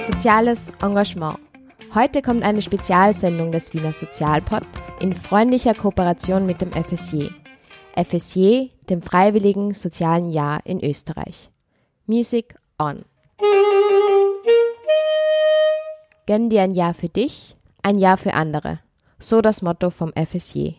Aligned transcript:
Soziales 0.00 0.72
Engagement. 0.82 1.38
Heute 1.94 2.20
kommt 2.20 2.42
eine 2.42 2.60
Spezialsendung 2.60 3.52
des 3.52 3.72
Wiener 3.72 3.92
Sozialpod 3.92 4.62
in 5.00 5.12
freundlicher 5.12 5.72
Kooperation 5.72 6.46
mit 6.46 6.60
dem 6.60 6.72
FSJ. 6.72 7.28
FSJ, 7.94 8.70
dem 8.90 9.02
Freiwilligen 9.02 9.72
Sozialen 9.72 10.28
Jahr 10.28 10.60
in 10.64 10.82
Österreich. 10.82 11.50
Music 12.06 12.56
on. 12.78 13.04
Gönn 16.26 16.50
dir 16.50 16.62
ein 16.62 16.74
Jahr 16.74 16.92
für 16.92 17.08
dich, 17.08 17.54
ein 17.82 17.98
Jahr 17.98 18.16
für 18.16 18.34
andere. 18.34 18.80
So 19.18 19.40
das 19.40 19.62
Motto 19.62 19.90
vom 19.90 20.12
FSJ. 20.12 20.74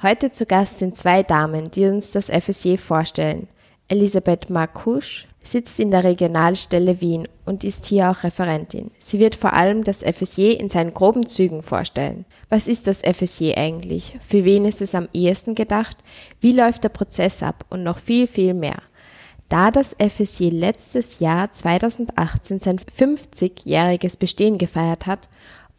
Heute 0.00 0.30
zu 0.30 0.46
Gast 0.46 0.78
sind 0.78 0.96
zwei 0.96 1.24
Damen, 1.24 1.72
die 1.72 1.86
uns 1.86 2.12
das 2.12 2.30
FSJ 2.30 2.76
vorstellen. 2.76 3.48
Elisabeth 3.88 4.48
Markusch 4.48 5.26
sitzt 5.42 5.80
in 5.80 5.90
der 5.90 6.04
Regionalstelle 6.04 7.00
Wien 7.00 7.26
und 7.44 7.64
ist 7.64 7.86
hier 7.86 8.08
auch 8.08 8.22
Referentin. 8.22 8.92
Sie 9.00 9.18
wird 9.18 9.34
vor 9.34 9.54
allem 9.54 9.82
das 9.82 10.04
FSJ 10.04 10.52
in 10.52 10.68
seinen 10.68 10.94
groben 10.94 11.26
Zügen 11.26 11.64
vorstellen. 11.64 12.26
Was 12.48 12.68
ist 12.68 12.86
das 12.86 13.02
FSJ 13.02 13.54
eigentlich? 13.56 14.16
Für 14.24 14.44
wen 14.44 14.66
ist 14.66 14.82
es 14.82 14.94
am 14.94 15.08
ehesten 15.12 15.56
gedacht? 15.56 15.96
Wie 16.40 16.52
läuft 16.52 16.84
der 16.84 16.90
Prozess 16.90 17.42
ab? 17.42 17.64
Und 17.68 17.82
noch 17.82 17.98
viel, 17.98 18.28
viel 18.28 18.54
mehr. 18.54 18.80
Da 19.48 19.72
das 19.72 19.96
FSJ 19.98 20.50
letztes 20.50 21.18
Jahr 21.18 21.50
2018 21.50 22.60
sein 22.60 22.78
50-jähriges 22.78 24.16
Bestehen 24.16 24.58
gefeiert 24.58 25.06
hat, 25.06 25.28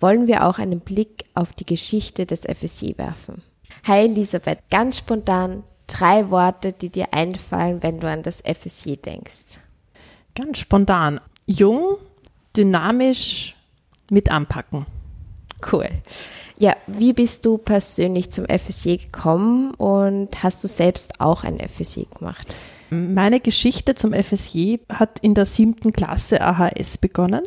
wollen 0.01 0.27
wir 0.27 0.45
auch 0.45 0.59
einen 0.59 0.81
Blick 0.81 1.23
auf 1.35 1.53
die 1.53 1.65
Geschichte 1.65 2.25
des 2.25 2.41
FSJ 2.41 2.97
werfen. 2.97 3.43
Hi 3.85 4.05
Elisabeth, 4.05 4.59
ganz 4.69 4.97
spontan, 4.97 5.63
drei 5.87 6.29
Worte, 6.29 6.73
die 6.73 6.89
dir 6.89 7.13
einfallen, 7.13 7.81
wenn 7.81 7.99
du 7.99 8.09
an 8.09 8.23
das 8.23 8.41
FSJ 8.41 8.95
denkst. 8.97 9.59
Ganz 10.35 10.59
spontan. 10.59 11.21
Jung, 11.45 11.97
dynamisch, 12.55 13.55
mit 14.11 14.31
anpacken. 14.31 14.85
Cool. 15.71 15.89
Ja, 16.57 16.75
wie 16.87 17.13
bist 17.13 17.45
du 17.45 17.57
persönlich 17.57 18.31
zum 18.31 18.45
FSJ 18.45 18.97
gekommen 18.97 19.73
und 19.75 20.43
hast 20.43 20.63
du 20.63 20.67
selbst 20.67 21.21
auch 21.21 21.43
ein 21.43 21.57
FSJ 21.57 22.03
gemacht? 22.17 22.55
Meine 22.89 23.39
Geschichte 23.39 23.93
zum 23.93 24.13
FSJ 24.13 24.77
hat 24.89 25.19
in 25.19 25.35
der 25.35 25.45
siebten 25.45 25.93
Klasse 25.93 26.41
AHS 26.41 26.97
begonnen. 26.97 27.43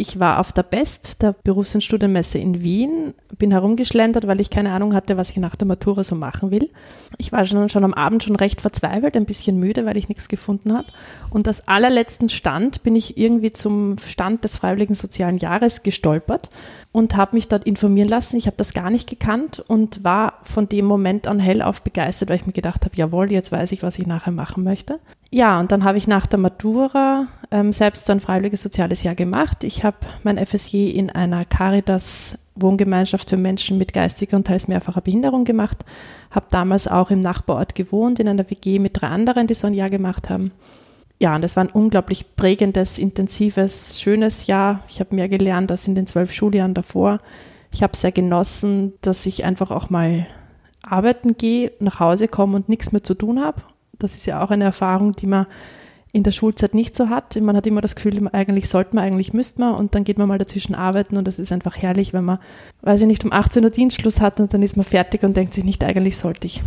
Ich 0.00 0.18
war 0.18 0.40
auf 0.40 0.50
der 0.50 0.62
BEST, 0.62 1.20
der 1.20 1.34
Berufs- 1.44 1.74
und 1.74 1.84
Studienmesse 1.84 2.38
in 2.38 2.62
Wien, 2.62 3.12
bin 3.36 3.50
herumgeschlendert, 3.50 4.26
weil 4.26 4.40
ich 4.40 4.48
keine 4.48 4.72
Ahnung 4.72 4.94
hatte, 4.94 5.18
was 5.18 5.28
ich 5.28 5.36
nach 5.36 5.56
der 5.56 5.66
Matura 5.66 6.04
so 6.04 6.14
machen 6.14 6.50
will. 6.50 6.70
Ich 7.18 7.32
war 7.32 7.44
schon, 7.44 7.68
schon 7.68 7.84
am 7.84 7.92
Abend 7.92 8.22
schon 8.22 8.36
recht 8.36 8.62
verzweifelt, 8.62 9.14
ein 9.14 9.26
bisschen 9.26 9.58
müde, 9.58 9.84
weil 9.84 9.98
ich 9.98 10.08
nichts 10.08 10.28
gefunden 10.28 10.72
habe. 10.72 10.86
Und 11.30 11.46
als 11.46 11.68
allerletzten 11.68 12.30
Stand 12.30 12.82
bin 12.82 12.96
ich 12.96 13.18
irgendwie 13.18 13.50
zum 13.50 13.98
Stand 13.98 14.42
des 14.42 14.56
Freiwilligen 14.56 14.94
Sozialen 14.94 15.36
Jahres 15.36 15.82
gestolpert 15.82 16.48
und 16.92 17.16
habe 17.16 17.36
mich 17.36 17.48
dort 17.48 17.64
informieren 17.64 18.08
lassen. 18.08 18.38
Ich 18.38 18.46
habe 18.46 18.56
das 18.56 18.72
gar 18.72 18.88
nicht 18.88 19.06
gekannt 19.06 19.62
und 19.68 20.02
war 20.02 20.38
von 20.44 20.66
dem 20.66 20.86
Moment 20.86 21.26
an 21.26 21.40
hellauf 21.40 21.82
begeistert, 21.82 22.30
weil 22.30 22.36
ich 22.36 22.46
mir 22.46 22.54
gedacht 22.54 22.86
habe, 22.86 22.96
jawohl, 22.96 23.30
jetzt 23.30 23.52
weiß 23.52 23.70
ich, 23.72 23.82
was 23.82 23.98
ich 23.98 24.06
nachher 24.06 24.32
machen 24.32 24.64
möchte. 24.64 24.98
Ja, 25.30 25.60
und 25.60 25.70
dann 25.70 25.84
habe 25.84 25.98
ich 25.98 26.08
nach 26.08 26.26
der 26.26 26.40
Matura 26.40 27.28
ähm, 27.52 27.72
selbst 27.72 28.06
so 28.06 28.12
ein 28.12 28.20
freiwilliges 28.20 28.62
soziales 28.62 29.04
Jahr 29.04 29.14
gemacht. 29.14 29.62
Ich 29.62 29.84
habe 29.84 29.89
mein 30.22 30.44
FSJ 30.44 30.90
in 30.90 31.10
einer 31.10 31.44
Caritas 31.44 32.38
Wohngemeinschaft 32.54 33.30
für 33.30 33.36
Menschen 33.36 33.78
mit 33.78 33.92
geistiger 33.92 34.36
und 34.36 34.46
teils 34.46 34.68
mehrfacher 34.68 35.00
Behinderung 35.00 35.44
gemacht, 35.44 35.84
habe 36.30 36.46
damals 36.50 36.88
auch 36.88 37.10
im 37.10 37.20
Nachbarort 37.20 37.74
gewohnt, 37.74 38.20
in 38.20 38.28
einer 38.28 38.48
WG 38.50 38.78
mit 38.78 39.00
drei 39.00 39.08
anderen, 39.08 39.46
die 39.46 39.54
so 39.54 39.66
ein 39.66 39.74
Jahr 39.74 39.88
gemacht 39.88 40.28
haben. 40.28 40.52
Ja, 41.18 41.34
und 41.34 41.44
es 41.44 41.56
war 41.56 41.64
ein 41.64 41.70
unglaublich 41.70 42.36
prägendes, 42.36 42.98
intensives, 42.98 44.00
schönes 44.00 44.46
Jahr. 44.46 44.80
Ich 44.88 45.00
habe 45.00 45.14
mehr 45.14 45.28
gelernt 45.28 45.70
als 45.70 45.86
in 45.86 45.94
den 45.94 46.06
zwölf 46.06 46.32
Schuljahren 46.32 46.74
davor. 46.74 47.20
Ich 47.72 47.82
habe 47.82 47.96
sehr 47.96 48.12
genossen, 48.12 48.94
dass 49.02 49.26
ich 49.26 49.44
einfach 49.44 49.70
auch 49.70 49.90
mal 49.90 50.26
arbeiten 50.82 51.36
gehe, 51.36 51.72
nach 51.78 52.00
Hause 52.00 52.26
komme 52.26 52.56
und 52.56 52.68
nichts 52.68 52.92
mehr 52.92 53.04
zu 53.04 53.14
tun 53.14 53.40
habe 53.40 53.62
das 54.02 54.14
ist 54.14 54.26
ja 54.26 54.42
auch 54.42 54.50
eine 54.50 54.64
Erfahrung, 54.64 55.12
die 55.12 55.26
man 55.26 55.46
in 56.12 56.22
der 56.22 56.32
Schulzeit 56.32 56.74
nicht 56.74 56.96
so 56.96 57.08
hat. 57.08 57.40
Man 57.40 57.56
hat 57.56 57.66
immer 57.66 57.80
das 57.80 57.94
Gefühl, 57.94 58.28
eigentlich 58.32 58.68
sollte 58.68 58.94
man, 58.96 59.04
eigentlich 59.04 59.32
müsste 59.32 59.60
man 59.60 59.74
und 59.74 59.94
dann 59.94 60.04
geht 60.04 60.18
man 60.18 60.28
mal 60.28 60.38
dazwischen 60.38 60.74
arbeiten 60.74 61.16
und 61.16 61.26
das 61.26 61.38
ist 61.38 61.52
einfach 61.52 61.76
herrlich, 61.76 62.12
wenn 62.12 62.24
man, 62.24 62.38
weiß 62.82 63.02
ich 63.02 63.06
nicht, 63.06 63.24
um 63.24 63.32
18 63.32 63.64
Uhr 63.64 63.70
Dienstschluss 63.70 64.20
hat 64.20 64.40
und 64.40 64.52
dann 64.52 64.62
ist 64.62 64.76
man 64.76 64.84
fertig 64.84 65.22
und 65.22 65.36
denkt 65.36 65.54
sich 65.54 65.64
nicht, 65.64 65.84
eigentlich 65.84 66.16
sollte 66.16 66.46
ich 66.46 66.62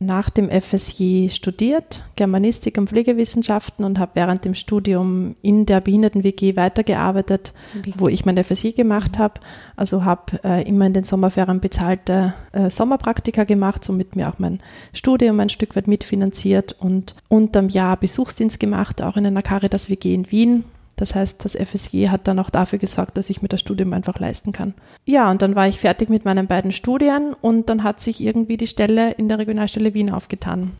nach 0.00 0.30
dem 0.30 0.48
FSJ 0.48 1.28
studiert, 1.30 2.02
Germanistik 2.14 2.78
und 2.78 2.88
Pflegewissenschaften 2.88 3.84
und 3.84 3.98
habe 3.98 4.12
während 4.14 4.44
dem 4.44 4.54
Studium 4.54 5.34
in 5.42 5.66
der 5.66 5.80
Behinderten-WG 5.80 6.54
weitergearbeitet, 6.54 7.52
wo 7.96 8.06
ich 8.06 8.24
mein 8.24 8.42
FSJ 8.42 8.72
gemacht 8.72 9.18
habe. 9.18 9.40
Also 9.74 10.04
habe 10.04 10.40
äh, 10.44 10.68
immer 10.68 10.86
in 10.86 10.92
den 10.92 11.02
Sommerferien 11.02 11.60
bezahlte 11.60 12.32
äh, 12.52 12.70
Sommerpraktika 12.70 13.42
gemacht, 13.42 13.82
somit 13.82 14.14
mir 14.14 14.28
auch 14.28 14.38
mein 14.38 14.60
Studium 14.92 15.40
ein 15.40 15.48
Stück 15.48 15.74
weit 15.74 15.88
mitfinanziert 15.88 16.76
und 16.78 17.16
unterm 17.28 17.68
Jahr 17.68 17.96
Besuchsdienst 17.96 18.60
gemacht, 18.60 19.02
auch 19.02 19.16
in 19.16 19.26
einer 19.26 19.42
Caritas-WG 19.42 20.14
in 20.14 20.30
Wien, 20.30 20.64
das 20.98 21.14
heißt, 21.14 21.44
das 21.44 21.54
FSJ 21.54 22.08
hat 22.08 22.26
dann 22.26 22.40
auch 22.40 22.50
dafür 22.50 22.80
gesorgt, 22.80 23.16
dass 23.16 23.30
ich 23.30 23.40
mir 23.40 23.48
das 23.48 23.60
Studium 23.60 23.92
einfach 23.92 24.18
leisten 24.18 24.50
kann. 24.50 24.74
Ja, 25.04 25.30
und 25.30 25.42
dann 25.42 25.54
war 25.54 25.68
ich 25.68 25.78
fertig 25.78 26.08
mit 26.08 26.24
meinen 26.24 26.48
beiden 26.48 26.72
Studien 26.72 27.34
und 27.40 27.68
dann 27.68 27.84
hat 27.84 28.00
sich 28.00 28.20
irgendwie 28.20 28.56
die 28.56 28.66
Stelle 28.66 29.12
in 29.12 29.28
der 29.28 29.38
Regionalstelle 29.38 29.94
Wien 29.94 30.10
aufgetan. 30.10 30.72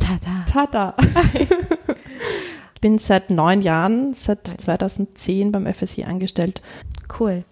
Tada. 0.00 0.44
Tada. 0.50 0.96
ich 1.34 1.48
bin 2.80 2.96
seit 2.96 3.28
neun 3.28 3.60
Jahren, 3.60 4.14
seit 4.16 4.46
2010 4.46 5.52
beim 5.52 5.72
FSJ 5.72 6.04
angestellt. 6.04 6.62
Cool. 7.20 7.44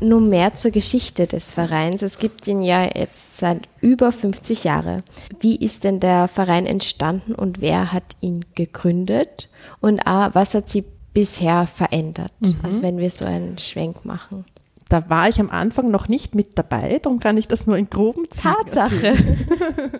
Nun 0.00 0.30
mehr 0.30 0.54
zur 0.54 0.70
Geschichte 0.70 1.26
des 1.26 1.52
Vereins. 1.52 2.00
Es 2.00 2.18
gibt 2.18 2.48
ihn 2.48 2.62
ja 2.62 2.84
jetzt 2.84 3.36
seit 3.36 3.68
über 3.82 4.12
50 4.12 4.64
Jahren. 4.64 5.02
Wie 5.40 5.56
ist 5.56 5.84
denn 5.84 6.00
der 6.00 6.26
Verein 6.26 6.64
entstanden 6.64 7.34
und 7.34 7.60
wer 7.60 7.92
hat 7.92 8.16
ihn 8.20 8.46
gegründet? 8.54 9.50
Und 9.80 10.06
A, 10.06 10.34
was 10.34 10.54
hat 10.54 10.70
sie 10.70 10.84
bisher 11.14 11.66
verändert? 11.66 12.32
Mhm. 12.40 12.56
Also 12.62 12.82
wenn 12.82 12.98
wir 12.98 13.08
so 13.08 13.24
einen 13.24 13.58
Schwenk 13.58 14.04
machen. 14.04 14.44
Da 14.88 15.08
war 15.08 15.28
ich 15.28 15.40
am 15.40 15.50
Anfang 15.50 15.90
noch 15.90 16.08
nicht 16.08 16.34
mit 16.34 16.58
dabei, 16.58 17.00
darum 17.02 17.18
kann 17.18 17.38
ich 17.38 17.48
das 17.48 17.66
nur 17.66 17.76
in 17.76 17.88
groben 17.88 18.30
Zügen 18.30 18.54
Tatsache. 18.54 19.14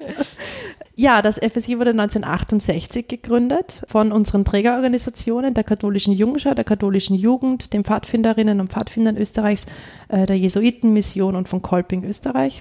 ja, 0.94 1.22
das 1.22 1.36
FSI 1.36 1.78
wurde 1.78 1.90
1968 1.90 3.08
gegründet 3.08 3.82
von 3.88 4.12
unseren 4.12 4.44
Trägerorganisationen, 4.44 5.54
der 5.54 5.64
katholischen 5.64 6.12
Jungschau, 6.12 6.52
der 6.52 6.64
katholischen 6.64 7.16
Jugend, 7.16 7.72
den 7.72 7.82
Pfadfinderinnen 7.84 8.60
und 8.60 8.70
Pfadfindern 8.70 9.16
Österreichs, 9.16 9.66
äh, 10.08 10.26
der 10.26 10.36
Jesuitenmission 10.36 11.34
und 11.34 11.48
von 11.48 11.62
Kolping 11.62 12.04
Österreich. 12.04 12.60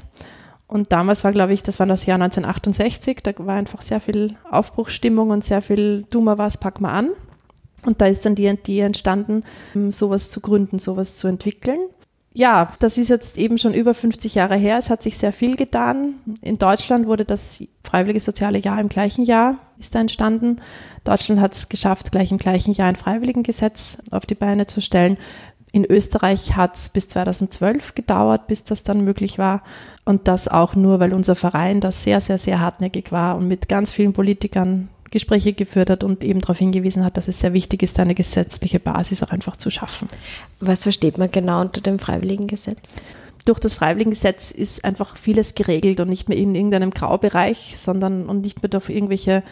Und 0.66 0.92
damals 0.92 1.24
war, 1.24 1.34
glaube 1.34 1.54
ich, 1.54 1.62
das 1.62 1.80
war 1.80 1.86
das 1.86 2.06
Jahr 2.06 2.16
1968, 2.16 3.20
da 3.22 3.34
war 3.38 3.56
einfach 3.56 3.82
sehr 3.82 4.00
viel 4.00 4.38
Aufbruchsstimmung 4.50 5.30
und 5.30 5.44
sehr 5.44 5.62
viel, 5.62 6.06
tu 6.10 6.22
mal 6.22 6.38
was, 6.38 6.58
pack 6.58 6.82
mal 6.82 6.94
an. 6.94 7.10
Und 7.86 8.02
da 8.02 8.08
ist 8.08 8.26
dann 8.26 8.36
die 8.36 8.48
Idee 8.48 8.82
entstanden, 8.82 9.44
ähm, 9.76 9.92
sowas 9.92 10.30
zu 10.30 10.42
gründen, 10.42 10.80
sowas 10.80 11.16
zu 11.16 11.28
entwickeln. 11.28 11.80
Ja, 12.36 12.72
das 12.80 12.98
ist 12.98 13.10
jetzt 13.10 13.38
eben 13.38 13.60
schon 13.60 13.76
über 13.76 13.94
50 13.94 14.34
Jahre 14.36 14.56
her. 14.56 14.80
Es 14.80 14.90
hat 14.90 15.04
sich 15.04 15.20
sehr 15.20 15.34
viel 15.34 15.56
getan. 15.56 16.16
In 16.42 16.58
Deutschland 16.58 17.06
wurde 17.06 17.26
das 17.26 17.64
Freiwillige 17.84 18.20
Soziale 18.20 18.58
Jahr 18.58 18.82
im 18.82 18.90
gleichen 18.90 19.24
Jahr 19.24 19.60
ist 19.84 19.94
da 19.96 20.00
entstanden. 20.00 20.62
Deutschland 21.04 21.42
hat 21.42 21.54
es 21.54 21.70
geschafft, 21.70 22.12
gleich 22.12 22.32
im 22.32 22.38
gleichen 22.38 22.74
Jahr 22.74 22.88
ein 22.88 22.96
Freiwilligengesetz 22.96 23.98
auf 24.12 24.26
die 24.26 24.36
Beine 24.36 24.66
zu 24.66 24.82
stellen. 24.82 25.18
In 25.72 25.86
Österreich 25.86 26.56
hat 26.56 26.76
es 26.76 26.90
bis 26.90 27.10
2012 27.10 27.96
gedauert, 27.96 28.48
bis 28.48 28.64
das 28.64 28.84
dann 28.84 29.04
möglich 29.04 29.38
war. 29.38 29.64
Und 30.06 30.28
das 30.28 30.48
auch 30.48 30.76
nur, 30.76 31.00
weil 31.00 31.14
unser 31.14 31.36
Verein 31.36 31.82
das 31.82 32.04
sehr, 32.04 32.22
sehr, 32.22 32.38
sehr 32.38 32.60
hartnäckig 32.60 33.12
war 33.12 33.38
und 33.38 33.48
mit 33.48 33.70
ganz 33.70 33.92
vielen 33.92 34.14
Politikern 34.14 34.90
Gespräche 35.14 35.54
geführt 35.54 35.92
hat 35.92 36.04
und 36.04 36.24
eben 36.24 36.42
darauf 36.42 36.58
hingewiesen 36.58 37.06
hat, 37.06 37.18
dass 37.18 37.28
es 37.28 37.40
sehr 37.40 37.54
wichtig 37.54 37.84
ist, 37.84 38.00
eine 38.00 38.16
gesetzliche 38.16 38.80
Basis 38.80 39.22
auch 39.22 39.30
einfach 39.30 39.56
zu 39.56 39.70
schaffen. 39.70 40.08
Was 40.60 40.84
versteht 40.84 41.20
man 41.20 41.32
genau 41.32 41.62
unter 41.62 41.82
dem 41.82 42.00
Freiwilligengesetz? 42.00 42.96
Durch 43.46 43.60
das 43.60 43.76
Freiwilligengesetz 43.76 44.52
ist 44.52 44.84
einfach 44.84 45.16
vieles 45.16 45.54
geregelt 45.54 46.00
und 46.00 46.10
nicht 46.10 46.30
mehr 46.30 46.38
in 46.38 46.56
irgendeinem 46.56 46.92
Graubereich, 46.92 47.76
sondern 47.78 48.26
und 48.28 48.42
nicht 48.42 48.64
mehr 48.64 48.70
durch 48.70 48.90
irgendwelche 48.90 49.44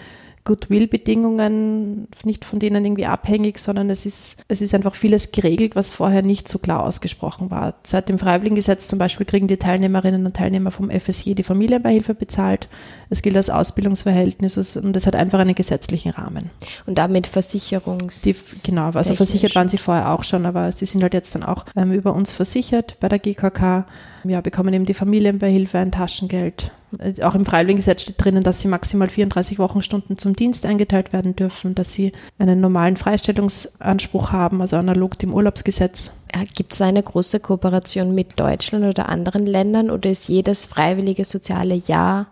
Goodwill-Bedingungen, 0.44 2.08
nicht 2.24 2.46
von 2.46 2.60
denen 2.60 2.84
irgendwie 2.84 3.06
abhängig, 3.06 3.60
sondern 3.60 3.90
es 3.90 4.06
ist, 4.06 4.44
es 4.48 4.62
ist 4.62 4.74
einfach 4.74 4.96
vieles 4.96 5.32
geregelt, 5.32 5.76
was 5.76 5.92
vorher 5.92 6.24
nicht 6.24 6.48
so 6.48 6.58
klar 6.58 6.84
ausgesprochen 6.84 7.52
war. 7.52 7.76
Seit 7.84 8.10
dem 8.10 8.18
Freiwilligengesetz 8.18 8.88
zum 8.88 8.98
Beispiel 8.98 9.26
kriegen 9.26 9.48
die 9.48 9.58
Teilnehmerinnen 9.58 10.26
und 10.26 10.36
Teilnehmer 10.36 10.72
vom 10.72 10.90
FSJ 10.90 11.34
die 11.34 11.44
Familienbeihilfe 11.44 12.16
bezahlt. 12.16 12.68
Es 13.10 13.22
gilt 13.22 13.36
als 13.36 13.50
Ausbildungsverhältnis 13.50 14.78
und 14.78 14.96
es 14.96 15.06
hat 15.08 15.16
einfach 15.16 15.40
einen 15.40 15.56
gesetzlichen 15.56 16.12
Rahmen. 16.12 16.50
Und 16.86 16.98
damit 16.98 17.28
Versicherungs... 17.28 18.22
Die, 18.22 18.36
genau, 18.64 18.92
also 18.92 19.16
versichert 19.16 19.56
waren 19.56 19.70
sie 19.70 19.78
vorher 19.78 20.12
auch 20.12 20.24
schon, 20.24 20.46
aber 20.46 20.72
sie 20.72 20.86
sind 20.86 21.04
halt 21.04 21.14
jetzt 21.14 21.36
dann 21.36 21.44
auch 21.44 21.66
ähm, 21.76 21.92
über 21.92 22.14
uns 22.14 22.32
versichert 22.32 22.98
bei 23.00 23.10
der 23.10 23.20
GKK. 23.20 23.86
Ja, 24.24 24.42
bekommen 24.42 24.74
eben 24.74 24.86
die 24.86 24.94
Familienbeihilfe, 24.94 25.78
ein 25.78 25.92
Taschengeld 25.92 26.72
Äh, 27.00 27.22
auch 27.24 27.36
im 27.36 27.46
Freiwilligengesetz 27.46 28.04
steht 28.04 28.24
drinnen, 28.24 28.44
dass 28.44 28.62
sie 28.62 28.68
maximal 28.68 29.10
34 29.10 29.60
Wochenstunden 29.60 30.18
zum 30.18 30.36
Dienst 30.36 30.66
eingeteilt 30.66 31.14
werden 31.14 31.36
dürfen, 31.36 31.76
dass 31.76 31.94
sie 31.94 32.12
einen 32.38 32.62
normalen 32.62 32.98
Freistellungsanspruch 32.98 34.32
haben, 34.32 34.62
also 34.62 34.78
analog 34.78 35.18
dem 35.20 35.34
Urlaubsgesetz. 35.34 36.18
Gibt 36.56 36.74
es 36.74 36.82
eine 36.82 37.04
große 37.04 37.40
Kooperation 37.40 38.16
mit 38.16 38.40
Deutschland 38.40 38.86
oder 38.86 39.10
anderen 39.10 39.46
Ländern 39.46 39.90
oder 39.90 40.10
ist 40.10 40.30
jedes 40.30 40.66
freiwillige 40.66 41.26
soziale 41.26 41.76
Jahr 41.76 42.28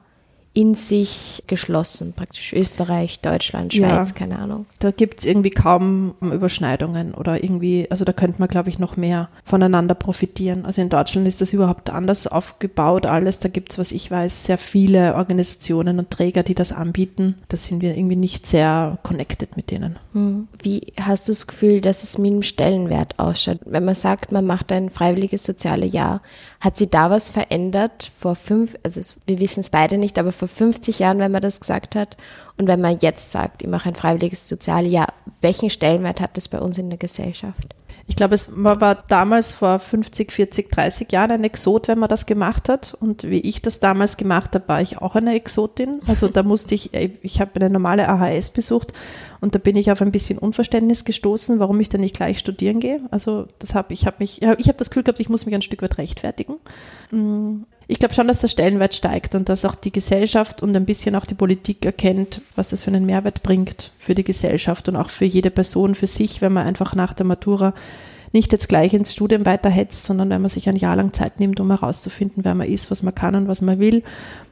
in 0.59 0.75
sich 0.75 1.41
geschlossen, 1.47 2.11
praktisch 2.11 2.51
Österreich, 2.51 3.21
Deutschland, 3.21 3.73
Schweiz, 3.73 4.09
ja, 4.09 4.13
keine 4.13 4.39
Ahnung. 4.39 4.65
Da 4.79 4.91
gibt 4.91 5.19
es 5.19 5.25
irgendwie 5.25 5.51
kaum 5.51 6.15
Überschneidungen 6.19 7.13
oder 7.13 7.41
irgendwie, 7.41 7.87
also 7.89 8.03
da 8.03 8.11
könnte 8.11 8.41
man, 8.41 8.49
glaube 8.49 8.67
ich, 8.67 8.77
noch 8.77 8.97
mehr 8.97 9.29
voneinander 9.45 9.95
profitieren. 9.95 10.65
Also 10.65 10.81
in 10.81 10.89
Deutschland 10.89 11.29
ist 11.29 11.39
das 11.39 11.53
überhaupt 11.53 11.89
anders 11.89 12.27
aufgebaut, 12.27 13.05
alles. 13.05 13.39
Da 13.39 13.47
gibt 13.47 13.71
es, 13.71 13.77
was 13.79 13.93
ich 13.93 14.11
weiß, 14.11 14.43
sehr 14.43 14.57
viele 14.57 15.15
Organisationen 15.15 15.97
und 15.97 16.09
Träger, 16.09 16.43
die 16.43 16.55
das 16.55 16.73
anbieten. 16.73 17.35
Da 17.47 17.55
sind 17.55 17.81
wir 17.81 17.95
irgendwie 17.95 18.17
nicht 18.17 18.45
sehr 18.45 18.97
connected 19.01 19.55
mit 19.55 19.71
denen. 19.71 19.97
Hm. 20.11 20.49
Wie 20.61 20.91
hast 20.99 21.29
du 21.29 21.31
das 21.31 21.47
Gefühl, 21.47 21.79
dass 21.79 22.03
es 22.03 22.17
mit 22.17 22.33
dem 22.33 22.43
Stellenwert 22.43 23.17
ausschaut? 23.17 23.59
Wenn 23.63 23.85
man 23.85 23.95
sagt, 23.95 24.33
man 24.33 24.45
macht 24.45 24.73
ein 24.73 24.89
freiwilliges 24.89 25.45
soziale 25.45 25.85
Jahr, 25.85 26.21
hat 26.59 26.75
sie 26.75 26.89
da 26.89 27.09
was 27.09 27.29
verändert 27.29 28.11
vor 28.19 28.35
fünf, 28.35 28.77
also 28.83 28.99
wir 29.25 29.39
wissen 29.39 29.61
es 29.61 29.69
beide 29.69 29.97
nicht, 29.97 30.19
aber 30.19 30.33
vor 30.33 30.48
50 30.49 30.99
Jahren, 30.99 31.19
wenn 31.19 31.31
man 31.31 31.41
das 31.41 31.59
gesagt 31.59 31.95
hat 31.95 32.17
und 32.57 32.67
wenn 32.67 32.81
man 32.81 32.97
jetzt 32.99 33.31
sagt, 33.31 33.61
ich 33.63 33.69
mache 33.69 33.89
ein 33.89 33.95
freiwilliges 33.95 34.49
Sozialjahr, 34.49 35.13
welchen 35.41 35.69
Stellenwert 35.69 36.19
hat 36.19 36.35
das 36.35 36.47
bei 36.47 36.59
uns 36.59 36.77
in 36.77 36.89
der 36.89 36.99
Gesellschaft? 36.99 37.75
Ich 38.09 38.15
glaube, 38.15 38.33
es 38.33 38.51
war 38.55 39.03
damals 39.07 39.51
vor 39.51 39.77
50, 39.77 40.31
40, 40.31 40.67
30 40.69 41.11
Jahren 41.11 41.29
ein 41.29 41.43
Exot, 41.43 41.87
wenn 41.87 41.99
man 41.99 42.09
das 42.09 42.25
gemacht 42.25 42.67
hat. 42.67 42.97
Und 42.99 43.29
wie 43.29 43.39
ich 43.39 43.61
das 43.61 43.79
damals 43.79 44.17
gemacht 44.17 44.55
habe, 44.55 44.67
war 44.67 44.81
ich 44.81 44.97
auch 44.97 45.15
eine 45.15 45.35
Exotin. 45.35 46.01
Also 46.07 46.27
da 46.27 46.41
musste 46.41 46.73
ich, 46.73 46.91
ich 46.91 47.39
habe 47.39 47.51
eine 47.55 47.69
normale 47.69 48.09
AHS 48.09 48.49
besucht 48.49 48.93
und 49.41 49.53
da 49.53 49.59
bin 49.59 49.75
ich 49.75 49.91
auf 49.91 50.01
ein 50.01 50.11
bisschen 50.11 50.39
Unverständnis 50.39 51.05
gestoßen, 51.05 51.59
warum 51.59 51.79
ich 51.79 51.89
dann 51.89 52.01
nicht 52.01 52.15
gleich 52.15 52.39
studieren 52.39 52.79
gehe. 52.79 52.99
Also 53.11 53.45
das 53.59 53.75
habe 53.75 53.93
ich 53.93 54.07
habe 54.07 54.17
mich, 54.19 54.41
ich 54.41 54.47
habe 54.67 54.77
das 54.77 54.89
Gefühl 54.89 55.03
gehabt, 55.03 55.19
ich 55.19 55.29
muss 55.29 55.45
mich 55.45 55.53
ein 55.53 55.61
Stück 55.61 55.83
weit 55.83 55.99
rechtfertigen. 55.99 56.55
Ich 57.91 57.97
glaube 57.97 58.13
schon, 58.13 58.27
dass 58.27 58.41
der 58.41 58.49
Stellenwert 58.49 58.93
steigt 58.93 59.33
und 59.33 59.49
dass 59.49 59.65
auch 59.65 59.73
die 59.73 59.91
Gesellschaft 59.91 60.61
und 60.61 60.75
ein 60.75 60.85
bisschen 60.85 61.15
auch 61.15 61.25
die 61.25 61.33
Politik 61.33 61.83
erkennt, 61.83 62.39
was 62.55 62.69
das 62.69 62.83
für 62.83 62.91
einen 62.91 63.07
Mehrwert 63.07 63.41
bringt 63.41 63.93
für 63.97 64.13
die 64.13 64.23
Gesellschaft 64.23 64.87
und 64.87 64.95
auch 64.95 65.09
für 65.09 65.25
jede 65.25 65.49
Person 65.49 65.95
für 65.95 66.05
sich, 66.05 66.39
wenn 66.39 66.53
man 66.53 66.67
einfach 66.67 66.93
nach 66.93 67.13
der 67.13 67.25
Matura 67.25 67.73
nicht 68.31 68.51
jetzt 68.51 68.69
gleich 68.69 68.93
ins 68.93 69.13
Studium 69.13 69.43
weiterhetzt, 69.47 70.05
sondern 70.05 70.29
wenn 70.29 70.39
man 70.39 70.49
sich 70.49 70.69
ein 70.69 70.75
Jahr 70.75 70.95
lang 70.95 71.13
Zeit 71.13 71.39
nimmt, 71.39 71.59
um 71.59 71.71
herauszufinden, 71.71 72.45
wer 72.45 72.53
man 72.53 72.67
ist, 72.67 72.91
was 72.91 73.01
man 73.01 73.15
kann 73.15 73.33
und 73.33 73.47
was 73.47 73.61
man 73.61 73.79
will. 73.79 74.03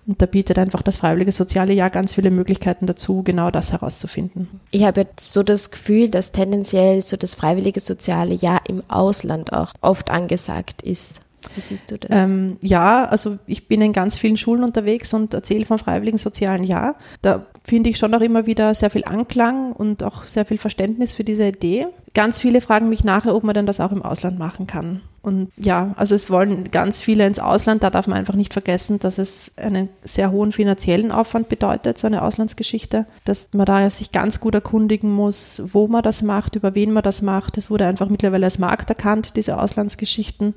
Und 0.07 0.19
da 0.19 0.25
bietet 0.25 0.57
einfach 0.57 0.81
das 0.81 0.97
freiwillige 0.97 1.31
soziale 1.31 1.73
Jahr 1.73 1.91
ganz 1.91 2.15
viele 2.15 2.31
Möglichkeiten 2.31 2.87
dazu, 2.87 3.21
genau 3.21 3.51
das 3.51 3.71
herauszufinden. 3.71 4.47
Ich 4.71 4.83
habe 4.83 5.01
jetzt 5.01 5.31
so 5.31 5.43
das 5.43 5.69
Gefühl, 5.69 6.09
dass 6.09 6.31
tendenziell 6.31 7.03
so 7.03 7.17
das 7.17 7.35
freiwillige 7.35 7.81
soziale 7.81 8.33
Jahr 8.33 8.61
im 8.67 8.81
Ausland 8.87 9.53
auch 9.53 9.73
oft 9.81 10.09
angesagt 10.09 10.81
ist. 10.81 11.21
Wie 11.53 11.61
siehst 11.61 11.91
du 11.91 11.97
das? 11.97 12.09
Ähm, 12.11 12.57
ja, 12.61 13.05
also 13.05 13.37
ich 13.45 13.67
bin 13.67 13.81
in 13.81 13.93
ganz 13.93 14.17
vielen 14.17 14.37
Schulen 14.37 14.63
unterwegs 14.63 15.13
und 15.13 15.33
erzähle 15.33 15.65
vom 15.65 15.77
freiwilligen 15.77 16.17
sozialen 16.17 16.63
Jahr. 16.63 16.95
Da 17.21 17.45
finde 17.63 17.89
ich 17.89 17.97
schon 17.97 18.13
auch 18.13 18.21
immer 18.21 18.47
wieder 18.47 18.73
sehr 18.73 18.89
viel 18.89 19.05
Anklang 19.05 19.71
und 19.71 20.03
auch 20.03 20.23
sehr 20.23 20.45
viel 20.45 20.57
Verständnis 20.57 21.13
für 21.13 21.23
diese 21.23 21.47
Idee. 21.47 21.87
Ganz 22.17 22.39
viele 22.39 22.61
fragen 22.61 22.89
mich 22.89 23.03
nachher, 23.03 23.35
ob 23.35 23.43
man 23.43 23.53
denn 23.53 23.67
das 23.67 23.79
auch 23.79 23.91
im 23.91 24.01
Ausland 24.01 24.39
machen 24.39 24.65
kann. 24.65 25.01
Und 25.21 25.51
ja, 25.55 25.93
also 25.97 26.15
es 26.15 26.31
wollen 26.31 26.71
ganz 26.71 26.99
viele 26.99 27.27
ins 27.27 27.37
Ausland. 27.37 27.83
Da 27.83 27.91
darf 27.91 28.07
man 28.07 28.17
einfach 28.17 28.33
nicht 28.33 28.53
vergessen, 28.53 28.97
dass 28.97 29.19
es 29.19 29.53
einen 29.55 29.87
sehr 30.03 30.31
hohen 30.31 30.51
finanziellen 30.51 31.11
Aufwand 31.11 31.47
bedeutet, 31.47 31.99
so 31.99 32.07
eine 32.07 32.23
Auslandsgeschichte, 32.23 33.05
dass 33.23 33.49
man 33.53 33.67
da 33.67 33.87
sich 33.91 34.11
ganz 34.11 34.39
gut 34.39 34.55
erkundigen 34.55 35.11
muss, 35.11 35.61
wo 35.71 35.87
man 35.87 36.01
das 36.01 36.23
macht, 36.23 36.55
über 36.55 36.73
wen 36.73 36.91
man 36.91 37.03
das 37.03 37.21
macht. 37.21 37.55
Es 37.55 37.69
wurde 37.69 37.85
einfach 37.85 38.09
mittlerweile 38.09 38.47
als 38.47 38.57
Markt 38.57 38.89
erkannt, 38.89 39.35
diese 39.35 39.61
Auslandsgeschichten 39.61 40.55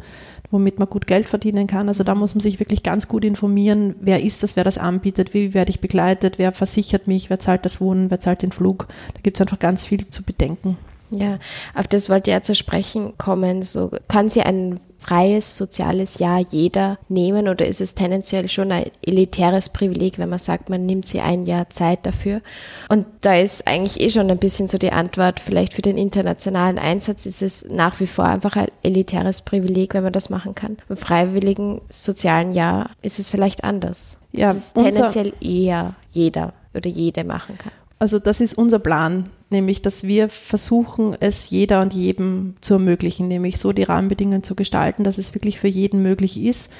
womit 0.52 0.80
man 0.80 0.88
gut 0.90 1.06
Geld 1.06 1.28
verdienen 1.28 1.68
kann. 1.68 1.86
Also 1.86 2.02
da 2.02 2.16
muss 2.16 2.34
man 2.34 2.40
sich 2.40 2.58
wirklich 2.58 2.82
ganz 2.82 3.06
gut 3.06 3.24
informieren, 3.24 3.94
wer 4.00 4.20
ist 4.20 4.42
das, 4.42 4.56
wer 4.56 4.64
das 4.64 4.78
anbietet, 4.78 5.32
wie 5.32 5.54
werde 5.54 5.70
ich 5.70 5.80
begleitet, 5.80 6.40
wer 6.40 6.50
versichert 6.50 7.06
mich, 7.06 7.30
wer 7.30 7.38
zahlt 7.38 7.64
das 7.64 7.80
Wohnen, 7.80 8.10
wer 8.10 8.18
zahlt 8.18 8.42
den 8.42 8.50
Flug. 8.50 8.88
Da 9.14 9.20
gibt 9.22 9.36
es 9.36 9.40
einfach 9.42 9.60
ganz 9.60 9.84
viel 9.84 10.10
zu 10.10 10.24
bedenken. 10.24 10.76
Ja, 11.10 11.38
auf 11.74 11.88
das 11.88 12.08
wollte 12.08 12.30
ich 12.30 12.34
ja 12.34 12.42
zu 12.42 12.54
sprechen 12.54 13.16
kommen. 13.18 13.62
So 13.62 13.90
kann 14.08 14.28
sie 14.28 14.42
ein 14.42 14.80
freies 15.00 15.56
soziales 15.56 16.18
Jahr 16.18 16.40
jeder 16.50 16.98
nehmen 17.08 17.48
oder 17.48 17.66
ist 17.66 17.80
es 17.80 17.94
tendenziell 17.94 18.48
schon 18.48 18.70
ein 18.70 18.90
elitäres 19.02 19.70
Privileg, 19.70 20.18
wenn 20.18 20.28
man 20.28 20.38
sagt, 20.38 20.68
man 20.68 20.84
nimmt 20.84 21.06
sie 21.06 21.20
ein 21.20 21.44
Jahr 21.44 21.70
Zeit 21.70 22.04
dafür? 22.04 22.42
Und 22.88 23.06
da 23.22 23.34
ist 23.34 23.66
eigentlich 23.66 24.00
eh 24.00 24.10
schon 24.10 24.30
ein 24.30 24.38
bisschen 24.38 24.68
so 24.68 24.76
die 24.78 24.92
Antwort, 24.92 25.40
vielleicht 25.40 25.74
für 25.74 25.82
den 25.82 25.96
internationalen 25.96 26.78
Einsatz 26.78 27.26
ist 27.26 27.42
es 27.42 27.68
nach 27.70 27.98
wie 27.98 28.06
vor 28.06 28.26
einfach 28.26 28.56
ein 28.56 28.68
elitäres 28.82 29.40
Privileg, 29.40 29.94
wenn 29.94 30.04
man 30.04 30.12
das 30.12 30.28
machen 30.28 30.54
kann. 30.54 30.76
Im 30.88 30.96
freiwilligen 30.96 31.80
sozialen 31.88 32.52
Jahr 32.52 32.90
ist 33.00 33.18
es 33.18 33.30
vielleicht 33.30 33.64
anders. 33.64 34.18
Ja, 34.32 34.50
es 34.50 34.56
ist 34.56 34.74
tendenziell 34.74 35.32
eher 35.40 35.94
jeder 36.10 36.52
oder 36.74 36.88
jede 36.88 37.24
machen 37.24 37.56
kann. 37.58 37.72
Also 38.00 38.18
das 38.18 38.40
ist 38.40 38.54
unser 38.54 38.78
Plan, 38.78 39.24
nämlich 39.50 39.82
dass 39.82 40.04
wir 40.04 40.30
versuchen, 40.30 41.14
es 41.20 41.50
jeder 41.50 41.82
und 41.82 41.92
jedem 41.92 42.54
zu 42.62 42.74
ermöglichen, 42.74 43.28
nämlich 43.28 43.58
so 43.58 43.74
die 43.74 43.82
Rahmenbedingungen 43.82 44.42
zu 44.42 44.54
gestalten, 44.54 45.04
dass 45.04 45.18
es 45.18 45.34
wirklich 45.34 45.60
für 45.60 45.68
jeden 45.68 46.02
möglich 46.02 46.42
ist. 46.42 46.72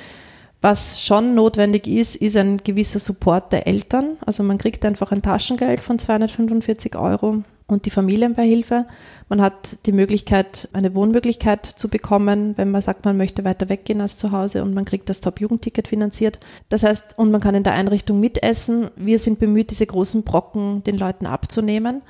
Was 0.62 1.02
schon 1.02 1.34
notwendig 1.34 1.86
ist, 1.86 2.16
ist 2.16 2.36
ein 2.36 2.56
gewisser 2.64 2.98
Support 2.98 3.52
der 3.52 3.66
Eltern. 3.66 4.16
Also 4.24 4.42
man 4.42 4.56
kriegt 4.56 4.82
einfach 4.86 5.12
ein 5.12 5.20
Taschengeld 5.20 5.80
von 5.80 5.98
245 5.98 6.96
Euro 6.96 7.42
und 7.66 7.84
die 7.84 7.90
Familienbeihilfe. 7.90 8.86
Man 9.30 9.40
hat 9.40 9.86
die 9.86 9.92
Möglichkeit, 9.92 10.68
eine 10.72 10.92
Wohnmöglichkeit 10.96 11.64
zu 11.64 11.88
bekommen, 11.88 12.54
wenn 12.56 12.72
man 12.72 12.82
sagt, 12.82 13.04
man 13.04 13.16
möchte 13.16 13.44
weiter 13.44 13.68
weggehen 13.68 14.00
als 14.00 14.18
zu 14.18 14.32
Hause 14.32 14.64
und 14.64 14.74
man 14.74 14.84
kriegt 14.84 15.08
das 15.08 15.20
Top-Jugendticket 15.20 15.86
finanziert. 15.86 16.40
Das 16.68 16.82
heißt, 16.82 17.16
und 17.16 17.30
man 17.30 17.40
kann 17.40 17.54
in 17.54 17.62
der 17.62 17.74
Einrichtung 17.74 18.18
mitessen. 18.18 18.90
Wir 18.96 19.20
sind 19.20 19.38
bemüht, 19.38 19.70
diese 19.70 19.86
großen 19.86 20.24
Brocken 20.24 20.82
den 20.82 20.98
Leuten 20.98 21.26
abzunehmen. 21.26 22.02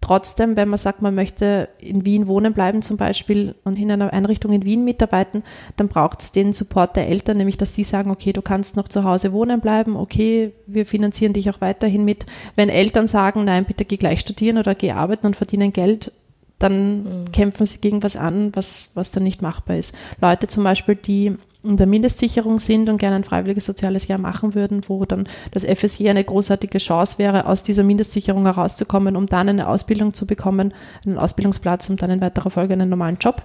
Trotzdem, 0.00 0.56
wenn 0.56 0.70
man 0.70 0.78
sagt, 0.78 1.02
man 1.02 1.14
möchte 1.14 1.68
in 1.78 2.06
Wien 2.06 2.26
wohnen 2.26 2.54
bleiben 2.54 2.80
zum 2.80 2.96
Beispiel 2.96 3.54
und 3.64 3.78
in 3.78 3.90
einer 3.90 4.14
Einrichtung 4.14 4.52
in 4.52 4.64
Wien 4.64 4.82
mitarbeiten, 4.82 5.42
dann 5.76 5.88
braucht 5.88 6.22
es 6.22 6.32
den 6.32 6.54
Support 6.54 6.96
der 6.96 7.08
Eltern, 7.08 7.36
nämlich 7.36 7.58
dass 7.58 7.72
die 7.72 7.84
sagen, 7.84 8.10
okay, 8.10 8.32
du 8.32 8.40
kannst 8.40 8.76
noch 8.76 8.88
zu 8.88 9.04
Hause 9.04 9.32
wohnen 9.32 9.60
bleiben, 9.60 9.94
okay, 9.94 10.54
wir 10.66 10.86
finanzieren 10.86 11.34
dich 11.34 11.50
auch 11.50 11.60
weiterhin 11.60 12.06
mit. 12.06 12.24
Wenn 12.54 12.70
Eltern 12.70 13.08
sagen, 13.08 13.44
nein, 13.44 13.66
bitte 13.66 13.84
geh 13.84 13.98
gleich 13.98 14.20
studieren 14.20 14.56
oder 14.56 14.74
geh 14.74 14.92
arbeiten 14.92 15.26
und 15.26 15.36
verdienen 15.36 15.74
Geld, 15.74 16.12
dann 16.58 17.02
mhm. 17.02 17.32
kämpfen 17.32 17.66
sie 17.66 17.78
gegen 17.78 18.02
was 18.02 18.16
an, 18.16 18.50
was, 18.54 18.90
was 18.94 19.10
dann 19.10 19.24
nicht 19.24 19.42
machbar 19.42 19.76
ist. 19.76 19.94
Leute 20.20 20.46
zum 20.46 20.64
Beispiel, 20.64 20.96
die 20.96 21.36
in 21.62 21.76
der 21.76 21.86
Mindestsicherung 21.86 22.58
sind 22.58 22.88
und 22.88 22.98
gerne 22.98 23.16
ein 23.16 23.24
freiwilliges 23.24 23.66
soziales 23.66 24.06
Jahr 24.06 24.20
machen 24.20 24.54
würden, 24.54 24.82
wo 24.86 25.04
dann 25.04 25.28
das 25.50 25.64
FSJ 25.64 26.08
eine 26.08 26.24
großartige 26.24 26.78
Chance 26.78 27.18
wäre, 27.18 27.46
aus 27.46 27.62
dieser 27.62 27.82
Mindestsicherung 27.82 28.44
herauszukommen, 28.44 29.16
um 29.16 29.26
dann 29.26 29.48
eine 29.48 29.68
Ausbildung 29.68 30.14
zu 30.14 30.26
bekommen, 30.26 30.72
einen 31.04 31.18
Ausbildungsplatz 31.18 31.90
und 31.90 32.00
dann 32.02 32.10
in 32.10 32.20
weiterer 32.20 32.50
Folge 32.50 32.74
einen 32.74 32.88
normalen 32.88 33.18
Job. 33.20 33.42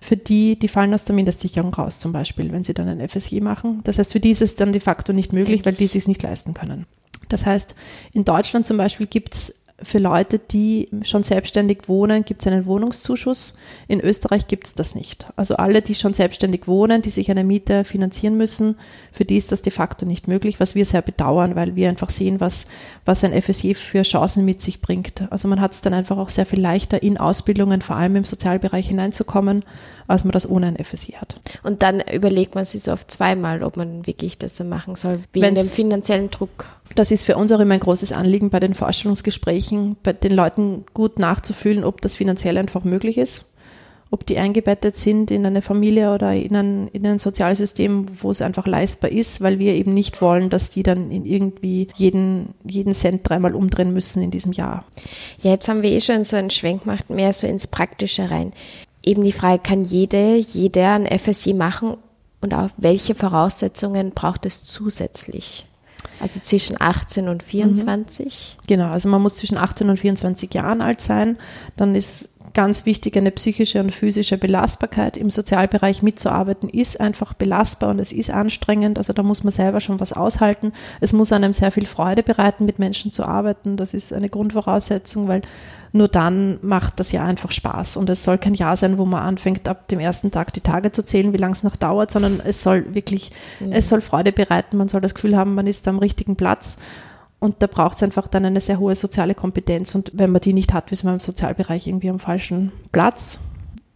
Für 0.00 0.16
die, 0.16 0.58
die 0.58 0.68
fallen 0.68 0.94
aus 0.94 1.04
der 1.04 1.14
Mindestsicherung 1.14 1.74
raus, 1.74 1.98
zum 1.98 2.12
Beispiel, 2.12 2.52
wenn 2.52 2.64
sie 2.64 2.72
dann 2.72 2.88
ein 2.88 3.06
FSJ 3.06 3.40
machen. 3.40 3.80
Das 3.84 3.98
heißt, 3.98 4.12
für 4.12 4.20
die 4.20 4.30
ist 4.30 4.42
es 4.42 4.56
dann 4.56 4.72
de 4.72 4.80
facto 4.80 5.12
nicht 5.12 5.32
möglich, 5.32 5.64
weil 5.64 5.74
die 5.74 5.84
es 5.84 5.92
sich 5.92 6.08
nicht 6.08 6.22
leisten 6.22 6.54
können. 6.54 6.86
Das 7.28 7.44
heißt, 7.44 7.74
in 8.12 8.24
Deutschland 8.24 8.66
zum 8.66 8.76
Beispiel 8.76 9.06
gibt 9.06 9.34
es 9.34 9.57
für 9.80 9.98
Leute, 9.98 10.40
die 10.40 10.88
schon 11.02 11.22
selbstständig 11.22 11.82
wohnen, 11.88 12.24
gibt 12.24 12.42
es 12.42 12.46
einen 12.48 12.66
Wohnungszuschuss. 12.66 13.54
In 13.86 14.00
Österreich 14.00 14.48
gibt 14.48 14.66
es 14.66 14.74
das 14.74 14.96
nicht. 14.96 15.28
Also 15.36 15.54
alle, 15.54 15.82
die 15.82 15.94
schon 15.94 16.14
selbstständig 16.14 16.66
wohnen, 16.66 17.00
die 17.00 17.10
sich 17.10 17.30
eine 17.30 17.44
Miete 17.44 17.84
finanzieren 17.84 18.36
müssen, 18.36 18.76
für 19.12 19.24
die 19.24 19.36
ist 19.36 19.52
das 19.52 19.62
de 19.62 19.72
facto 19.72 20.04
nicht 20.04 20.26
möglich, 20.26 20.58
was 20.58 20.74
wir 20.74 20.84
sehr 20.84 21.02
bedauern, 21.02 21.54
weil 21.54 21.76
wir 21.76 21.88
einfach 21.88 22.10
sehen, 22.10 22.40
was, 22.40 22.66
was 23.04 23.22
ein 23.22 23.40
FSJ 23.40 23.74
für 23.74 24.02
Chancen 24.02 24.44
mit 24.44 24.62
sich 24.62 24.80
bringt. 24.80 25.30
Also 25.30 25.46
man 25.46 25.60
hat 25.60 25.72
es 25.74 25.80
dann 25.80 25.94
einfach 25.94 26.18
auch 26.18 26.28
sehr 26.28 26.46
viel 26.46 26.60
leichter, 26.60 27.00
in 27.02 27.16
Ausbildungen, 27.16 27.80
vor 27.80 27.96
allem 27.96 28.16
im 28.16 28.24
Sozialbereich 28.24 28.88
hineinzukommen, 28.88 29.64
als 30.08 30.24
man 30.24 30.32
das 30.32 30.48
ohne 30.48 30.66
ein 30.66 30.84
FSJ 30.84 31.16
hat. 31.16 31.40
Und 31.62 31.82
dann 31.82 32.00
überlegt 32.00 32.54
man 32.54 32.64
sich 32.64 32.82
so 32.82 32.92
oft 32.92 33.10
zweimal, 33.10 33.62
ob 33.62 33.76
man 33.76 34.06
wirklich 34.06 34.38
das 34.38 34.56
dann 34.56 34.68
machen 34.68 34.94
soll, 34.94 35.20
wegen 35.32 35.56
Wenn's, 35.56 35.70
dem 35.70 35.74
finanziellen 35.74 36.30
Druck. 36.30 36.66
Das 36.96 37.10
ist 37.10 37.24
für 37.24 37.36
uns 37.36 37.52
auch 37.52 37.60
immer 37.60 37.74
ein 37.74 37.80
großes 37.80 38.12
Anliegen 38.12 38.50
bei 38.50 38.58
den 38.58 38.74
Vorstellungsgesprächen, 38.74 39.96
bei 40.02 40.14
den 40.14 40.32
Leuten 40.32 40.84
gut 40.94 41.18
nachzufühlen, 41.18 41.84
ob 41.84 42.00
das 42.00 42.16
finanziell 42.16 42.58
einfach 42.58 42.82
möglich 42.84 43.18
ist 43.18 43.52
ob 44.10 44.24
die 44.24 44.38
eingebettet 44.38 44.96
sind 44.96 45.30
in 45.30 45.44
eine 45.44 45.60
Familie 45.60 46.14
oder 46.14 46.32
in 46.34 46.56
ein, 46.56 46.88
in 46.88 47.06
ein 47.06 47.18
Sozialsystem, 47.18 48.06
wo 48.22 48.30
es 48.30 48.40
einfach 48.40 48.66
leistbar 48.66 49.10
ist, 49.10 49.42
weil 49.42 49.58
wir 49.58 49.74
eben 49.74 49.92
nicht 49.92 50.22
wollen, 50.22 50.48
dass 50.48 50.70
die 50.70 50.82
dann 50.82 51.10
in 51.10 51.24
irgendwie 51.26 51.88
jeden, 51.94 52.54
jeden 52.64 52.94
Cent 52.94 53.28
dreimal 53.28 53.54
umdrehen 53.54 53.92
müssen 53.92 54.22
in 54.22 54.30
diesem 54.30 54.52
Jahr. 54.52 54.84
Ja, 55.42 55.50
jetzt 55.50 55.68
haben 55.68 55.82
wir 55.82 55.90
eh 55.90 56.00
schon 56.00 56.24
so 56.24 56.36
einen 56.36 56.50
Schwenk 56.50 56.84
gemacht, 56.84 57.10
mehr 57.10 57.32
so 57.32 57.46
ins 57.46 57.66
Praktische 57.66 58.30
rein 58.30 58.52
eben 59.04 59.22
die 59.22 59.32
Frage, 59.32 59.62
kann 59.62 59.84
jede, 59.84 60.36
jeder 60.36 60.92
ein 60.92 61.06
FSJ 61.06 61.54
machen 61.54 61.96
und 62.40 62.54
auf 62.54 62.72
welche 62.76 63.14
Voraussetzungen 63.14 64.12
braucht 64.12 64.46
es 64.46 64.64
zusätzlich? 64.64 65.64
Also 66.20 66.40
zwischen 66.40 66.80
18 66.80 67.28
und 67.28 67.42
24? 67.42 68.56
Mhm. 68.56 68.66
Genau, 68.66 68.90
also 68.90 69.08
man 69.08 69.22
muss 69.22 69.36
zwischen 69.36 69.56
18 69.56 69.88
und 69.90 69.98
24 69.98 70.52
Jahren 70.52 70.82
alt 70.82 71.00
sein. 71.00 71.38
Dann 71.76 71.94
ist 71.94 72.30
ganz 72.54 72.86
wichtig, 72.86 73.16
eine 73.16 73.30
psychische 73.30 73.80
und 73.80 73.92
physische 73.92 74.36
Belastbarkeit 74.36 75.16
im 75.16 75.30
Sozialbereich 75.30 76.02
mitzuarbeiten, 76.02 76.68
ist 76.68 77.00
einfach 77.00 77.34
belastbar 77.34 77.90
und 77.90 78.00
es 78.00 78.10
ist 78.10 78.30
anstrengend. 78.30 78.98
Also 78.98 79.12
da 79.12 79.22
muss 79.22 79.44
man 79.44 79.52
selber 79.52 79.80
schon 79.80 80.00
was 80.00 80.12
aushalten. 80.12 80.72
Es 81.00 81.12
muss 81.12 81.32
einem 81.32 81.52
sehr 81.52 81.70
viel 81.70 81.86
Freude 81.86 82.22
bereiten, 82.24 82.64
mit 82.64 82.78
Menschen 82.78 83.12
zu 83.12 83.24
arbeiten. 83.24 83.76
Das 83.76 83.94
ist 83.94 84.12
eine 84.12 84.28
Grundvoraussetzung, 84.28 85.28
weil 85.28 85.42
nur 85.92 86.08
dann 86.08 86.58
macht 86.62 87.00
das 87.00 87.12
Jahr 87.12 87.26
einfach 87.26 87.52
Spaß. 87.52 87.96
Und 87.96 88.10
es 88.10 88.24
soll 88.24 88.38
kein 88.38 88.54
Jahr 88.54 88.76
sein, 88.76 88.98
wo 88.98 89.04
man 89.04 89.22
anfängt, 89.22 89.68
ab 89.68 89.88
dem 89.88 90.00
ersten 90.00 90.30
Tag 90.30 90.52
die 90.52 90.60
Tage 90.60 90.92
zu 90.92 91.04
zählen, 91.04 91.32
wie 91.32 91.38
lange 91.38 91.52
es 91.52 91.62
noch 91.62 91.76
dauert, 91.76 92.10
sondern 92.10 92.40
es 92.44 92.62
soll 92.62 92.94
wirklich, 92.94 93.32
mhm. 93.60 93.72
es 93.72 93.88
soll 93.88 94.00
Freude 94.00 94.32
bereiten. 94.32 94.76
Man 94.76 94.88
soll 94.88 95.00
das 95.00 95.14
Gefühl 95.14 95.36
haben, 95.36 95.54
man 95.54 95.66
ist 95.66 95.88
am 95.88 95.98
richtigen 95.98 96.36
Platz. 96.36 96.78
Und 97.40 97.62
da 97.62 97.66
braucht 97.68 97.96
es 97.96 98.02
einfach 98.02 98.26
dann 98.26 98.44
eine 98.44 98.60
sehr 98.60 98.78
hohe 98.78 98.96
soziale 98.96 99.34
Kompetenz. 99.34 99.94
Und 99.94 100.10
wenn 100.14 100.30
man 100.30 100.40
die 100.40 100.52
nicht 100.52 100.72
hat, 100.74 100.90
ist 100.92 101.04
man 101.04 101.14
im 101.14 101.20
Sozialbereich 101.20 101.86
irgendwie 101.86 102.10
am 102.10 102.18
falschen 102.18 102.72
Platz. 102.90 103.40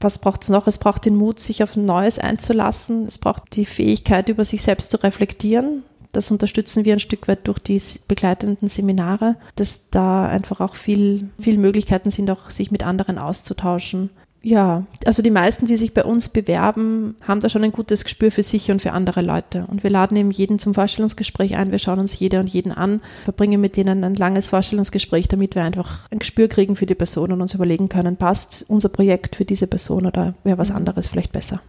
Was 0.00 0.18
braucht 0.18 0.42
es 0.42 0.48
noch? 0.48 0.66
Es 0.66 0.78
braucht 0.78 1.04
den 1.04 1.16
Mut, 1.16 1.40
sich 1.40 1.62
auf 1.62 1.76
ein 1.76 1.84
Neues 1.84 2.18
einzulassen. 2.18 3.06
Es 3.06 3.18
braucht 3.18 3.56
die 3.56 3.64
Fähigkeit, 3.64 4.28
über 4.28 4.44
sich 4.44 4.62
selbst 4.62 4.90
zu 4.90 5.02
reflektieren. 5.02 5.82
Das 6.12 6.30
unterstützen 6.30 6.84
wir 6.84 6.92
ein 6.92 7.00
Stück 7.00 7.26
weit 7.26 7.48
durch 7.48 7.58
die 7.58 7.80
begleitenden 8.06 8.68
Seminare, 8.68 9.36
dass 9.56 9.88
da 9.90 10.26
einfach 10.26 10.60
auch 10.60 10.74
viel, 10.74 11.30
viel 11.40 11.58
Möglichkeiten 11.58 12.10
sind, 12.10 12.30
auch 12.30 12.50
sich 12.50 12.70
mit 12.70 12.84
anderen 12.84 13.18
auszutauschen. 13.18 14.10
Ja, 14.44 14.86
also 15.06 15.22
die 15.22 15.30
meisten, 15.30 15.66
die 15.66 15.76
sich 15.76 15.94
bei 15.94 16.04
uns 16.04 16.28
bewerben, 16.28 17.14
haben 17.26 17.40
da 17.40 17.48
schon 17.48 17.62
ein 17.62 17.70
gutes 17.70 18.02
Gespür 18.02 18.32
für 18.32 18.42
sich 18.42 18.72
und 18.72 18.82
für 18.82 18.90
andere 18.90 19.22
Leute. 19.22 19.66
Und 19.68 19.84
wir 19.84 19.90
laden 19.90 20.16
eben 20.16 20.32
jeden 20.32 20.58
zum 20.58 20.74
Vorstellungsgespräch 20.74 21.56
ein. 21.56 21.70
Wir 21.70 21.78
schauen 21.78 22.00
uns 22.00 22.18
jede 22.18 22.40
und 22.40 22.48
jeden 22.48 22.72
an, 22.72 23.00
verbringen 23.22 23.60
mit 23.60 23.76
denen 23.76 24.02
ein 24.02 24.16
langes 24.16 24.48
Vorstellungsgespräch, 24.48 25.28
damit 25.28 25.54
wir 25.54 25.62
einfach 25.62 26.10
ein 26.10 26.18
Gespür 26.18 26.48
kriegen 26.48 26.74
für 26.74 26.86
die 26.86 26.96
Person 26.96 27.30
und 27.30 27.40
uns 27.40 27.54
überlegen 27.54 27.88
können, 27.88 28.16
passt 28.16 28.66
unser 28.68 28.88
Projekt 28.88 29.36
für 29.36 29.44
diese 29.44 29.68
Person 29.68 30.06
oder 30.06 30.34
wäre 30.42 30.58
was 30.58 30.72
anderes 30.72 31.06
vielleicht 31.06 31.32
besser. 31.32 31.60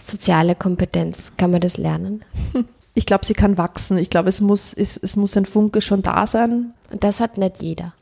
Soziale 0.00 0.56
Kompetenz, 0.56 1.34
kann 1.36 1.52
man 1.52 1.60
das 1.60 1.76
lernen? 1.76 2.24
Ich 2.96 3.04
glaube, 3.04 3.26
sie 3.26 3.34
kann 3.34 3.58
wachsen. 3.58 3.98
Ich 3.98 4.08
glaube, 4.08 4.30
es 4.30 4.40
muss, 4.40 4.72
es, 4.72 4.96
es 4.96 5.16
muss 5.16 5.36
ein 5.36 5.44
Funke 5.44 5.82
schon 5.82 6.00
da 6.00 6.26
sein. 6.26 6.72
Und 6.90 7.04
das 7.04 7.20
hat 7.20 7.36
nicht 7.36 7.60
jeder. 7.60 7.92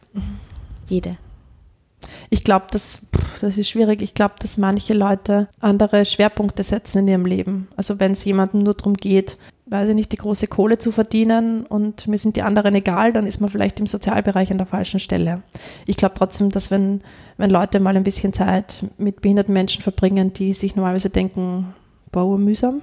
Jede. 0.86 1.16
Ich 2.30 2.44
glaube, 2.44 2.66
das, 2.70 3.08
das 3.40 3.58
ist 3.58 3.68
schwierig. 3.68 4.02
Ich 4.02 4.14
glaube, 4.14 4.34
dass 4.38 4.56
manche 4.56 4.94
Leute 4.94 5.48
andere 5.58 6.04
Schwerpunkte 6.04 6.62
setzen 6.62 6.98
in 6.98 7.08
ihrem 7.08 7.26
Leben. 7.26 7.66
Also 7.76 7.98
wenn 7.98 8.12
es 8.12 8.24
jemandem 8.24 8.62
nur 8.62 8.74
darum 8.74 8.94
geht, 8.94 9.36
weiß 9.66 9.88
ich 9.88 9.96
nicht, 9.96 10.12
die 10.12 10.16
große 10.16 10.46
Kohle 10.46 10.78
zu 10.78 10.92
verdienen 10.92 11.66
und 11.66 12.06
mir 12.06 12.18
sind 12.18 12.36
die 12.36 12.42
anderen 12.42 12.76
egal, 12.76 13.12
dann 13.12 13.26
ist 13.26 13.40
man 13.40 13.50
vielleicht 13.50 13.80
im 13.80 13.88
Sozialbereich 13.88 14.52
an 14.52 14.58
der 14.58 14.68
falschen 14.68 15.00
Stelle. 15.00 15.42
Ich 15.86 15.96
glaube 15.96 16.14
trotzdem, 16.16 16.50
dass 16.50 16.70
wenn, 16.70 17.00
wenn 17.36 17.50
Leute 17.50 17.80
mal 17.80 17.96
ein 17.96 18.04
bisschen 18.04 18.32
Zeit 18.32 18.84
mit 18.96 19.22
behinderten 19.22 19.54
Menschen 19.54 19.82
verbringen, 19.82 20.32
die 20.32 20.54
sich 20.54 20.76
normalerweise 20.76 21.10
denken, 21.10 21.74
boah, 22.12 22.38
mühsam, 22.38 22.80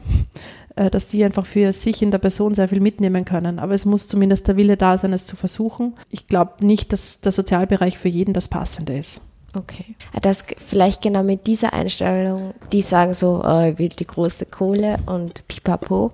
dass 0.89 1.07
die 1.07 1.23
einfach 1.23 1.45
für 1.45 1.73
sich 1.73 2.01
in 2.01 2.11
der 2.11 2.17
Person 2.17 2.55
sehr 2.55 2.69
viel 2.69 2.79
mitnehmen 2.79 3.25
können. 3.25 3.59
Aber 3.59 3.73
es 3.73 3.85
muss 3.85 4.07
zumindest 4.07 4.47
der 4.47 4.57
Wille 4.57 4.77
da 4.77 4.97
sein, 4.97 5.13
es 5.13 5.25
zu 5.25 5.35
versuchen. 5.35 5.93
Ich 6.09 6.27
glaube 6.27 6.65
nicht, 6.65 6.93
dass 6.93 7.21
der 7.21 7.31
Sozialbereich 7.31 7.97
für 7.97 8.09
jeden 8.09 8.33
das 8.33 8.47
Passende 8.47 8.97
ist. 8.97 9.21
Okay. 9.53 9.95
Das 10.21 10.45
vielleicht 10.65 11.01
genau 11.01 11.23
mit 11.23 11.47
dieser 11.47 11.73
Einstellung, 11.73 12.53
die 12.71 12.81
sagen 12.81 13.13
so, 13.13 13.43
oh, 13.43 13.69
ich 13.69 13.79
will 13.79 13.89
die 13.89 14.07
große 14.07 14.45
Kohle 14.45 14.97
und 15.05 15.45
pipapo, 15.47 16.11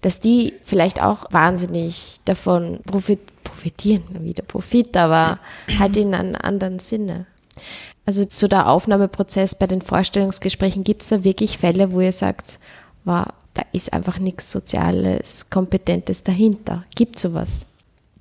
dass 0.00 0.20
die 0.20 0.54
vielleicht 0.62 1.00
auch 1.00 1.26
wahnsinnig 1.30 2.20
davon 2.24 2.80
profit 2.84 3.20
profitieren, 3.44 4.02
wieder 4.24 4.42
Profit, 4.42 4.96
aber 4.96 5.38
halt 5.78 5.96
in 5.96 6.14
einem 6.14 6.36
anderen 6.40 6.78
Sinne. 6.78 7.26
Also 8.06 8.24
zu 8.24 8.48
der 8.48 8.68
Aufnahmeprozess 8.68 9.54
bei 9.54 9.66
den 9.66 9.82
Vorstellungsgesprächen 9.82 10.84
gibt 10.84 11.02
es 11.02 11.08
da 11.08 11.22
wirklich 11.22 11.58
Fälle, 11.58 11.92
wo 11.92 12.00
ihr 12.00 12.12
sagt, 12.12 12.58
war, 13.04 13.34
da 13.54 13.62
ist 13.72 13.92
einfach 13.92 14.18
nichts 14.18 14.50
Soziales, 14.50 15.50
Kompetentes 15.50 16.22
dahinter. 16.22 16.84
Gibt 16.94 17.18
sowas? 17.18 17.66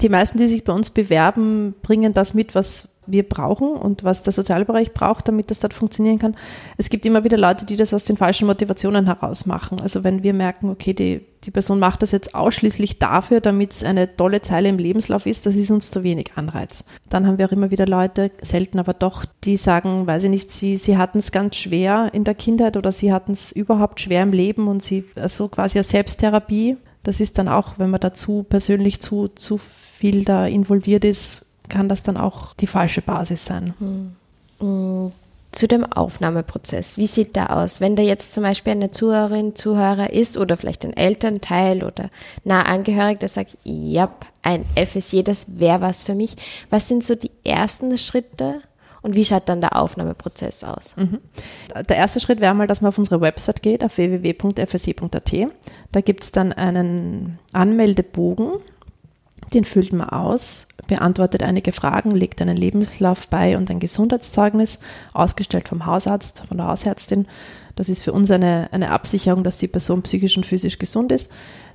Die 0.01 0.09
meisten, 0.09 0.37
die 0.37 0.47
sich 0.47 0.63
bei 0.63 0.73
uns 0.73 0.89
bewerben, 0.89 1.75
bringen 1.81 2.13
das 2.13 2.33
mit, 2.33 2.55
was 2.55 2.89
wir 3.07 3.27
brauchen 3.27 3.69
und 3.73 4.03
was 4.03 4.21
der 4.21 4.33
Sozialbereich 4.33 4.93
braucht, 4.93 5.27
damit 5.27 5.49
das 5.49 5.59
dort 5.59 5.73
funktionieren 5.73 6.19
kann. 6.19 6.35
Es 6.77 6.89
gibt 6.89 7.05
immer 7.05 7.23
wieder 7.23 7.37
Leute, 7.37 7.65
die 7.65 7.75
das 7.75 7.93
aus 7.93 8.03
den 8.03 8.17
falschen 8.17 8.45
Motivationen 8.45 9.05
heraus 9.05 9.45
machen. 9.45 9.81
Also 9.81 10.03
wenn 10.03 10.21
wir 10.21 10.33
merken, 10.33 10.69
okay, 10.69 10.93
die, 10.93 11.21
die 11.43 11.51
Person 11.51 11.79
macht 11.79 12.03
das 12.03 12.11
jetzt 12.11 12.35
ausschließlich 12.35 12.99
dafür, 12.99 13.41
damit 13.41 13.71
es 13.71 13.83
eine 13.83 14.15
tolle 14.15 14.41
Zeile 14.41 14.69
im 14.69 14.77
Lebenslauf 14.77 15.25
ist, 15.25 15.47
das 15.47 15.55
ist 15.55 15.71
uns 15.71 15.89
zu 15.89 16.03
wenig 16.03 16.33
Anreiz. 16.35 16.85
Dann 17.09 17.25
haben 17.25 17.39
wir 17.39 17.47
auch 17.47 17.51
immer 17.51 17.71
wieder 17.71 17.87
Leute, 17.87 18.29
selten 18.41 18.77
aber 18.77 18.93
doch, 18.93 19.25
die 19.43 19.57
sagen, 19.57 20.05
weiß 20.05 20.25
ich 20.25 20.29
nicht, 20.29 20.51
sie, 20.51 20.77
sie 20.77 20.97
hatten 20.97 21.17
es 21.17 21.31
ganz 21.31 21.55
schwer 21.55 22.11
in 22.13 22.23
der 22.23 22.35
Kindheit 22.35 22.77
oder 22.77 22.91
sie 22.91 23.11
hatten 23.11 23.31
es 23.31 23.51
überhaupt 23.51 23.99
schwer 23.99 24.21
im 24.21 24.31
Leben 24.31 24.67
und 24.67 24.83
sie, 24.83 25.05
also 25.15 25.47
quasi 25.47 25.79
eine 25.79 25.83
Selbsttherapie. 25.83 26.77
Das 27.03 27.19
ist 27.19 27.39
dann 27.39 27.47
auch, 27.47 27.79
wenn 27.79 27.89
man 27.89 27.99
dazu 27.99 28.45
persönlich 28.47 29.01
zu, 29.01 29.27
zu 29.29 29.57
viel 29.57 30.23
da 30.23 30.45
involviert 30.45 31.03
ist, 31.03 31.47
kann 31.71 31.89
das 31.89 32.03
dann 32.03 32.17
auch 32.17 32.53
die 32.53 32.67
falsche 32.67 33.01
Basis 33.01 33.45
sein. 33.45 33.73
Hm. 34.59 35.11
Zu 35.51 35.67
dem 35.67 35.83
Aufnahmeprozess, 35.83 36.97
wie 36.97 37.07
sieht 37.07 37.35
der 37.35 37.57
aus? 37.57 37.81
Wenn 37.81 37.95
da 37.95 38.03
jetzt 38.03 38.33
zum 38.33 38.43
Beispiel 38.43 38.73
eine 38.73 38.91
Zuhörerin, 38.91 39.55
Zuhörer 39.55 40.11
ist 40.11 40.37
oder 40.37 40.55
vielleicht 40.55 40.85
ein 40.85 40.95
Elternteil 40.95 41.83
oder 41.83 42.09
nah 42.43 42.61
angehörig, 42.61 43.19
der 43.19 43.27
sagt, 43.27 43.57
ja, 43.63 44.09
ein 44.43 44.65
FSJ, 44.75 45.23
das 45.23 45.59
wäre 45.59 45.81
was 45.81 46.03
für 46.03 46.15
mich. 46.15 46.35
Was 46.69 46.87
sind 46.87 47.03
so 47.03 47.15
die 47.15 47.31
ersten 47.43 47.97
Schritte 47.97 48.61
und 49.01 49.15
wie 49.15 49.25
schaut 49.25 49.49
dann 49.49 49.61
der 49.61 49.77
Aufnahmeprozess 49.77 50.63
aus? 50.63 50.95
Mhm. 50.95 51.19
Der 51.89 51.97
erste 51.97 52.19
Schritt 52.19 52.39
wäre 52.39 52.53
mal, 52.53 52.67
dass 52.67 52.81
man 52.81 52.89
auf 52.89 52.97
unsere 52.97 53.19
Website 53.19 53.61
geht, 53.61 53.83
auf 53.83 53.97
www.fsc.at. 53.97 55.33
Da 55.91 56.01
gibt 56.01 56.23
es 56.23 56.31
dann 56.31 56.53
einen 56.53 57.39
Anmeldebogen, 57.51 58.53
den 59.53 59.65
füllt 59.65 59.93
man 59.93 60.09
aus, 60.09 60.67
beantwortet 60.87 61.43
einige 61.43 61.71
Fragen, 61.71 62.11
legt 62.11 62.41
einen 62.41 62.57
Lebenslauf 62.57 63.27
bei 63.27 63.57
und 63.57 63.69
ein 63.69 63.79
Gesundheitszeugnis, 63.79 64.79
ausgestellt 65.13 65.67
vom 65.67 65.85
Hausarzt, 65.85 66.45
von 66.47 66.57
der 66.57 66.67
Hausärztin. 66.67 67.27
Das 67.75 67.89
ist 67.89 68.03
für 68.03 68.13
uns 68.13 68.31
eine, 68.31 68.69
eine 68.71 68.91
Absicherung, 68.91 69.43
dass 69.43 69.57
die 69.57 69.67
Person 69.67 70.03
psychisch 70.03 70.37
und 70.37 70.45
physisch 70.45 70.79
gesund 70.79 71.11
ist. 71.11 71.31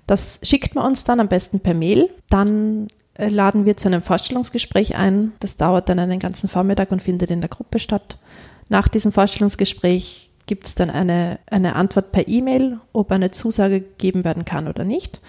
Das 0.06 0.40
schickt 0.42 0.74
man 0.74 0.86
uns 0.86 1.04
dann 1.04 1.20
am 1.20 1.28
besten 1.28 1.60
per 1.60 1.74
Mail. 1.74 2.10
Dann 2.30 2.88
äh, 3.14 3.28
laden 3.28 3.64
wir 3.64 3.76
zu 3.76 3.88
einem 3.88 4.02
Vorstellungsgespräch 4.02 4.96
ein. 4.96 5.32
Das 5.40 5.56
dauert 5.56 5.88
dann 5.88 5.98
einen 5.98 6.18
ganzen 6.18 6.48
Vormittag 6.48 6.92
und 6.92 7.02
findet 7.02 7.30
in 7.30 7.40
der 7.40 7.50
Gruppe 7.50 7.78
statt. 7.78 8.18
Nach 8.68 8.88
diesem 8.88 9.12
Vorstellungsgespräch 9.12 10.30
gibt 10.46 10.66
es 10.66 10.74
dann 10.74 10.90
eine, 10.90 11.38
eine 11.46 11.74
Antwort 11.74 12.12
per 12.12 12.28
E-Mail, 12.28 12.78
ob 12.92 13.10
eine 13.10 13.32
Zusage 13.32 13.80
gegeben 13.80 14.24
werden 14.24 14.44
kann 14.44 14.68
oder 14.68 14.84
nicht. 14.84 15.20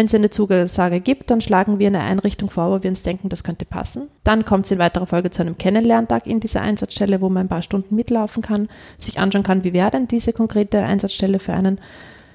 Wenn 0.00 0.06
es 0.06 0.14
eine 0.14 0.30
Zusage 0.30 1.00
gibt, 1.00 1.30
dann 1.30 1.42
schlagen 1.42 1.78
wir 1.78 1.88
eine 1.88 2.00
Einrichtung 2.00 2.48
vor, 2.48 2.70
wo 2.70 2.82
wir 2.82 2.88
uns 2.88 3.02
denken, 3.02 3.28
das 3.28 3.44
könnte 3.44 3.66
passen. 3.66 4.08
Dann 4.24 4.46
kommt 4.46 4.64
es 4.64 4.70
in 4.70 4.78
weiterer 4.78 5.06
Folge 5.06 5.30
zu 5.30 5.42
einem 5.42 5.58
Kennenlerntag 5.58 6.26
in 6.26 6.40
dieser 6.40 6.62
Einsatzstelle, 6.62 7.20
wo 7.20 7.28
man 7.28 7.44
ein 7.44 7.48
paar 7.50 7.60
Stunden 7.60 7.96
mitlaufen 7.96 8.42
kann, 8.42 8.70
sich 8.98 9.20
anschauen 9.20 9.42
kann, 9.42 9.62
wie 9.62 9.74
wäre 9.74 9.90
denn 9.90 10.08
diese 10.08 10.32
konkrete 10.32 10.82
Einsatzstelle 10.82 11.38
für 11.38 11.52
einen. 11.52 11.82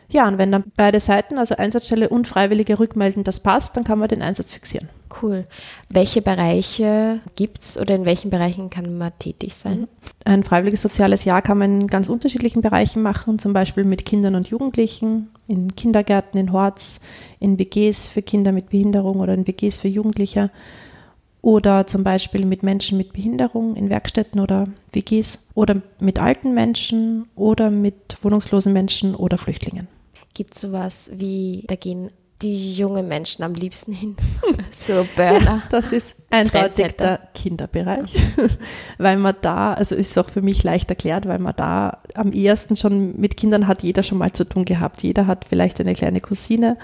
Ja, 0.09 0.27
und 0.27 0.37
wenn 0.37 0.51
dann 0.51 0.65
beide 0.75 0.99
Seiten, 0.99 1.39
also 1.39 1.55
Einsatzstelle 1.55 2.07
und 2.07 2.27
Freiwillige 2.27 2.77
rückmelden, 2.77 3.23
das 3.23 3.39
passt, 3.39 3.75
dann 3.75 3.83
kann 3.83 3.97
man 3.97 4.09
den 4.09 4.21
Einsatz 4.21 4.53
fixieren. 4.53 4.89
Cool. 5.19 5.47
Welche 5.89 6.21
Bereiche 6.21 7.19
gibt 7.35 7.63
es 7.63 7.79
oder 7.79 7.95
in 7.95 8.05
welchen 8.05 8.29
Bereichen 8.29 8.69
kann 8.69 8.95
man 8.99 9.11
tätig 9.17 9.55
sein? 9.55 9.79
Mhm. 9.79 9.87
Ein 10.23 10.43
freiwilliges 10.43 10.83
soziales 10.83 11.25
Jahr 11.25 11.41
kann 11.41 11.57
man 11.57 11.81
in 11.81 11.87
ganz 11.87 12.09
unterschiedlichen 12.09 12.61
Bereichen 12.61 13.01
machen, 13.01 13.39
zum 13.39 13.53
Beispiel 13.53 13.85
mit 13.85 14.05
Kindern 14.05 14.35
und 14.35 14.49
Jugendlichen, 14.49 15.29
in 15.47 15.75
Kindergärten, 15.75 16.39
in 16.39 16.51
Horts, 16.51 17.01
in 17.39 17.59
WGs 17.59 18.07
für 18.07 18.21
Kinder 18.21 18.51
mit 18.51 18.69
Behinderung 18.69 19.19
oder 19.19 19.33
in 19.33 19.47
WGs 19.47 19.77
für 19.77 19.87
Jugendliche 19.87 20.51
oder 21.41 21.85
zum 21.85 22.03
Beispiel 22.03 22.43
mit 22.45 22.63
Menschen 22.63 22.97
mit 22.97 23.13
Behinderung 23.13 23.75
in 23.75 23.89
Werkstätten 23.89 24.39
oder 24.39 24.67
WGs 24.91 25.47
oder 25.53 25.81
mit 25.99 26.19
alten 26.19 26.55
Menschen 26.55 27.27
oder 27.35 27.69
mit 27.69 28.17
wohnungslosen 28.23 28.73
Menschen 28.73 29.13
oder 29.13 29.37
Flüchtlingen. 29.37 29.87
Gibt 30.33 30.55
es 30.55 30.61
sowas 30.61 31.11
wie, 31.13 31.63
da 31.67 31.75
gehen 31.75 32.09
die 32.45 32.73
jungen 32.73 33.07
Menschen 33.07 33.43
am 33.43 33.55
liebsten 33.55 33.91
hin? 33.91 34.15
so 34.71 35.05
Burner. 35.15 35.39
Ja, 35.39 35.61
das 35.71 35.91
ist 35.91 36.15
eindeutig 36.29 36.95
der 36.95 37.19
Kinderbereich, 37.33 38.15
weil 38.99 39.17
man 39.17 39.35
da, 39.41 39.73
also 39.73 39.95
ist 39.95 40.15
auch 40.19 40.29
für 40.29 40.43
mich 40.43 40.63
leicht 40.63 40.91
erklärt, 40.91 41.27
weil 41.27 41.39
man 41.39 41.55
da 41.57 42.03
am 42.13 42.31
ehesten 42.31 42.75
schon 42.75 43.19
mit 43.19 43.35
Kindern 43.35 43.67
hat 43.67 43.81
jeder 43.81 44.03
schon 44.03 44.19
mal 44.19 44.31
zu 44.31 44.47
tun 44.47 44.63
gehabt. 44.63 45.01
Jeder 45.01 45.25
hat 45.25 45.45
vielleicht 45.49 45.79
eine 45.81 45.93
kleine 45.93 46.21
Cousine 46.21 46.77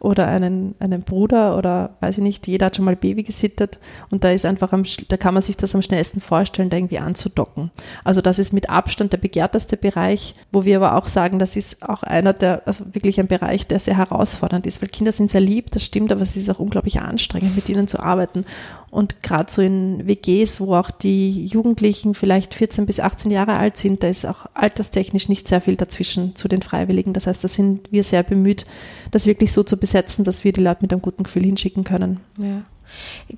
oder 0.00 0.28
einen, 0.28 0.74
einen 0.78 1.02
Bruder 1.02 1.56
oder 1.56 1.90
weiß 2.00 2.18
ich 2.18 2.24
nicht, 2.24 2.46
jeder 2.46 2.66
hat 2.66 2.76
schon 2.76 2.84
mal 2.84 2.96
Baby 2.96 3.24
gesittet 3.24 3.78
und 4.10 4.24
da 4.24 4.30
ist 4.30 4.46
einfach 4.46 4.72
am, 4.72 4.84
da 5.08 5.16
kann 5.16 5.34
man 5.34 5.42
sich 5.42 5.56
das 5.56 5.74
am 5.74 5.82
schnellsten 5.82 6.20
vorstellen, 6.20 6.70
da 6.70 6.76
irgendwie 6.76 6.98
anzudocken. 6.98 7.70
Also 8.04 8.20
das 8.20 8.38
ist 8.38 8.52
mit 8.52 8.70
Abstand 8.70 9.12
der 9.12 9.18
begehrteste 9.18 9.76
Bereich, 9.76 10.34
wo 10.52 10.64
wir 10.64 10.76
aber 10.76 10.96
auch 10.96 11.06
sagen, 11.06 11.38
das 11.38 11.56
ist 11.56 11.82
auch 11.88 12.02
einer 12.02 12.32
der, 12.32 12.62
also 12.66 12.84
wirklich 12.92 13.18
ein 13.18 13.26
Bereich, 13.26 13.66
der 13.66 13.80
sehr 13.80 13.96
herausfordernd 13.96 14.66
ist, 14.66 14.80
weil 14.80 14.88
Kinder 14.88 15.12
sind 15.12 15.30
sehr 15.30 15.40
lieb, 15.40 15.70
das 15.72 15.84
stimmt, 15.84 16.12
aber 16.12 16.22
es 16.22 16.36
ist 16.36 16.48
auch 16.48 16.60
unglaublich 16.60 17.00
anstrengend, 17.00 17.56
mit 17.56 17.68
ihnen 17.68 17.88
zu 17.88 18.00
arbeiten. 18.00 18.44
Und 18.90 19.22
gerade 19.22 19.50
so 19.50 19.60
in 19.60 20.06
WGs, 20.06 20.60
wo 20.60 20.74
auch 20.74 20.90
die 20.90 21.44
Jugendlichen 21.46 22.14
vielleicht 22.14 22.54
14 22.54 22.86
bis 22.86 23.00
18 23.00 23.30
Jahre 23.30 23.58
alt 23.58 23.76
sind, 23.76 24.02
da 24.02 24.08
ist 24.08 24.24
auch 24.24 24.46
alterstechnisch 24.54 25.28
nicht 25.28 25.46
sehr 25.46 25.60
viel 25.60 25.76
dazwischen 25.76 26.36
zu 26.36 26.48
den 26.48 26.62
Freiwilligen. 26.62 27.12
Das 27.12 27.26
heißt, 27.26 27.44
da 27.44 27.48
sind 27.48 27.92
wir 27.92 28.02
sehr 28.02 28.22
bemüht, 28.22 28.64
das 29.10 29.26
wirklich 29.26 29.52
so 29.52 29.62
zu 29.62 29.76
besetzen, 29.76 30.24
dass 30.24 30.44
wir 30.44 30.52
die 30.52 30.62
Leute 30.62 30.82
mit 30.82 30.92
einem 30.92 31.02
guten 31.02 31.24
Gefühl 31.24 31.44
hinschicken 31.44 31.84
können. 31.84 32.20
Ja. 32.38 32.62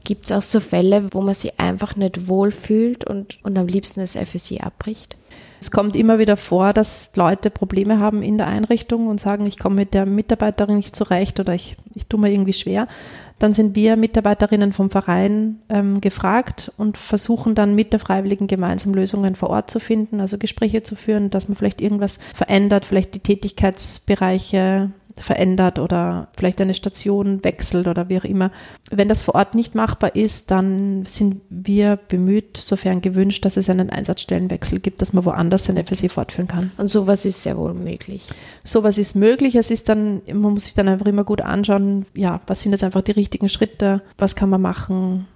Gibt 0.05 0.27
es 0.27 0.33
auch 0.33 0.43
so 0.43 0.61
Fälle, 0.61 1.09
wo 1.13 1.21
man 1.21 1.35
sich 1.35 1.59
einfach 1.59 1.97
nicht 1.97 2.29
wohlfühlt 2.29 3.05
und, 3.05 3.39
und 3.43 3.59
am 3.59 3.67
liebsten 3.67 4.01
das 4.01 4.17
FSI 4.17 4.61
abbricht? 4.61 5.17
Es 5.61 5.71
kommt 5.71 5.95
immer 5.95 6.19
wieder 6.19 6.39
vor, 6.39 6.73
dass 6.73 7.15
Leute 7.17 7.51
Probleme 7.51 8.01
haben 8.01 8.23
in 8.23 8.39
der 8.39 8.47
Einrichtung 8.47 9.09
und 9.09 9.21
sagen, 9.21 9.47
ich 9.47 9.59
komme 9.59 9.77
mit 9.77 9.93
der 9.93 10.07
Mitarbeiterin 10.07 10.77
nicht 10.77 10.97
zurecht 10.97 11.39
oder 11.39 11.55
ich, 11.55 11.77
ich 11.95 12.07
tue 12.07 12.19
mir 12.19 12.33
irgendwie 12.33 12.55
schwer. 12.55 12.89
Dann 13.39 13.53
sind 13.53 13.75
wir 13.75 13.97
Mitarbeiterinnen 13.97 14.73
vom 14.73 14.91
Verein 14.91 15.59
ähm, 15.69 16.01
gefragt 16.01 16.73
und 16.79 16.97
versuchen 16.97 17.55
dann 17.55 17.75
mit 17.75 17.93
der 17.93 18.01
Freiwilligen 18.01 18.47
gemeinsam 18.47 18.95
Lösungen 18.95 19.35
vor 19.35 19.51
Ort 19.51 19.71
zu 19.71 19.81
finden, 19.81 20.21
also 20.21 20.39
Gespräche 20.39 20.83
zu 20.83 20.97
führen, 20.97 21.31
dass 21.31 21.49
man 21.49 21.57
vielleicht 21.57 21.81
irgendwas 21.81 22.19
verändert, 22.35 22.87
vielleicht 22.87 23.15
die 23.15 23.21
Tätigkeitsbereiche 23.21 24.91
verändert 25.21 25.79
oder 25.79 26.29
vielleicht 26.37 26.61
eine 26.61 26.75
Station 26.75 27.45
wechselt 27.45 27.87
oder 27.87 28.09
wie 28.09 28.19
auch 28.19 28.25
immer. 28.25 28.51
Wenn 28.91 29.09
das 29.09 29.23
vor 29.23 29.35
Ort 29.35 29.55
nicht 29.55 29.75
machbar 29.75 30.17
ist, 30.17 30.51
dann 30.51 31.05
sind 31.07 31.41
wir 31.51 31.97
bemüht, 31.97 32.57
sofern 32.57 33.01
gewünscht, 33.01 33.45
dass 33.45 33.57
es 33.57 33.71
einen 33.71 33.91
Einsatzstellenwechsel 33.91 34.81
gibt, 34.81 35.03
dass 35.03 35.13
man 35.13 35.25
woanders 35.25 35.65
sein 35.65 35.85
FSI 35.85 36.09
fortführen 36.09 36.49
kann. 36.49 36.71
Und 36.79 36.89
sowas 36.89 37.25
ist 37.25 37.43
sehr 37.43 37.57
wohl 37.57 37.75
möglich. 37.75 38.27
Sowas 38.65 38.99
ist 38.99 39.15
möglich. 39.15 39.55
Es 39.55 39.71
ist 39.71 39.89
dann, 39.89 40.23
man 40.27 40.53
muss 40.53 40.65
sich 40.65 40.75
dann 40.75 40.89
einfach 40.89 41.07
immer 41.07 41.25
gut 41.25 41.41
anschauen, 41.41 42.07
ja, 42.15 42.41
was 42.47 42.63
sind 42.63 42.73
jetzt 42.73 42.85
einfach 42.85 43.03
die 43.03 43.13
richtigen 43.13 43.49
Schritte, 43.49 44.03
was 44.19 44.37
kann 44.37 44.51
man 44.51 44.63
machen. 44.63 45.27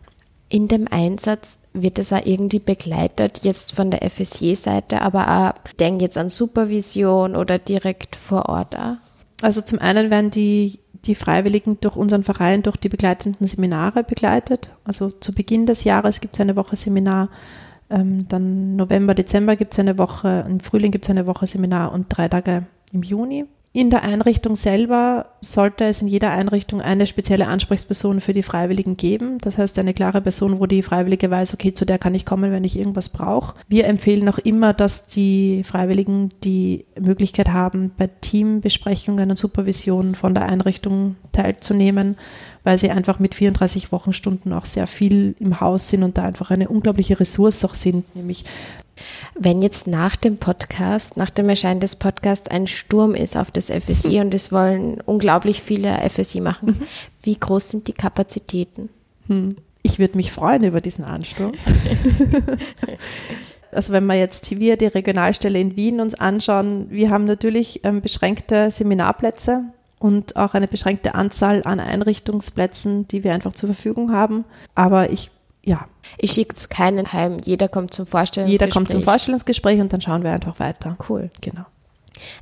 In 0.48 0.68
dem 0.68 0.86
Einsatz 0.88 1.68
wird 1.72 1.98
es 1.98 2.12
auch 2.12 2.24
irgendwie 2.24 2.58
begleitet, 2.58 3.40
jetzt 3.42 3.74
von 3.74 3.90
der 3.90 4.08
FSJ-Seite, 4.08 5.00
aber 5.00 5.28
auch, 5.28 5.72
denk 5.80 6.00
jetzt 6.00 6.18
an 6.18 6.28
Supervision 6.28 7.34
oder 7.34 7.58
direkt 7.58 8.14
vor 8.14 8.48
Ort 8.48 8.76
auch. 8.78 8.96
Also 9.44 9.60
zum 9.60 9.78
einen 9.78 10.08
werden 10.08 10.30
die, 10.30 10.78
die 11.04 11.14
Freiwilligen 11.14 11.78
durch 11.82 11.96
unseren 11.96 12.24
Verein, 12.24 12.62
durch 12.62 12.78
die 12.78 12.88
begleitenden 12.88 13.46
Seminare 13.46 14.02
begleitet. 14.02 14.70
Also 14.84 15.10
zu 15.10 15.32
Beginn 15.32 15.66
des 15.66 15.84
Jahres 15.84 16.22
gibt 16.22 16.32
es 16.32 16.40
eine 16.40 16.56
Woche 16.56 16.76
Seminar, 16.76 17.28
ähm, 17.90 18.26
dann 18.28 18.74
November, 18.76 19.14
Dezember 19.14 19.56
gibt 19.56 19.74
es 19.74 19.78
eine 19.78 19.98
Woche, 19.98 20.46
im 20.48 20.60
Frühling 20.60 20.92
gibt 20.92 21.04
es 21.04 21.10
eine 21.10 21.26
Woche 21.26 21.46
Seminar 21.46 21.92
und 21.92 22.06
drei 22.08 22.28
Tage 22.28 22.64
im 22.92 23.02
Juni. 23.02 23.44
In 23.76 23.90
der 23.90 24.04
Einrichtung 24.04 24.54
selber 24.54 25.26
sollte 25.40 25.86
es 25.86 26.00
in 26.00 26.06
jeder 26.06 26.30
Einrichtung 26.30 26.80
eine 26.80 27.08
spezielle 27.08 27.48
Ansprechperson 27.48 28.20
für 28.20 28.32
die 28.32 28.44
Freiwilligen 28.44 28.96
geben. 28.96 29.38
Das 29.38 29.58
heißt, 29.58 29.76
eine 29.80 29.94
klare 29.94 30.20
Person, 30.20 30.60
wo 30.60 30.66
die 30.66 30.84
Freiwillige 30.84 31.28
weiß, 31.28 31.54
okay, 31.54 31.74
zu 31.74 31.84
der 31.84 31.98
kann 31.98 32.14
ich 32.14 32.24
kommen, 32.24 32.52
wenn 32.52 32.62
ich 32.62 32.78
irgendwas 32.78 33.08
brauche. 33.08 33.56
Wir 33.66 33.86
empfehlen 33.86 34.28
auch 34.28 34.38
immer, 34.38 34.74
dass 34.74 35.08
die 35.08 35.64
Freiwilligen 35.64 36.28
die 36.44 36.84
Möglichkeit 37.00 37.48
haben, 37.48 37.90
bei 37.98 38.06
Teambesprechungen 38.06 39.30
und 39.30 39.38
Supervisionen 39.38 40.14
von 40.14 40.34
der 40.34 40.44
Einrichtung 40.44 41.16
teilzunehmen, 41.32 42.16
weil 42.62 42.78
sie 42.78 42.92
einfach 42.92 43.18
mit 43.18 43.34
34 43.34 43.90
Wochenstunden 43.90 44.52
auch 44.52 44.66
sehr 44.66 44.86
viel 44.86 45.34
im 45.40 45.58
Haus 45.60 45.88
sind 45.88 46.04
und 46.04 46.16
da 46.16 46.22
einfach 46.22 46.52
eine 46.52 46.68
unglaubliche 46.68 47.18
Ressource 47.18 47.64
auch 47.64 47.74
sind, 47.74 48.14
nämlich 48.14 48.44
wenn 49.34 49.62
jetzt 49.62 49.86
nach 49.86 50.16
dem 50.16 50.36
Podcast, 50.36 51.16
nach 51.16 51.30
dem 51.30 51.48
Erscheinen 51.48 51.80
des 51.80 51.96
Podcasts 51.96 52.50
ein 52.50 52.66
Sturm 52.66 53.14
ist 53.14 53.36
auf 53.36 53.50
das 53.50 53.70
FSI 53.70 54.20
und 54.20 54.32
es 54.32 54.52
wollen 54.52 55.00
unglaublich 55.00 55.62
viele 55.62 55.98
FSI 56.08 56.40
machen, 56.40 56.68
mhm. 56.68 56.86
wie 57.22 57.36
groß 57.36 57.70
sind 57.70 57.88
die 57.88 57.92
Kapazitäten? 57.92 58.88
Hm. 59.26 59.56
Ich 59.82 59.98
würde 59.98 60.16
mich 60.16 60.32
freuen 60.32 60.64
über 60.64 60.80
diesen 60.80 61.04
Ansturm. 61.04 61.52
also 63.72 63.92
wenn 63.92 64.06
wir 64.06 64.14
jetzt 64.14 64.58
wir 64.58 64.76
die 64.76 64.86
Regionalstelle 64.86 65.60
in 65.60 65.76
Wien 65.76 66.00
uns 66.00 66.14
anschauen, 66.14 66.86
wir 66.90 67.10
haben 67.10 67.24
natürlich 67.24 67.84
ähm, 67.84 68.00
beschränkte 68.00 68.70
Seminarplätze 68.70 69.64
und 69.98 70.36
auch 70.36 70.54
eine 70.54 70.68
beschränkte 70.68 71.14
Anzahl 71.14 71.62
an 71.64 71.80
Einrichtungsplätzen, 71.80 73.08
die 73.08 73.24
wir 73.24 73.34
einfach 73.34 73.52
zur 73.52 73.68
Verfügung 73.68 74.12
haben. 74.12 74.44
Aber 74.74 75.10
ich 75.10 75.30
ja. 75.64 75.86
Ich 76.18 76.32
schicke 76.32 76.54
keinen 76.68 77.12
heim, 77.12 77.38
jeder 77.44 77.68
kommt 77.68 77.92
zum 77.92 78.06
Vorstellungsgespräch. 78.06 78.60
Jeder 78.60 78.72
kommt 78.72 78.90
zum 78.90 79.02
Vorstellungsgespräch 79.02 79.80
und 79.80 79.92
dann 79.92 80.00
schauen 80.00 80.22
wir 80.22 80.32
einfach 80.32 80.58
weiter. 80.60 80.96
Cool. 81.08 81.30
Genau. 81.40 81.64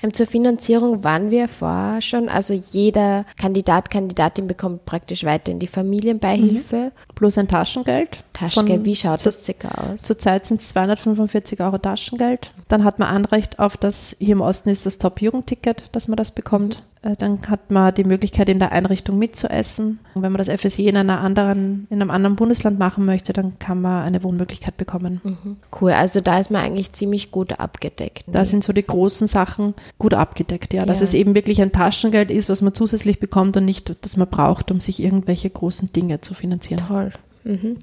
Ähm, 0.03 0.13
zur 0.13 0.27
Finanzierung 0.27 1.05
waren 1.05 1.31
wir 1.31 1.49
vorher 1.49 2.03
schon. 2.03 2.29
Also 2.29 2.55
jeder 2.55 3.25
Kandidat, 3.39 3.91
Kandidatin 3.91 4.47
bekommt 4.47 4.85
praktisch 4.85 5.25
weiterhin 5.25 5.59
die 5.59 5.67
Familienbeihilfe. 5.67 6.77
Mhm. 6.77 7.15
Plus 7.15 7.39
ein 7.39 7.49
Taschengeld. 7.49 8.25
Taschengeld, 8.33 8.85
wie 8.85 8.97
schaut 8.97 9.25
das 9.25 9.43
circa 9.43 9.69
aus? 9.69 10.03
Zurzeit 10.03 10.47
sind 10.47 10.61
es 10.61 10.71
245 10.71 11.61
Euro 11.61 11.79
Taschengeld. 11.79 12.53
Dann 12.69 12.85
hat 12.85 12.99
man 12.99 13.09
Anrecht 13.09 13.59
auf 13.59 13.77
das, 13.77 14.17
hier 14.19 14.33
im 14.33 14.41
Osten 14.41 14.71
ist 14.71 14.87
das 14.87 14.99
Top-Jugendticket, 14.99 15.85
dass 15.93 16.09
man 16.09 16.17
das 16.17 16.33
bekommt. 16.33 16.75
Äh, 16.77 16.92
dann 17.19 17.41
hat 17.49 17.71
man 17.73 17.93
die 17.95 18.05
Möglichkeit, 18.05 18.49
in 18.49 18.61
der 18.61 18.71
Einrichtung 18.71 19.19
mitzuessen. 19.19 19.99
Und 20.15 20.23
wenn 20.23 20.31
man 20.31 20.39
das 20.39 20.49
FSJ 20.49 20.89
in, 20.89 20.97
einer 20.97 21.21
anderen, 21.21 21.89
in 21.91 22.01
einem 22.01 22.13
anderen 22.13 22.37
Bundesland 22.37 22.79
machen 22.79 23.05
möchte, 23.05 23.33
dann 23.33 23.59
kann 23.59 23.81
man 23.81 24.05
eine 24.05 24.23
Wohnmöglichkeit 24.23 24.77
bekommen. 24.77 25.21
Mhm. 25.25 25.57
Cool, 25.81 25.93
also 25.93 26.21
da 26.21 26.39
ist 26.39 26.53
man 26.53 26.63
eigentlich 26.63 26.93
ziemlich 26.93 27.33
gut 27.33 27.59
abgedeckt. 27.59 28.29
Ne? 28.29 28.35
Da 28.35 28.47
sind 28.47 28.63
so 28.63 28.73
die 28.73 28.87
großen 28.87 29.27
Sachen 29.27 29.75
gut 29.99 30.15
abgedeckt, 30.15 30.75
ja. 30.75 30.87
Dass 30.87 31.01
ja. 31.01 31.05
es 31.05 31.15
eben 31.15 31.35
wirklich 31.35 31.61
ein 31.61 31.73
Taschengeld 31.73 32.31
ist, 32.31 32.49
was 32.49 32.63
man 32.63 32.73
zusätzlich 32.75 33.19
bekommt 33.19 33.57
und 33.57 33.65
nicht, 33.65 34.05
das 34.05 34.17
man 34.17 34.29
braucht, 34.29 34.71
um 34.71 34.81
sich 34.81 35.03
irgendwelche 35.03 35.51
großen 35.51 35.93
Dinge 35.93 36.21
zu 36.21 36.35
finanzieren. 36.35 36.85
Toll. 36.87 37.11
Mhm. 37.45 37.79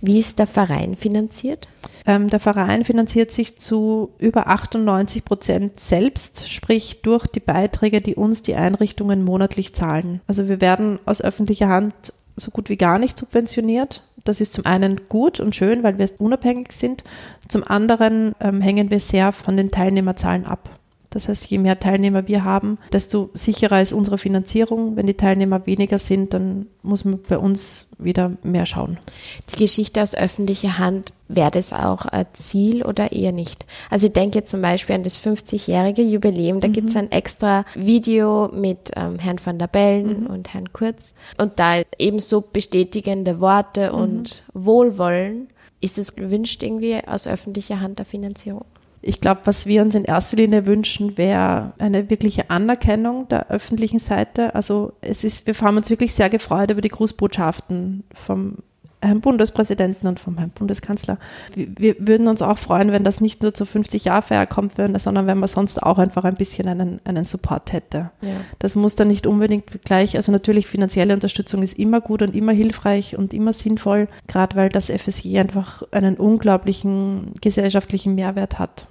Wie 0.00 0.18
ist 0.18 0.38
der 0.38 0.46
Verein 0.46 0.96
finanziert? 0.96 1.68
Ähm, 2.06 2.28
der 2.28 2.40
Verein 2.40 2.84
finanziert 2.84 3.32
sich 3.32 3.58
zu 3.58 4.10
über 4.18 4.46
98 4.46 5.24
Prozent 5.24 5.80
selbst, 5.80 6.50
sprich 6.50 7.02
durch 7.02 7.26
die 7.26 7.40
Beiträge, 7.40 8.00
die 8.00 8.14
uns 8.14 8.42
die 8.42 8.54
Einrichtungen 8.54 9.24
monatlich 9.24 9.74
zahlen. 9.74 10.20
Also 10.26 10.48
wir 10.48 10.60
werden 10.60 10.98
aus 11.06 11.20
öffentlicher 11.20 11.68
Hand 11.68 11.94
so 12.36 12.50
gut 12.50 12.68
wie 12.68 12.76
gar 12.76 12.98
nicht 12.98 13.18
subventioniert. 13.18 14.02
Das 14.24 14.40
ist 14.40 14.54
zum 14.54 14.66
einen 14.66 15.08
gut 15.08 15.40
und 15.40 15.54
schön, 15.54 15.82
weil 15.82 15.98
wir 15.98 16.08
unabhängig 16.18 16.72
sind. 16.72 17.04
Zum 17.48 17.64
anderen 17.64 18.34
ähm, 18.40 18.60
hängen 18.60 18.90
wir 18.90 19.00
sehr 19.00 19.32
von 19.32 19.56
den 19.56 19.70
Teilnehmerzahlen 19.70 20.46
ab. 20.46 20.79
Das 21.10 21.26
heißt, 21.26 21.46
je 21.46 21.58
mehr 21.58 21.78
Teilnehmer 21.80 22.28
wir 22.28 22.44
haben, 22.44 22.78
desto 22.92 23.30
sicherer 23.34 23.82
ist 23.82 23.92
unsere 23.92 24.16
Finanzierung. 24.16 24.94
Wenn 24.94 25.08
die 25.08 25.14
Teilnehmer 25.14 25.66
weniger 25.66 25.98
sind, 25.98 26.32
dann 26.32 26.66
muss 26.82 27.04
man 27.04 27.20
bei 27.28 27.36
uns 27.36 27.88
wieder 27.98 28.32
mehr 28.44 28.64
schauen. 28.64 28.98
Die 29.52 29.56
Geschichte 29.56 30.02
aus 30.02 30.14
öffentlicher 30.14 30.78
Hand, 30.78 31.12
wäre 31.26 31.50
das 31.50 31.72
auch 31.72 32.06
ein 32.06 32.26
Ziel 32.32 32.84
oder 32.84 33.12
eher 33.12 33.32
nicht? 33.32 33.66
Also 33.90 34.06
ich 34.06 34.12
denke 34.12 34.38
jetzt 34.38 34.50
zum 34.50 34.62
Beispiel 34.62 34.94
an 34.94 35.02
das 35.02 35.18
50-jährige 35.18 36.02
Jubiläum, 36.02 36.60
da 36.60 36.68
mhm. 36.68 36.72
gibt 36.72 36.88
es 36.90 36.96
ein 36.96 37.10
extra 37.10 37.64
Video 37.74 38.48
mit 38.52 38.92
ähm, 38.96 39.18
Herrn 39.18 39.40
van 39.44 39.58
der 39.58 39.66
Bellen 39.66 40.24
mhm. 40.24 40.26
und 40.26 40.54
Herrn 40.54 40.72
Kurz 40.72 41.14
und 41.38 41.58
da 41.58 41.82
ebenso 41.98 42.40
bestätigende 42.40 43.40
Worte 43.40 43.90
mhm. 43.92 43.98
und 43.98 44.44
Wohlwollen. 44.54 45.48
Ist 45.82 45.98
es 45.98 46.14
gewünscht 46.14 46.62
irgendwie 46.62 46.98
aus 47.06 47.26
öffentlicher 47.26 47.80
Hand 47.80 47.98
der 47.98 48.06
Finanzierung? 48.06 48.66
Ich 49.02 49.20
glaube, 49.20 49.42
was 49.44 49.66
wir 49.66 49.82
uns 49.82 49.94
in 49.94 50.04
erster 50.04 50.36
Linie 50.36 50.66
wünschen, 50.66 51.16
wäre 51.16 51.72
eine 51.78 52.10
wirkliche 52.10 52.50
Anerkennung 52.50 53.28
der 53.28 53.48
öffentlichen 53.48 53.98
Seite. 53.98 54.54
Also 54.54 54.92
es 55.00 55.24
ist, 55.24 55.46
wir 55.46 55.58
haben 55.58 55.78
uns 55.78 55.88
wirklich 55.88 56.14
sehr 56.14 56.28
gefreut 56.28 56.70
über 56.70 56.82
die 56.82 56.88
Grußbotschaften 56.88 58.04
vom 58.12 58.58
Herrn 59.02 59.22
Bundespräsidenten 59.22 60.06
und 60.06 60.20
vom 60.20 60.36
Herrn 60.36 60.50
Bundeskanzler. 60.50 61.18
Wir 61.54 61.96
würden 61.98 62.28
uns 62.28 62.42
auch 62.42 62.58
freuen, 62.58 62.92
wenn 62.92 63.02
das 63.02 63.22
nicht 63.22 63.42
nur 63.42 63.54
zur 63.54 63.66
50-Jahr-Feier 63.66 64.46
kommt, 64.46 64.74
sondern 64.76 65.26
wenn 65.26 65.38
man 65.38 65.48
sonst 65.48 65.82
auch 65.82 65.96
einfach 65.96 66.24
ein 66.24 66.34
bisschen 66.34 66.68
einen, 66.68 67.00
einen 67.04 67.24
Support 67.24 67.72
hätte. 67.72 68.10
Ja. 68.20 68.28
Das 68.58 68.74
muss 68.74 68.96
dann 68.96 69.08
nicht 69.08 69.26
unbedingt 69.26 69.82
gleich, 69.84 70.16
also 70.16 70.30
natürlich 70.32 70.66
finanzielle 70.66 71.14
Unterstützung 71.14 71.62
ist 71.62 71.78
immer 71.78 72.02
gut 72.02 72.20
und 72.20 72.36
immer 72.36 72.52
hilfreich 72.52 73.16
und 73.16 73.32
immer 73.32 73.54
sinnvoll, 73.54 74.08
gerade 74.28 74.56
weil 74.56 74.68
das 74.68 74.90
FSJ 74.90 75.38
einfach 75.38 75.82
einen 75.92 76.16
unglaublichen 76.16 77.32
gesellschaftlichen 77.40 78.14
Mehrwert 78.14 78.58
hat. 78.58 78.86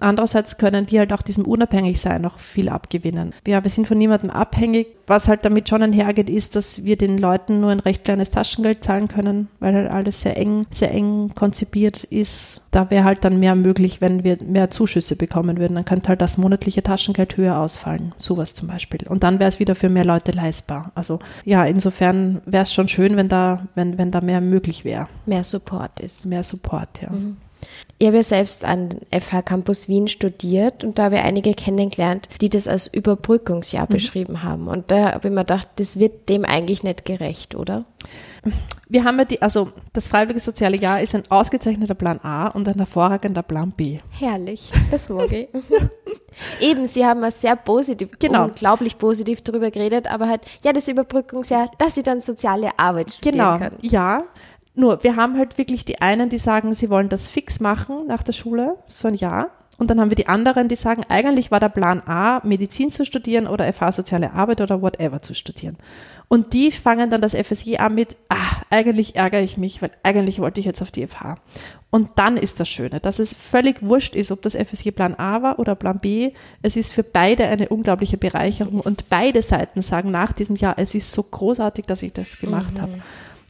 Andererseits 0.00 0.58
können 0.58 0.90
wir 0.90 1.00
halt 1.00 1.12
auch 1.12 1.22
diesem 1.22 1.44
Unabhängigsein 1.44 2.22
noch 2.22 2.38
viel 2.38 2.68
abgewinnen. 2.68 3.32
Ja, 3.46 3.62
wir 3.62 3.70
sind 3.70 3.86
von 3.86 3.98
niemandem 3.98 4.30
abhängig. 4.30 4.88
Was 5.06 5.28
halt 5.28 5.44
damit 5.44 5.68
schon 5.68 5.82
einhergeht, 5.82 6.30
ist, 6.30 6.56
dass 6.56 6.84
wir 6.84 6.96
den 6.96 7.18
Leuten 7.18 7.60
nur 7.60 7.70
ein 7.70 7.80
recht 7.80 8.04
kleines 8.04 8.30
Taschengeld 8.30 8.82
zahlen 8.82 9.08
können, 9.08 9.48
weil 9.60 9.74
halt 9.74 9.92
alles 9.92 10.22
sehr 10.22 10.38
eng, 10.38 10.66
sehr 10.70 10.92
eng 10.92 11.32
konzipiert 11.34 12.04
ist. 12.04 12.62
Da 12.70 12.90
wäre 12.90 13.04
halt 13.04 13.22
dann 13.22 13.38
mehr 13.38 13.54
möglich, 13.54 14.00
wenn 14.00 14.24
wir 14.24 14.38
mehr 14.42 14.70
Zuschüsse 14.70 15.16
bekommen 15.16 15.58
würden. 15.58 15.74
Dann 15.74 15.84
könnte 15.84 16.08
halt 16.08 16.22
das 16.22 16.38
monatliche 16.38 16.82
Taschengeld 16.82 17.36
höher 17.36 17.58
ausfallen. 17.58 18.14
Sowas 18.16 18.54
zum 18.54 18.68
Beispiel. 18.68 19.00
Und 19.06 19.22
dann 19.24 19.38
wäre 19.38 19.48
es 19.48 19.60
wieder 19.60 19.74
für 19.74 19.90
mehr 19.90 20.06
Leute 20.06 20.32
leistbar. 20.32 20.90
Also 20.94 21.18
ja, 21.44 21.64
insofern 21.64 22.40
wäre 22.46 22.62
es 22.62 22.72
schon 22.72 22.88
schön, 22.88 23.16
wenn 23.16 23.28
da, 23.28 23.66
wenn, 23.74 23.98
wenn 23.98 24.10
da 24.10 24.22
mehr 24.22 24.40
möglich 24.40 24.84
wäre. 24.86 25.06
Mehr 25.26 25.44
Support 25.44 26.00
ist. 26.00 26.24
Mehr 26.24 26.42
Support, 26.42 27.02
ja. 27.02 27.10
Mhm. 27.10 27.36
Ich 27.98 28.06
habe 28.06 28.16
ja 28.16 28.22
selbst 28.22 28.64
an 28.64 28.88
FH 29.12 29.42
Campus 29.42 29.88
Wien 29.88 30.08
studiert 30.08 30.84
und 30.84 30.98
da 30.98 31.04
habe 31.04 31.16
ich 31.16 31.22
einige 31.22 31.54
kennengelernt, 31.54 32.28
die 32.40 32.48
das 32.48 32.66
als 32.66 32.86
Überbrückungsjahr 32.86 33.84
mhm. 33.84 33.92
beschrieben 33.92 34.42
haben. 34.42 34.68
Und 34.68 34.90
da 34.90 35.12
habe 35.12 35.28
ich 35.28 35.34
mir 35.34 35.40
gedacht, 35.40 35.68
das 35.76 35.98
wird 35.98 36.28
dem 36.28 36.44
eigentlich 36.44 36.82
nicht 36.82 37.04
gerecht, 37.04 37.54
oder? 37.54 37.84
Wir 38.88 39.04
haben 39.04 39.18
ja 39.18 39.24
die, 39.24 39.40
also 39.40 39.70
das 39.92 40.08
freiwillige 40.08 40.40
soziale 40.40 40.76
Jahr 40.76 41.00
ist 41.00 41.14
ein 41.14 41.22
ausgezeichneter 41.30 41.94
Plan 41.94 42.20
A 42.22 42.48
und 42.48 42.68
ein 42.68 42.76
hervorragender 42.76 43.42
Plan 43.42 43.72
B. 43.74 44.00
Herrlich, 44.10 44.70
das 44.90 45.08
mag 45.08 45.32
ich. 45.32 45.48
Eben, 46.60 46.86
Sie 46.86 47.06
haben 47.06 47.22
ja 47.22 47.30
sehr 47.30 47.56
positiv, 47.56 48.10
genau. 48.18 48.44
unglaublich 48.44 48.98
positiv 48.98 49.40
darüber 49.42 49.70
geredet, 49.70 50.10
aber 50.10 50.28
halt, 50.28 50.42
ja, 50.64 50.72
das 50.72 50.88
Überbrückungsjahr, 50.88 51.70
dass 51.78 51.94
Sie 51.94 52.02
dann 52.02 52.20
soziale 52.20 52.78
Arbeit 52.78 53.12
studieren 53.12 53.34
genau. 53.34 53.58
können. 53.58 53.78
Ja, 53.80 54.24
nur, 54.74 55.04
wir 55.04 55.16
haben 55.16 55.38
halt 55.38 55.56
wirklich 55.56 55.84
die 55.84 56.00
einen, 56.00 56.28
die 56.28 56.38
sagen, 56.38 56.74
sie 56.74 56.90
wollen 56.90 57.08
das 57.08 57.28
fix 57.28 57.60
machen 57.60 58.06
nach 58.06 58.22
der 58.22 58.32
Schule, 58.32 58.76
so 58.88 59.08
ein 59.08 59.14
Jahr. 59.14 59.50
Und 59.76 59.90
dann 59.90 60.00
haben 60.00 60.10
wir 60.10 60.16
die 60.16 60.28
anderen, 60.28 60.68
die 60.68 60.76
sagen, 60.76 61.02
eigentlich 61.08 61.50
war 61.50 61.58
der 61.58 61.68
Plan 61.68 62.00
A, 62.06 62.40
Medizin 62.44 62.92
zu 62.92 63.04
studieren 63.04 63.46
oder 63.48 63.72
FH 63.72 63.92
Soziale 63.92 64.32
Arbeit 64.32 64.60
oder 64.60 64.82
whatever 64.82 65.20
zu 65.20 65.34
studieren. 65.34 65.76
Und 66.28 66.52
die 66.52 66.70
fangen 66.70 67.10
dann 67.10 67.20
das 67.20 67.34
FSJ 67.34 67.76
an 67.78 67.94
mit, 67.94 68.16
ah, 68.28 68.62
eigentlich 68.70 69.16
ärgere 69.16 69.42
ich 69.42 69.56
mich, 69.56 69.82
weil 69.82 69.90
eigentlich 70.02 70.38
wollte 70.38 70.60
ich 70.60 70.66
jetzt 70.66 70.80
auf 70.80 70.90
die 70.90 71.06
FH. 71.06 71.36
Und 71.90 72.12
dann 72.16 72.36
ist 72.36 72.60
das 72.60 72.68
Schöne, 72.68 72.98
dass 72.98 73.18
es 73.18 73.34
völlig 73.34 73.82
wurscht 73.82 74.14
ist, 74.14 74.32
ob 74.32 74.42
das 74.42 74.54
FSJ 74.54 74.90
Plan 74.90 75.14
A 75.14 75.42
war 75.42 75.58
oder 75.58 75.74
Plan 75.74 75.98
B. 76.00 76.32
Es 76.62 76.76
ist 76.76 76.92
für 76.92 77.04
beide 77.04 77.44
eine 77.46 77.68
unglaubliche 77.68 78.16
Bereicherung 78.16 78.76
yes. 78.76 78.86
und 78.86 79.10
beide 79.10 79.42
Seiten 79.42 79.82
sagen 79.82 80.10
nach 80.10 80.32
diesem 80.32 80.56
Jahr, 80.56 80.74
es 80.78 80.94
ist 80.94 81.12
so 81.12 81.22
großartig, 81.22 81.86
dass 81.86 82.02
ich 82.02 82.12
das 82.12 82.38
gemacht 82.38 82.74
mhm. 82.78 82.80
habe. 82.80 82.92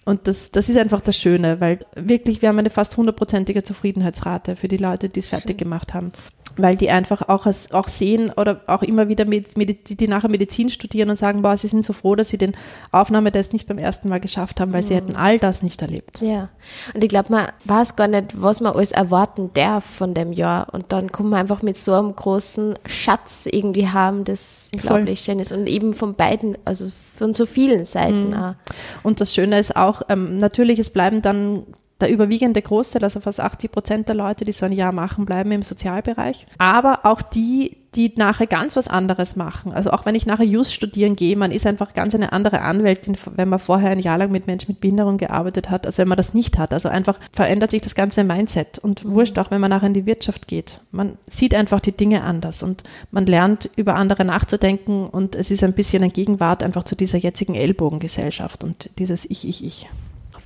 Und 0.05 0.29
das, 0.29 0.51
das 0.51 0.69
ist 0.69 0.77
einfach 0.77 1.01
das 1.01 1.17
Schöne, 1.17 1.61
weil 1.61 1.81
wirklich, 1.95 2.43
wir 2.43 2.51
haben 2.51 2.59
eine 2.59 2.71
fast 2.71 2.97
hundertprozentige 2.97 3.63
Zufriedenheitsrate 3.63 4.57
für 4.57 4.69
die 4.69 4.77
Leute, 4.77 5.09
die 5.09 5.21
es 5.21 5.29
fertig 5.29 5.59
gemacht 5.59 5.95
haben 5.95 6.13
weil 6.57 6.77
die 6.77 6.91
einfach 6.91 7.29
auch, 7.29 7.47
auch 7.47 7.89
sehen 7.89 8.31
oder 8.37 8.61
auch 8.67 8.83
immer 8.83 9.09
wieder, 9.09 9.25
mit, 9.25 9.57
mit, 9.57 10.01
die 10.01 10.09
nachher 10.09 10.31
Medizin 10.31 10.71
studieren 10.71 11.11
und 11.11 11.17
sagen, 11.17 11.43
boah, 11.43 11.57
sie 11.57 11.69
sind 11.69 11.85
so 11.85 11.93
froh, 11.93 12.15
dass 12.15 12.29
sie 12.29 12.39
den 12.39 12.53
Aufnahmetest 12.93 13.53
nicht 13.53 13.67
beim 13.67 13.79
ersten 13.79 14.09
Mal 14.09 14.21
geschafft 14.21 14.61
haben, 14.61 14.73
weil 14.73 14.83
mhm. 14.83 14.87
sie 14.87 14.95
hätten 14.95 15.17
all 15.17 15.39
das 15.39 15.63
nicht 15.63 15.83
erlebt. 15.83 16.21
Ja, 16.21 16.49
und 16.95 17.03
ich 17.03 17.09
glaube, 17.09 17.33
man 17.33 17.47
weiß 17.65 17.97
gar 17.97 18.09
nicht, 18.09 18.41
was 18.41 18.61
man 18.61 18.75
alles 18.75 18.93
erwarten 18.93 19.51
darf 19.55 19.85
von 19.85 20.15
dem 20.15 20.33
Jahr 20.33 20.73
und 20.73 20.93
dann 20.93 21.13
kommt 21.13 21.31
man 21.31 21.41
einfach 21.41 21.63
mit 21.63 21.77
so 21.77 21.95
einem 21.95 22.15
großen 22.15 22.75
Schatz 22.87 23.47
irgendwie 23.51 23.89
haben, 23.89 24.25
das 24.25 24.71
unglaublich 24.75 25.21
schön 25.21 25.39
ist 25.39 25.53
und 25.53 25.67
eben 25.69 25.93
von 25.93 26.15
beiden, 26.15 26.57
also 26.65 26.91
von 27.15 27.33
so 27.33 27.47
vielen 27.47 27.85
Seiten 27.85 28.29
mhm. 28.29 28.35
auch. 28.35 28.55
Und 29.03 29.21
das 29.21 29.35
Schöne 29.35 29.59
ist 29.59 29.77
auch, 29.77 30.03
ähm, 30.09 30.39
natürlich, 30.39 30.79
es 30.79 30.91
bleiben 30.91 31.23
dann 31.23 31.65
der 32.01 32.11
überwiegende 32.11 32.61
Großteil, 32.61 33.05
also 33.05 33.21
fast 33.21 33.41
80 33.41 33.71
Prozent 33.71 34.09
der 34.09 34.17
Leute, 34.17 34.45
die 34.45 34.53
so 34.53 34.67
ein 34.67 34.73
Jahr 34.73 34.93
machen, 34.93 35.27
bleiben 35.27 35.53
im 35.53 35.63
Sozialbereich. 35.63 36.47
Aber 36.59 37.01
auch 37.05 37.23
die, 37.23 37.77
die 37.95 38.13
nachher 38.17 38.49
ganz 38.49 38.75
was 38.75 38.89
anderes 38.89 39.37
machen. 39.37 39.73
Also 39.73 39.93
auch 39.93 40.05
wenn 40.05 40.17
ich 40.17 40.27
nachher 40.27 40.45
Just 40.45 40.75
studieren 40.75 41.15
gehe, 41.15 41.37
man 41.37 41.53
ist 41.53 41.67
einfach 41.67 41.95
ganz 41.95 42.15
eine 42.15 42.33
andere 42.33 42.63
Anwältin, 42.63 43.17
wenn 43.37 43.49
man 43.49 43.61
vorher 43.61 43.91
ein 43.91 44.01
Jahr 44.01 44.19
lang 44.19 44.33
mit 44.33 44.49
Menschen 44.49 44.73
mit 44.73 44.81
Behinderung 44.81 45.19
gearbeitet 45.19 45.71
hat, 45.71 45.87
als 45.87 45.99
wenn 45.99 46.09
man 46.09 46.17
das 46.17 46.35
nicht 46.35 46.59
hat. 46.59 46.75
Also 46.75 46.89
einfach 46.89 47.21
verändert 47.33 47.71
sich 47.71 47.81
das 47.81 47.95
ganze 47.95 48.25
Mindset 48.25 48.79
und 48.81 49.05
wurscht 49.05 49.39
auch, 49.39 49.53
wenn 49.53 49.61
man 49.61 49.71
nachher 49.71 49.87
in 49.87 49.95
die 49.95 50.07
Wirtschaft 50.07 50.49
geht. 50.49 50.81
Man 50.91 51.17
sieht 51.31 51.55
einfach 51.55 51.79
die 51.79 51.93
Dinge 51.93 52.25
anders 52.25 52.65
und 52.65 52.83
man 53.13 53.27
lernt 53.27 53.71
über 53.77 53.95
andere 53.95 54.25
nachzudenken 54.25 55.07
und 55.07 55.37
es 55.37 55.53
ist 55.53 55.63
ein 55.63 55.75
bisschen 55.75 56.03
ein 56.03 56.13
Gegenwart 56.13 56.65
einfach 56.65 56.83
zu 56.83 56.97
dieser 56.97 57.19
jetzigen 57.19 57.55
Ellbogengesellschaft 57.55 58.65
und 58.65 58.91
dieses 58.99 59.31
Ich, 59.31 59.47
Ich, 59.47 59.65
Ich 59.65 59.89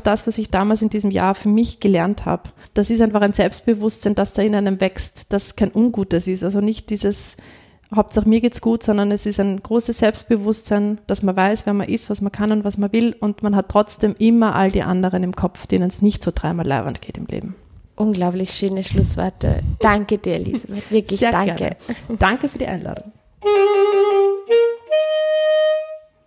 das, 0.03 0.27
was 0.27 0.39
ich 0.39 0.51
damals 0.51 0.83
in 0.83 0.91
diesem 0.91 1.11
Jahr 1.11 1.35
für 1.35 1.49
mich 1.49 1.81
gelernt 1.81 2.25
habe. 2.27 2.51
Das 2.75 2.91
ist 2.91 3.01
einfach 3.01 3.21
ein 3.21 3.33
Selbstbewusstsein, 3.33 4.15
das 4.15 4.33
da 4.33 4.43
in 4.43 4.55
einem 4.55 4.81
wächst, 4.81 5.33
das 5.33 5.57
kein 5.57 5.73
Ungutes 5.75 6.27
ist. 6.27 6.45
Also 6.45 6.61
nicht 6.61 6.91
dieses 6.91 7.37
Hauptsache 7.95 8.29
mir 8.29 8.41
geht's 8.41 8.61
gut, 8.61 8.83
sondern 8.83 9.11
es 9.11 9.25
ist 9.25 9.41
ein 9.41 9.63
großes 9.63 9.99
Selbstbewusstsein, 9.99 10.99
dass 11.07 11.23
man 11.23 11.37
weiß, 11.37 11.65
wer 11.65 11.73
man 11.73 11.89
ist, 11.89 12.11
was 12.11 12.21
man 12.21 12.33
kann 12.33 12.53
und 12.53 12.65
was 12.65 12.77
man 12.77 12.93
will 12.93 13.17
und 13.19 13.43
man 13.43 13.57
hat 13.57 13.71
trotzdem 13.71 14.15
immer 14.19 14.55
all 14.55 14.71
die 14.71 14.83
anderen 14.83 15.23
im 15.23 15.35
Kopf, 15.35 15.67
denen 15.67 15.89
es 15.89 16.03
nicht 16.03 16.23
so 16.23 16.31
dreimal 16.35 16.67
leibend 16.67 17.01
geht 17.01 17.17
im 17.17 17.27
Leben. 17.27 17.57
Unglaublich 17.97 18.51
schöne 18.51 18.85
Schlussworte. 18.85 19.61
Danke 19.81 20.19
dir, 20.19 20.35
Elisabeth. 20.35 20.91
Wirklich 20.91 21.21
Sehr 21.21 21.33
danke. 21.33 21.55
Gerne. 21.55 21.77
Danke 22.19 22.49
für 22.49 22.59
die 22.59 22.67
Einladung. 22.67 23.13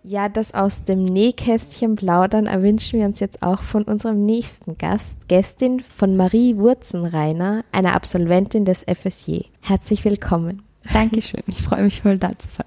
Ja, 0.04 0.28
das 0.28 0.52
aus 0.52 0.84
dem 0.84 1.04
Nähkästchen 1.04 1.94
plaudern 1.94 2.46
erwünschen 2.46 2.98
wir 2.98 3.06
uns 3.06 3.20
jetzt 3.20 3.40
auch 3.40 3.62
von 3.62 3.84
unserem 3.84 4.26
nächsten 4.26 4.76
Gast, 4.76 5.28
Gästin 5.28 5.78
von 5.78 6.16
Marie 6.16 6.56
Wurzenreiner, 6.56 7.64
einer 7.70 7.94
Absolventin 7.94 8.64
des 8.64 8.82
FSJ. 8.82 9.42
Herzlich 9.60 10.04
willkommen. 10.04 10.64
Dankeschön, 10.92 11.44
ich 11.46 11.62
freue 11.62 11.84
mich 11.84 12.02
voll 12.02 12.18
da 12.18 12.36
zu 12.36 12.48
sein. 12.48 12.66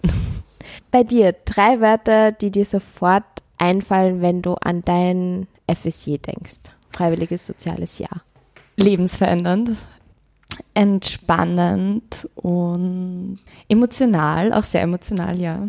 Bei 0.92 1.04
dir 1.04 1.36
drei 1.44 1.82
Wörter, 1.82 2.32
die 2.32 2.52
dir 2.52 2.64
sofort 2.64 3.26
einfallen, 3.58 4.22
wenn 4.22 4.42
du 4.42 4.54
an 4.54 4.82
dein 4.86 5.48
FSJ 5.70 6.20
denkst. 6.20 6.72
Freiwilliges 6.92 7.46
soziales 7.46 8.00
Jahr. 8.00 8.22
Lebensverändernd, 8.78 9.72
entspannend 10.74 12.30
und 12.36 13.40
emotional, 13.68 14.54
auch 14.54 14.64
sehr 14.64 14.84
emotional, 14.84 15.38
ja. 15.38 15.68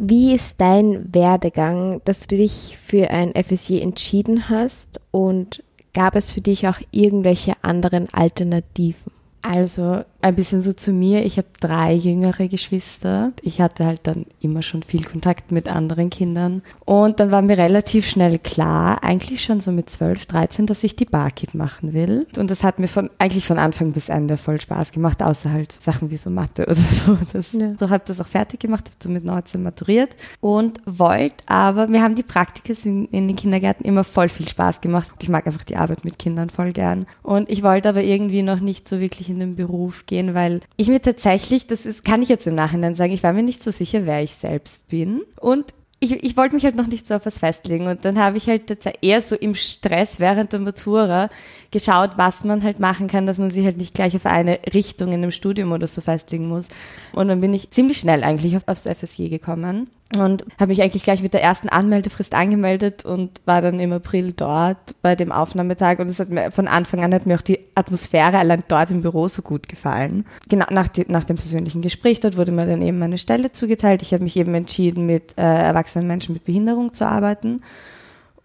Wie 0.00 0.32
ist 0.32 0.60
dein 0.60 1.12
Werdegang, 1.12 2.00
dass 2.04 2.28
du 2.28 2.36
dich 2.36 2.78
für 2.80 3.10
ein 3.10 3.32
FSJ 3.34 3.80
entschieden 3.80 4.48
hast 4.48 5.00
und 5.10 5.64
gab 5.92 6.14
es 6.14 6.30
für 6.30 6.40
dich 6.40 6.68
auch 6.68 6.78
irgendwelche 6.92 7.54
anderen 7.62 8.08
Alternativen? 8.14 9.17
Also 9.42 10.04
ein 10.20 10.34
bisschen 10.34 10.62
so 10.62 10.72
zu 10.72 10.92
mir. 10.92 11.24
Ich 11.24 11.36
habe 11.36 11.46
drei 11.60 11.92
jüngere 11.92 12.48
Geschwister. 12.48 13.32
Ich 13.42 13.60
hatte 13.60 13.86
halt 13.86 14.00
dann 14.02 14.26
immer 14.40 14.62
schon 14.62 14.82
viel 14.82 15.04
Kontakt 15.04 15.52
mit 15.52 15.68
anderen 15.68 16.10
Kindern. 16.10 16.62
Und 16.84 17.20
dann 17.20 17.30
war 17.30 17.40
mir 17.40 17.56
relativ 17.56 18.08
schnell 18.08 18.40
klar, 18.40 19.04
eigentlich 19.04 19.44
schon 19.44 19.60
so 19.60 19.70
mit 19.70 19.88
12, 19.88 20.26
13, 20.26 20.66
dass 20.66 20.82
ich 20.82 20.96
die 20.96 21.04
Barkeep 21.04 21.54
machen 21.54 21.92
will. 21.92 22.26
Und 22.36 22.50
das 22.50 22.64
hat 22.64 22.80
mir 22.80 22.88
von, 22.88 23.10
eigentlich 23.18 23.46
von 23.46 23.58
Anfang 23.58 23.92
bis 23.92 24.08
Ende 24.08 24.36
voll 24.36 24.60
Spaß 24.60 24.90
gemacht, 24.90 25.22
außer 25.22 25.52
halt 25.52 25.70
Sachen 25.70 26.10
wie 26.10 26.16
so 26.16 26.30
Mathe 26.30 26.62
oder 26.64 26.74
so. 26.74 27.16
Das, 27.32 27.52
ja. 27.52 27.76
So 27.78 27.90
habe 27.90 28.02
das 28.06 28.20
auch 28.20 28.26
fertig 28.26 28.58
gemacht, 28.58 28.86
habe 28.86 28.96
so 29.00 29.08
mit 29.08 29.24
19 29.24 29.62
maturiert 29.62 30.16
und 30.40 30.80
wollte 30.84 31.36
aber, 31.46 31.86
mir 31.86 32.02
haben 32.02 32.16
die 32.16 32.24
Praktika 32.24 32.74
in, 32.84 33.06
in 33.06 33.28
den 33.28 33.36
Kindergärten 33.36 33.86
immer 33.86 34.02
voll 34.02 34.28
viel 34.28 34.48
Spaß 34.48 34.80
gemacht. 34.80 35.08
Ich 35.22 35.28
mag 35.28 35.46
einfach 35.46 35.64
die 35.64 35.76
Arbeit 35.76 36.04
mit 36.04 36.18
Kindern 36.18 36.50
voll 36.50 36.72
gern. 36.72 37.06
Und 37.22 37.48
ich 37.48 37.62
wollte 37.62 37.88
aber 37.88 38.02
irgendwie 38.02 38.42
noch 38.42 38.60
nicht 38.60 38.88
so 38.88 38.98
wirklich 38.98 39.27
in 39.30 39.38
den 39.38 39.56
Beruf 39.56 40.06
gehen, 40.06 40.34
weil 40.34 40.60
ich 40.76 40.88
mir 40.88 41.00
tatsächlich, 41.00 41.66
das 41.66 41.86
ist, 41.86 42.04
kann 42.04 42.22
ich 42.22 42.28
jetzt 42.28 42.46
im 42.46 42.54
Nachhinein 42.54 42.94
sagen, 42.94 43.12
ich 43.12 43.22
war 43.22 43.32
mir 43.32 43.42
nicht 43.42 43.62
so 43.62 43.70
sicher, 43.70 44.06
wer 44.06 44.22
ich 44.22 44.34
selbst 44.34 44.88
bin. 44.88 45.22
Und 45.40 45.74
ich, 46.00 46.22
ich 46.22 46.36
wollte 46.36 46.54
mich 46.54 46.64
halt 46.64 46.76
noch 46.76 46.86
nicht 46.86 47.06
so 47.06 47.16
auf 47.16 47.26
was 47.26 47.40
festlegen 47.40 47.88
und 47.88 48.04
dann 48.04 48.18
habe 48.18 48.36
ich 48.36 48.48
halt 48.48 48.78
eher 49.02 49.20
so 49.20 49.34
im 49.34 49.54
Stress 49.54 50.20
während 50.20 50.52
der 50.52 50.60
Matura 50.60 51.28
geschaut, 51.70 52.16
was 52.16 52.44
man 52.44 52.62
halt 52.62 52.80
machen 52.80 53.08
kann, 53.08 53.26
dass 53.26 53.38
man 53.38 53.50
sich 53.50 53.64
halt 53.64 53.76
nicht 53.76 53.94
gleich 53.94 54.16
auf 54.16 54.26
eine 54.26 54.58
Richtung 54.72 55.08
in 55.08 55.22
einem 55.22 55.30
Studium 55.30 55.72
oder 55.72 55.86
so 55.86 56.00
festlegen 56.00 56.48
muss. 56.48 56.68
Und 57.12 57.28
dann 57.28 57.40
bin 57.40 57.52
ich 57.52 57.70
ziemlich 57.70 57.98
schnell 57.98 58.24
eigentlich 58.24 58.56
auf, 58.56 58.62
aufs 58.66 58.88
FSJ 58.88 59.28
gekommen 59.28 59.88
und 60.16 60.44
habe 60.58 60.68
mich 60.68 60.82
eigentlich 60.82 61.02
gleich 61.02 61.22
mit 61.22 61.34
der 61.34 61.42
ersten 61.42 61.68
Anmeldefrist 61.68 62.34
angemeldet 62.34 63.04
und 63.04 63.42
war 63.44 63.60
dann 63.60 63.78
im 63.78 63.92
April 63.92 64.32
dort 64.32 64.94
bei 65.02 65.14
dem 65.14 65.30
Aufnahmetag 65.30 65.98
und 65.98 66.08
es 66.08 66.18
hat 66.18 66.30
mir 66.30 66.50
von 66.50 66.66
Anfang 66.66 67.04
an 67.04 67.12
hat 67.12 67.26
mir 67.26 67.34
auch 67.34 67.42
die 67.42 67.58
Atmosphäre 67.74 68.38
allein 68.38 68.64
dort 68.68 68.90
im 68.90 69.02
Büro 69.02 69.28
so 69.28 69.42
gut 69.42 69.68
gefallen. 69.68 70.24
Genau 70.48 70.66
nach, 70.70 70.88
die, 70.88 71.04
nach 71.08 71.24
dem 71.24 71.36
persönlichen 71.36 71.82
Gespräch 71.82 72.20
dort 72.20 72.38
wurde 72.38 72.52
mir 72.52 72.66
dann 72.66 72.80
eben 72.80 72.98
meine 72.98 73.18
Stelle 73.18 73.52
zugeteilt. 73.52 74.00
Ich 74.00 74.14
habe 74.14 74.24
mich 74.24 74.36
eben 74.36 74.54
entschieden, 74.54 75.04
mit 75.04 75.36
äh, 75.36 75.42
erwachsenen 75.42 76.06
Menschen 76.06 76.32
mit 76.32 76.44
Behinderung 76.44 76.94
zu 76.94 77.06
arbeiten. 77.06 77.60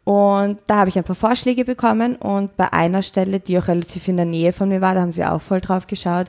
Und 0.05 0.59
da 0.67 0.77
habe 0.77 0.89
ich 0.89 0.97
ein 0.97 1.03
paar 1.05 1.15
Vorschläge 1.15 1.63
bekommen 1.63 2.17
und 2.17 2.57
bei 2.57 2.73
einer 2.73 3.01
Stelle, 3.01 3.39
die 3.39 3.57
auch 3.57 3.69
relativ 3.69 4.07
in 4.09 4.17
der 4.17 4.25
Nähe 4.25 4.51
von 4.51 4.67
mir 4.67 4.81
war, 4.81 4.95
da 4.95 5.01
haben 5.01 5.13
sie 5.13 5.23
auch 5.23 5.41
voll 5.41 5.61
drauf 5.61 5.87
geschaut, 5.87 6.27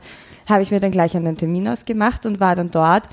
habe 0.48 0.62
ich 0.62 0.70
mir 0.70 0.78
dann 0.78 0.92
gleich 0.92 1.16
einen 1.16 1.36
Termin 1.36 1.68
ausgemacht 1.68 2.24
und 2.24 2.38
war 2.38 2.54
dann 2.54 2.70
dort 2.70 3.04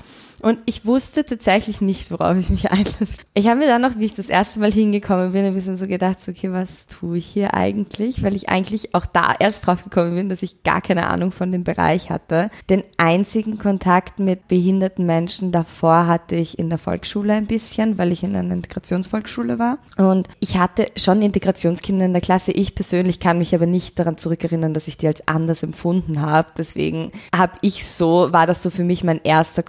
Und 0.42 0.58
ich 0.66 0.84
wusste 0.84 1.24
tatsächlich 1.24 1.80
nicht, 1.80 2.10
worauf 2.10 2.36
ich 2.36 2.50
mich 2.50 2.70
einlasse. 2.70 3.16
Ich 3.34 3.46
habe 3.46 3.60
mir 3.60 3.68
dann 3.68 3.82
noch, 3.82 3.98
wie 3.98 4.04
ich 4.04 4.14
das 4.14 4.28
erste 4.28 4.60
Mal 4.60 4.72
hingekommen 4.72 5.32
bin, 5.32 5.44
ein 5.44 5.54
bisschen 5.54 5.76
so 5.76 5.86
gedacht, 5.86 6.18
okay, 6.28 6.52
was 6.52 6.86
tue 6.86 7.18
ich 7.18 7.26
hier 7.26 7.54
eigentlich? 7.54 8.22
Weil 8.22 8.34
ich 8.34 8.48
eigentlich 8.48 8.94
auch 8.94 9.06
da 9.06 9.34
erst 9.38 9.66
drauf 9.66 9.84
gekommen 9.84 10.14
bin, 10.14 10.28
dass 10.28 10.42
ich 10.42 10.64
gar 10.64 10.80
keine 10.80 11.06
Ahnung 11.06 11.32
von 11.32 11.52
dem 11.52 11.64
Bereich 11.64 12.10
hatte. 12.10 12.50
Den 12.68 12.82
einzigen 12.98 13.58
Kontakt 13.58 14.18
mit 14.18 14.48
behinderten 14.48 15.06
Menschen 15.06 15.52
davor 15.52 16.06
hatte 16.06 16.34
ich 16.34 16.58
in 16.58 16.68
der 16.68 16.78
Volksschule 16.78 17.34
ein 17.34 17.46
bisschen, 17.46 17.96
weil 17.96 18.12
ich 18.12 18.24
in 18.24 18.34
einer 18.34 18.54
Integrationsvolksschule 18.54 19.58
war. 19.58 19.78
Und 19.96 20.28
ich 20.40 20.58
hatte 20.58 20.88
schon 20.96 21.22
Integrationskinder 21.22 22.06
in 22.06 22.12
der 22.12 22.22
Klasse. 22.22 22.50
Ich 22.52 22.74
persönlich 22.74 23.20
kann 23.20 23.38
mich 23.38 23.54
aber 23.54 23.66
nicht 23.66 23.98
daran 23.98 24.18
zurückerinnern, 24.18 24.74
dass 24.74 24.88
ich 24.88 24.96
die 24.96 25.06
als 25.06 25.26
anders 25.28 25.62
empfunden 25.62 26.20
habe. 26.20 26.48
Deswegen 26.58 27.12
habe 27.34 27.52
ich 27.62 27.86
so, 27.86 28.32
war 28.32 28.46
das 28.46 28.62
so 28.62 28.70
für 28.70 28.84
mich 28.84 29.04
mein 29.04 29.20
erster 29.22 29.62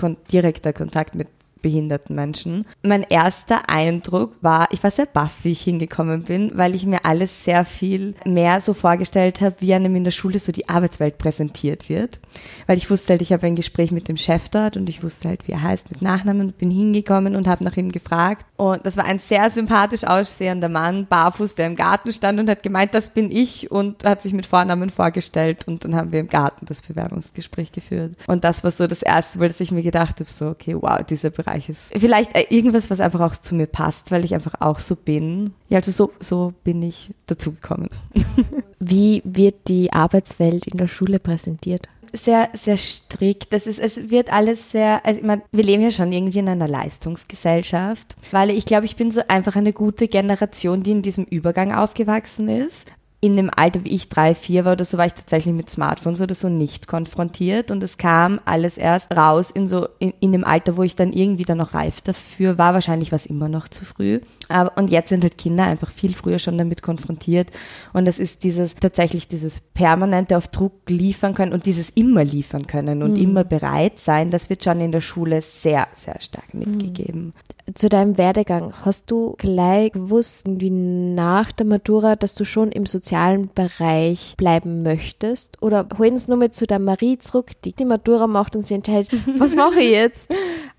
direkter 0.63 0.73
Kontakt 0.73 1.15
mit 1.15 1.27
behinderten 1.63 2.15
Menschen. 2.15 2.65
Mein 2.83 3.01
erster 3.01 3.67
Eindruck 3.69 4.35
war, 4.41 4.67
ich 4.71 4.83
war 4.83 4.91
sehr 4.91 5.07
baff, 5.07 5.37
wie 5.41 5.53
ich 5.53 5.61
hingekommen 5.61 6.23
bin, 6.23 6.51
weil 6.53 6.75
ich 6.75 6.85
mir 6.85 7.05
alles 7.05 7.43
sehr 7.43 7.65
viel 7.65 8.13
mehr 8.25 8.61
so 8.61 8.75
vorgestellt 8.75 9.41
habe, 9.41 9.55
wie 9.59 9.73
einem 9.73 9.95
in 9.95 10.03
der 10.03 10.11
Schule 10.11 10.37
so 10.37 10.51
die 10.51 10.69
Arbeitswelt 10.69 11.17
präsentiert 11.17 11.89
wird. 11.89 12.19
Weil 12.67 12.77
ich 12.77 12.91
wusste 12.91 13.13
halt, 13.13 13.23
ich 13.23 13.33
habe 13.33 13.47
ein 13.47 13.55
Gespräch 13.55 13.91
mit 13.91 14.07
dem 14.07 14.17
Chef 14.17 14.49
dort 14.49 14.77
und 14.77 14.87
ich 14.89 15.01
wusste 15.01 15.29
halt, 15.29 15.47
wie 15.47 15.53
er 15.53 15.63
heißt 15.63 15.89
mit 15.89 16.03
Nachnamen 16.03 16.51
bin 16.51 16.69
hingekommen 16.69 17.35
und 17.35 17.47
habe 17.47 17.63
nach 17.63 17.77
ihm 17.77 17.91
gefragt. 17.91 18.45
Und 18.57 18.85
das 18.85 18.97
war 18.97 19.05
ein 19.05 19.19
sehr 19.19 19.49
sympathisch 19.49 20.03
aussehender 20.03 20.69
Mann, 20.69 21.07
barfuß, 21.07 21.55
der 21.55 21.67
im 21.67 21.75
Garten 21.75 22.11
stand 22.11 22.39
und 22.39 22.49
hat 22.49 22.61
gemeint, 22.61 22.93
das 22.93 23.09
bin 23.09 23.31
ich 23.31 23.71
und 23.71 24.05
hat 24.05 24.21
sich 24.21 24.33
mit 24.33 24.45
Vornamen 24.45 24.89
vorgestellt 24.89 25.67
und 25.67 25.85
dann 25.85 25.95
haben 25.95 26.11
wir 26.11 26.19
im 26.19 26.27
Garten 26.27 26.65
das 26.65 26.81
Bewerbungsgespräch 26.81 27.71
geführt. 27.71 28.15
Und 28.27 28.43
das 28.43 28.63
war 28.63 28.71
so 28.71 28.85
das 28.85 29.01
erste, 29.01 29.39
weil 29.39 29.53
ich 29.57 29.71
mir 29.71 29.83
gedacht 29.83 30.19
habe, 30.19 30.29
so, 30.29 30.47
okay, 30.47 30.75
wow, 30.75 30.99
dieser 31.07 31.29
Bereich 31.29 31.52
Bereiches. 31.53 31.89
Vielleicht 31.95 32.35
äh, 32.35 32.45
irgendwas, 32.49 32.89
was 32.89 32.99
einfach 32.99 33.21
auch 33.21 33.35
zu 33.35 33.55
mir 33.55 33.67
passt, 33.67 34.11
weil 34.11 34.25
ich 34.25 34.33
einfach 34.33 34.55
auch 34.59 34.79
so 34.79 34.95
bin. 34.95 35.53
Ja, 35.69 35.77
also 35.77 35.91
so, 35.91 36.13
so 36.19 36.53
bin 36.63 36.81
ich 36.81 37.11
dazugekommen. 37.27 37.89
Wie 38.79 39.21
wird 39.25 39.67
die 39.67 39.93
Arbeitswelt 39.93 40.67
in 40.67 40.77
der 40.77 40.87
Schule 40.87 41.19
präsentiert? 41.19 41.87
sehr, 42.15 42.49
sehr 42.53 42.77
strikt. 42.77 43.53
Das 43.53 43.65
ist, 43.65 43.79
es 43.79 44.11
wird 44.11 44.31
alles 44.31 44.69
sehr, 44.69 45.03
also 45.03 45.19
ich 45.19 45.25
meine, 45.25 45.41
wir 45.51 45.63
leben 45.63 45.81
ja 45.81 45.89
schon 45.89 46.11
irgendwie 46.11 46.37
in 46.37 46.47
einer 46.47 46.67
Leistungsgesellschaft, 46.67 48.15
weil 48.29 48.51
ich 48.51 48.65
glaube, 48.65 48.85
ich 48.85 48.95
bin 48.95 49.09
so 49.09 49.21
einfach 49.27 49.55
eine 49.55 49.73
gute 49.73 50.07
Generation, 50.07 50.83
die 50.83 50.91
in 50.91 51.01
diesem 51.01 51.23
Übergang 51.23 51.73
aufgewachsen 51.73 52.49
ist 52.49 52.91
in 53.23 53.37
dem 53.37 53.49
Alter, 53.55 53.85
wie 53.85 53.95
ich 53.95 54.09
drei, 54.09 54.35
vier 54.35 54.65
war 54.65 54.73
oder 54.73 54.83
so, 54.83 54.97
war 54.97 55.05
ich 55.05 55.13
tatsächlich 55.13 55.55
mit 55.55 55.69
Smartphones 55.69 56.19
oder 56.19 56.35
so 56.35 56.49
nicht 56.49 56.87
konfrontiert 56.87 57.71
und 57.71 57.81
es 57.81 57.97
kam 57.97 58.41
alles 58.43 58.77
erst 58.77 59.15
raus 59.15 59.49
in 59.49 59.69
so, 59.69 59.87
in, 59.97 60.11
in 60.19 60.33
dem 60.33 60.43
Alter, 60.43 60.75
wo 60.75 60.83
ich 60.83 60.97
dann 60.97 61.13
irgendwie 61.13 61.45
dann 61.45 61.59
noch 61.59 61.73
reif 61.73 62.01
dafür 62.01 62.57
war. 62.57 62.73
Wahrscheinlich 62.73 63.13
war 63.13 63.15
es 63.15 63.25
immer 63.25 63.47
noch 63.47 63.69
zu 63.69 63.85
früh. 63.85 64.19
Aber, 64.53 64.77
und 64.77 64.89
jetzt 64.89 65.09
sind 65.09 65.23
halt 65.23 65.37
Kinder 65.37 65.65
einfach 65.65 65.89
viel 65.89 66.13
früher 66.13 66.39
schon 66.39 66.57
damit 66.57 66.81
konfrontiert 66.81 67.51
und 67.93 68.07
es 68.07 68.19
ist 68.19 68.43
dieses, 68.43 68.75
tatsächlich 68.75 69.27
dieses 69.27 69.59
permanente 69.59 70.37
auf 70.37 70.47
Druck 70.47 70.73
liefern 70.89 71.33
können 71.33 71.53
und 71.53 71.65
dieses 71.65 71.89
immer 71.91 72.23
liefern 72.23 72.67
können 72.67 73.03
und 73.03 73.11
mhm. 73.11 73.23
immer 73.23 73.43
bereit 73.43 73.99
sein, 73.99 74.31
das 74.31 74.49
wird 74.49 74.63
schon 74.63 74.81
in 74.81 74.91
der 74.91 75.01
Schule 75.01 75.41
sehr, 75.41 75.87
sehr 75.95 76.19
stark 76.19 76.53
mitgegeben. 76.53 77.33
Zu 77.73 77.89
deinem 77.89 78.17
Werdegang, 78.17 78.73
hast 78.83 79.09
du 79.11 79.35
gleich 79.37 79.91
gewusst, 79.91 80.45
wie 80.47 80.69
nach 80.69 81.51
der 81.51 81.65
Matura, 81.65 82.15
dass 82.15 82.35
du 82.35 82.45
schon 82.45 82.71
im 82.71 82.85
Sozialen 82.85 83.23
sozialen 83.23 83.49
Bereich 83.53 84.35
bleiben 84.37 84.83
möchtest? 84.83 85.61
Oder 85.61 85.87
holen 85.97 86.17
Sie 86.17 86.29
nur 86.29 86.37
mit 86.37 86.55
zu 86.55 86.65
der 86.65 86.79
Marie 86.79 87.17
zurück, 87.17 87.51
die 87.63 87.73
die 87.73 87.85
Matura 87.85 88.27
macht 88.27 88.55
und 88.55 88.65
sie 88.65 88.75
entscheidet, 88.75 89.11
was 89.39 89.55
mache 89.55 89.81
ich 89.81 89.91
jetzt? 89.91 90.33